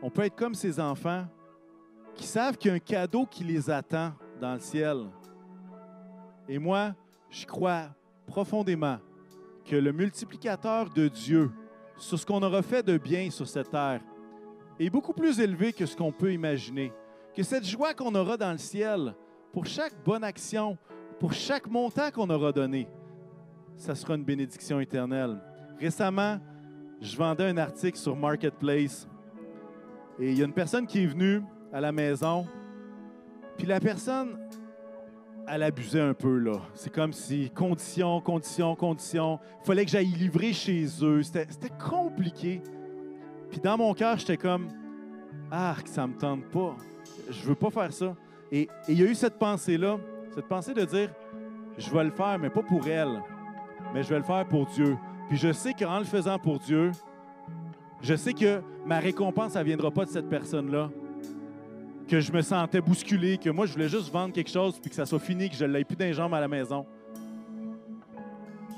on 0.00 0.08
peut 0.08 0.22
être 0.22 0.36
comme 0.36 0.54
ces 0.54 0.80
enfants 0.80 1.26
qui 2.14 2.26
savent 2.26 2.56
qu'il 2.56 2.70
y 2.70 2.72
a 2.72 2.76
un 2.76 2.80
cadeau 2.80 3.26
qui 3.26 3.44
les 3.44 3.68
attend 3.68 4.14
dans 4.40 4.54
le 4.54 4.60
ciel. 4.60 5.06
Et 6.48 6.58
moi, 6.58 6.94
je 7.28 7.44
crois 7.44 7.90
profondément 8.26 8.98
que 9.66 9.76
le 9.76 9.92
multiplicateur 9.92 10.90
de 10.90 11.08
Dieu 11.08 11.50
sur 11.98 12.18
ce 12.18 12.24
qu'on 12.24 12.42
aura 12.42 12.62
fait 12.62 12.82
de 12.82 12.98
bien 12.98 13.30
sur 13.30 13.48
cette 13.48 13.70
terre 13.70 14.00
est 14.78 14.90
beaucoup 14.90 15.12
plus 15.12 15.40
élevé 15.40 15.72
que 15.72 15.86
ce 15.86 15.96
qu'on 15.96 16.12
peut 16.12 16.32
imaginer. 16.32 16.92
Que 17.34 17.42
cette 17.42 17.64
joie 17.64 17.94
qu'on 17.94 18.14
aura 18.14 18.36
dans 18.36 18.52
le 18.52 18.58
ciel 18.58 19.14
pour 19.52 19.66
chaque 19.66 19.94
bonne 20.04 20.24
action, 20.24 20.78
pour 21.18 21.32
chaque 21.32 21.66
montant 21.66 22.10
qu'on 22.10 22.28
aura 22.30 22.52
donné, 22.52 22.88
ça 23.76 23.94
sera 23.94 24.14
une 24.14 24.24
bénédiction 24.24 24.80
éternelle. 24.80 25.40
Récemment, 25.78 26.38
je 27.00 27.16
vendais 27.16 27.48
un 27.48 27.56
article 27.58 27.98
sur 27.98 28.16
Marketplace 28.16 29.08
et 30.18 30.30
il 30.30 30.38
y 30.38 30.42
a 30.42 30.46
une 30.46 30.52
personne 30.52 30.86
qui 30.86 31.02
est 31.02 31.06
venue 31.06 31.42
à 31.72 31.80
la 31.80 31.92
maison, 31.92 32.46
puis 33.58 33.66
la 33.66 33.80
personne, 33.80 34.38
elle 35.48 35.62
abusait 35.62 36.00
un 36.00 36.14
peu, 36.14 36.38
là. 36.38 36.60
C'est 36.74 36.92
comme 36.92 37.12
si 37.12 37.50
condition, 37.50 38.20
condition, 38.20 38.74
condition. 38.74 39.38
Fallait 39.62 39.84
que 39.84 39.90
j'aille 39.90 40.06
livrer 40.06 40.52
chez 40.52 40.86
eux. 41.02 41.22
C'était 41.22 41.46
compliqué. 41.78 42.62
Puis 43.50 43.60
dans 43.60 43.76
mon 43.76 43.94
cœur, 43.94 44.18
j'étais 44.18 44.36
comme, 44.36 44.68
ah, 45.50 45.76
que 45.82 45.88
ça 45.88 46.06
me 46.06 46.14
tente 46.14 46.44
pas. 46.46 46.76
Je 47.30 47.48
veux 47.48 47.54
pas 47.54 47.70
faire 47.70 47.92
ça. 47.92 48.14
Et 48.50 48.68
il 48.88 49.00
y 49.00 49.02
a 49.02 49.06
eu 49.06 49.14
cette 49.14 49.38
pensée-là 49.38 49.98
cette 50.36 50.48
pensée 50.48 50.74
de 50.74 50.84
dire, 50.84 51.08
je 51.78 51.90
vais 51.90 52.04
le 52.04 52.10
faire, 52.10 52.38
mais 52.38 52.50
pas 52.50 52.62
pour 52.62 52.86
elle, 52.86 53.22
mais 53.94 54.02
je 54.02 54.10
vais 54.10 54.18
le 54.18 54.22
faire 54.22 54.46
pour 54.46 54.66
Dieu. 54.66 54.98
Puis 55.28 55.38
je 55.38 55.50
sais 55.50 55.72
qu'en 55.72 55.98
le 55.98 56.04
faisant 56.04 56.38
pour 56.38 56.58
Dieu, 56.58 56.92
je 58.02 58.14
sais 58.14 58.34
que 58.34 58.60
ma 58.84 58.98
récompense, 58.98 59.54
ne 59.54 59.62
viendra 59.62 59.90
pas 59.90 60.04
de 60.04 60.10
cette 60.10 60.28
personne-là. 60.28 60.90
Que 62.08 62.20
je 62.20 62.32
me 62.32 62.40
sentais 62.40 62.80
bousculé, 62.80 63.36
que 63.36 63.50
moi, 63.50 63.66
je 63.66 63.72
voulais 63.72 63.88
juste 63.88 64.12
vendre 64.12 64.32
quelque 64.32 64.50
chose, 64.50 64.78
puis 64.80 64.90
que 64.90 64.96
ça 64.96 65.06
soit 65.06 65.18
fini, 65.18 65.50
que 65.50 65.56
je 65.56 65.64
l'aie 65.64 65.84
plus 65.84 65.96
d'un 65.96 66.32
à 66.32 66.40
la 66.40 66.48
maison. 66.48 66.86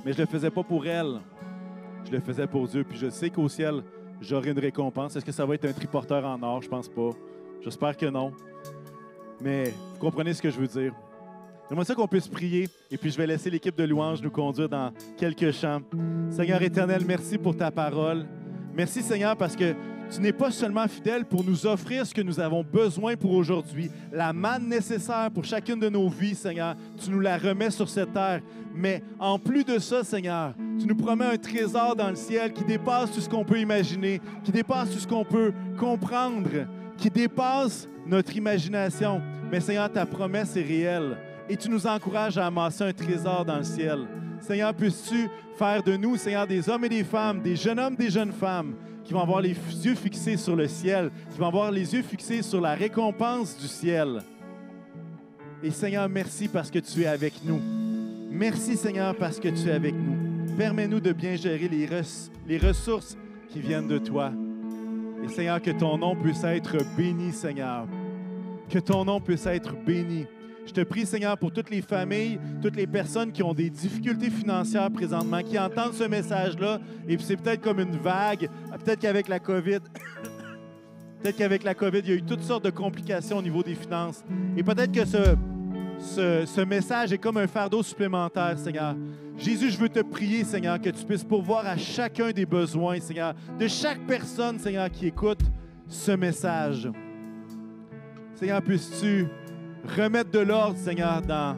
Mais 0.04 0.12
je 0.12 0.18
le 0.18 0.26
faisais 0.26 0.50
pas 0.50 0.62
pour 0.62 0.86
elle. 0.86 1.20
je 2.06 2.12
le 2.12 2.20
faisais 2.20 2.46
pour 2.46 2.66
Dieu. 2.66 2.84
Puis 2.84 2.98
je 2.98 3.10
sais 3.10 3.28
qu'au 3.28 3.48
ciel, 3.48 3.82
j'aurai 4.20 4.50
une 4.50 4.58
récompense. 4.58 5.16
Est-ce 5.16 5.24
que 5.24 5.32
ça 5.32 5.44
va 5.44 5.54
être 5.54 5.66
un 5.66 5.72
triporteur 5.72 6.24
en 6.24 6.42
or? 6.42 6.62
Je 6.62 6.68
pense 6.68 6.88
pas. 6.88 7.10
J'espère 7.60 7.96
que 7.96 8.06
non. 8.06 8.32
Mais 9.40 9.64
vous 9.64 9.98
comprenez 10.00 10.32
ce 10.32 10.42
que 10.42 10.50
je 10.50 10.58
veux 10.58 10.66
dire. 10.66 10.94
J'aimerais 11.68 11.84
ça 11.84 11.94
qu'on 11.94 12.08
puisse 12.08 12.28
prier 12.28 12.68
et 12.90 12.96
puis 12.96 13.10
je 13.10 13.18
vais 13.18 13.26
laisser 13.26 13.50
l'équipe 13.50 13.76
de 13.76 13.84
louanges 13.84 14.22
nous 14.22 14.30
conduire 14.30 14.70
dans 14.70 14.90
quelques 15.18 15.52
chants. 15.52 15.80
Seigneur 16.30 16.62
éternel, 16.62 17.02
merci 17.06 17.36
pour 17.36 17.54
ta 17.54 17.70
parole. 17.70 18.26
Merci 18.74 19.02
Seigneur 19.02 19.36
parce 19.36 19.54
que 19.54 19.74
tu 20.11 20.20
n'es 20.20 20.32
pas 20.32 20.50
seulement 20.50 20.88
fidèle 20.88 21.24
pour 21.24 21.44
nous 21.44 21.66
offrir 21.66 22.06
ce 22.06 22.14
que 22.14 22.22
nous 22.22 22.40
avons 22.40 22.62
besoin 22.62 23.16
pour 23.16 23.32
aujourd'hui, 23.32 23.90
la 24.12 24.32
manne 24.32 24.68
nécessaire 24.68 25.30
pour 25.30 25.44
chacune 25.44 25.78
de 25.78 25.88
nos 25.88 26.09
vies, 26.09 26.34
Seigneur. 26.34 26.74
Tu 27.02 27.11
nous 27.11 27.20
la 27.20 27.36
remets 27.36 27.70
sur 27.70 27.88
cette 27.88 28.12
terre. 28.12 28.40
Mais 28.74 29.02
en 29.18 29.38
plus 29.38 29.64
de 29.64 29.78
ça, 29.78 30.04
Seigneur, 30.04 30.54
tu 30.78 30.86
nous 30.86 30.94
promets 30.94 31.26
un 31.26 31.36
trésor 31.36 31.96
dans 31.96 32.11
le 32.11 32.16
ciel 32.16 32.52
qui 32.52 32.64
dépasse 32.64 33.12
tout 33.12 33.20
ce 33.20 33.28
qu'on 33.28 33.44
peut 33.44 33.61
imaginer, 33.61 34.20
qui 34.44 34.52
dépasse 34.52 34.90
tout 34.90 34.98
ce 34.98 35.06
qu'on 35.06 35.24
peut 35.24 35.52
comprendre, 35.78 36.66
qui 36.96 37.11
dépasse 37.11 37.88
notre 38.06 38.36
imagination. 38.36 39.20
Mais 39.50 39.61
Seigneur, 39.61 39.90
ta 39.90 40.06
promesse 40.06 40.56
est 40.56 40.62
réelle 40.62 41.16
et 41.48 41.56
tu 41.56 41.68
nous 41.68 41.86
encourages 41.86 42.38
à 42.38 42.46
amasser 42.46 42.84
un 42.84 42.92
trésor 42.92 43.44
dans 43.44 43.59
le 43.59 43.64
ciel. 43.64 44.06
Seigneur, 44.40 44.72
puisses-tu 44.74 45.28
faire 45.59 45.82
de 45.82 45.96
nous, 45.96 46.16
Seigneur, 46.16 46.46
des 46.46 46.68
hommes 46.68 46.84
et 46.84 46.88
des 46.88 47.04
femmes, 47.04 47.40
des 47.40 47.56
jeunes 47.56 47.80
hommes, 47.80 47.96
des 47.96 48.11
jeunes 48.11 48.32
femmes, 48.32 48.74
qui 49.09 49.14
vont 49.14 49.22
avoir 49.22 49.40
les 49.40 49.56
yeux 49.86 49.94
fixés 49.94 50.36
sur 50.36 50.54
le 50.54 50.68
ciel, 50.68 51.11
qui 51.32 51.38
vont 51.38 51.46
avoir 51.46 51.70
les 51.70 51.94
yeux 51.94 52.02
fixés 52.02 52.42
sur 52.42 52.61
la 52.61 52.74
récompense 52.74 53.56
du 53.56 53.66
ciel. 53.66 54.20
Et 55.62 55.70
Seigneur, 55.70 56.11
merci 56.11 56.46
parce 56.46 56.70
que 56.70 56.78
tu 56.78 57.04
es 57.04 57.06
avec 57.06 57.42
nous. 57.42 57.59
Merci 58.30 58.76
Seigneur 58.76 59.16
parce 59.16 59.40
que 59.40 59.48
tu 59.48 59.70
es 59.70 59.72
avec 59.72 59.94
nous. 59.94 60.54
Permets-nous 60.59 61.00
de 61.00 61.12
bien 61.12 61.36
gérer 61.36 61.68
les, 61.68 61.88
les 62.46 62.59
ressources 62.59 63.16
qui 63.48 63.61
viennent 63.61 63.88
de 63.88 63.96
toi. 63.96 64.30
Et 65.24 65.28
Seigneur, 65.28 65.62
que 65.62 65.70
ton 65.70 65.96
nom 65.96 66.14
puisse 66.14 66.44
être 66.44 66.76
béni, 66.94 67.32
Seigneur. 67.32 67.86
Que 68.68 68.78
ton 68.78 69.06
nom 69.06 69.22
puisse 69.22 69.46
être 69.46 69.74
béni. 69.86 70.26
Je 70.68 70.74
te 70.74 70.82
prie, 70.82 71.06
Seigneur, 71.06 71.38
pour 71.38 71.50
toutes 71.50 71.70
les 71.70 71.80
familles, 71.80 72.38
toutes 72.60 72.76
les 72.76 72.86
personnes 72.86 73.32
qui 73.32 73.42
ont 73.42 73.54
des 73.54 73.70
difficultés 73.70 74.28
financières 74.28 74.90
présentement, 74.90 75.42
qui 75.42 75.58
entendent 75.58 75.94
ce 75.94 76.04
message-là, 76.04 76.78
et 77.08 77.16
puis 77.16 77.24
c'est 77.24 77.38
peut-être 77.38 77.62
comme 77.62 77.80
une 77.80 77.96
vague, 77.96 78.50
peut-être 78.84 79.00
qu'avec 79.00 79.28
la 79.28 79.38
COVID, 79.38 79.78
peut-être 81.22 81.36
qu'avec 81.36 81.62
la 81.62 81.72
COVID, 81.72 82.00
il 82.00 82.08
y 82.08 82.12
a 82.12 82.16
eu 82.16 82.22
toutes 82.22 82.42
sortes 82.42 82.64
de 82.64 82.70
complications 82.70 83.38
au 83.38 83.42
niveau 83.42 83.62
des 83.62 83.74
finances. 83.74 84.22
Et 84.58 84.62
peut-être 84.62 84.92
que 84.92 85.06
ce, 85.06 85.36
ce, 86.00 86.44
ce, 86.44 86.60
message 86.60 87.14
est 87.14 87.18
comme 87.18 87.38
un 87.38 87.46
fardeau 87.46 87.82
supplémentaire, 87.82 88.58
Seigneur. 88.58 88.94
Jésus, 89.38 89.70
je 89.70 89.78
veux 89.78 89.88
te 89.88 90.00
prier, 90.00 90.44
Seigneur, 90.44 90.78
que 90.78 90.90
tu 90.90 91.02
puisses 91.06 91.24
pourvoir 91.24 91.66
à 91.66 91.78
chacun 91.78 92.30
des 92.30 92.44
besoins, 92.44 93.00
Seigneur, 93.00 93.34
de 93.58 93.68
chaque 93.68 94.06
personne, 94.06 94.58
Seigneur, 94.58 94.90
qui 94.90 95.06
écoute 95.06 95.40
ce 95.88 96.12
message. 96.12 96.90
Seigneur, 98.34 98.60
puisses-tu 98.60 99.28
remettre 99.84 100.30
de 100.30 100.40
l'ordre, 100.40 100.76
Seigneur, 100.76 101.22
dans, 101.22 101.56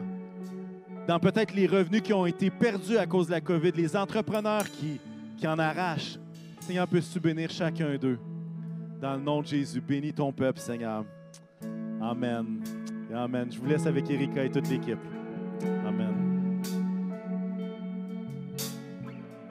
peut-être 1.19 1.53
les 1.53 1.67
revenus 1.67 2.01
qui 2.01 2.13
ont 2.13 2.25
été 2.25 2.49
perdus 2.49 2.97
à 2.97 3.05
cause 3.05 3.27
de 3.27 3.31
la 3.31 3.41
COVID, 3.41 3.71
les 3.75 3.95
entrepreneurs 3.95 4.69
qui, 4.69 4.99
qui 5.37 5.47
en 5.47 5.59
arrachent. 5.59 6.17
Seigneur, 6.59 6.87
peux-tu 6.87 7.19
bénir 7.19 7.49
chacun 7.49 7.97
d'eux? 7.97 8.19
Dans 9.01 9.15
le 9.15 9.21
nom 9.21 9.41
de 9.41 9.47
Jésus, 9.47 9.81
bénis 9.81 10.13
ton 10.13 10.31
peuple, 10.31 10.59
Seigneur. 10.59 11.03
Amen. 12.01 12.61
Amen. 13.13 13.47
Je 13.51 13.59
vous 13.59 13.65
laisse 13.65 13.85
avec 13.85 14.09
Erika 14.09 14.43
et 14.43 14.49
toute 14.49 14.69
l'équipe. 14.69 14.99
Amen. 15.85 16.30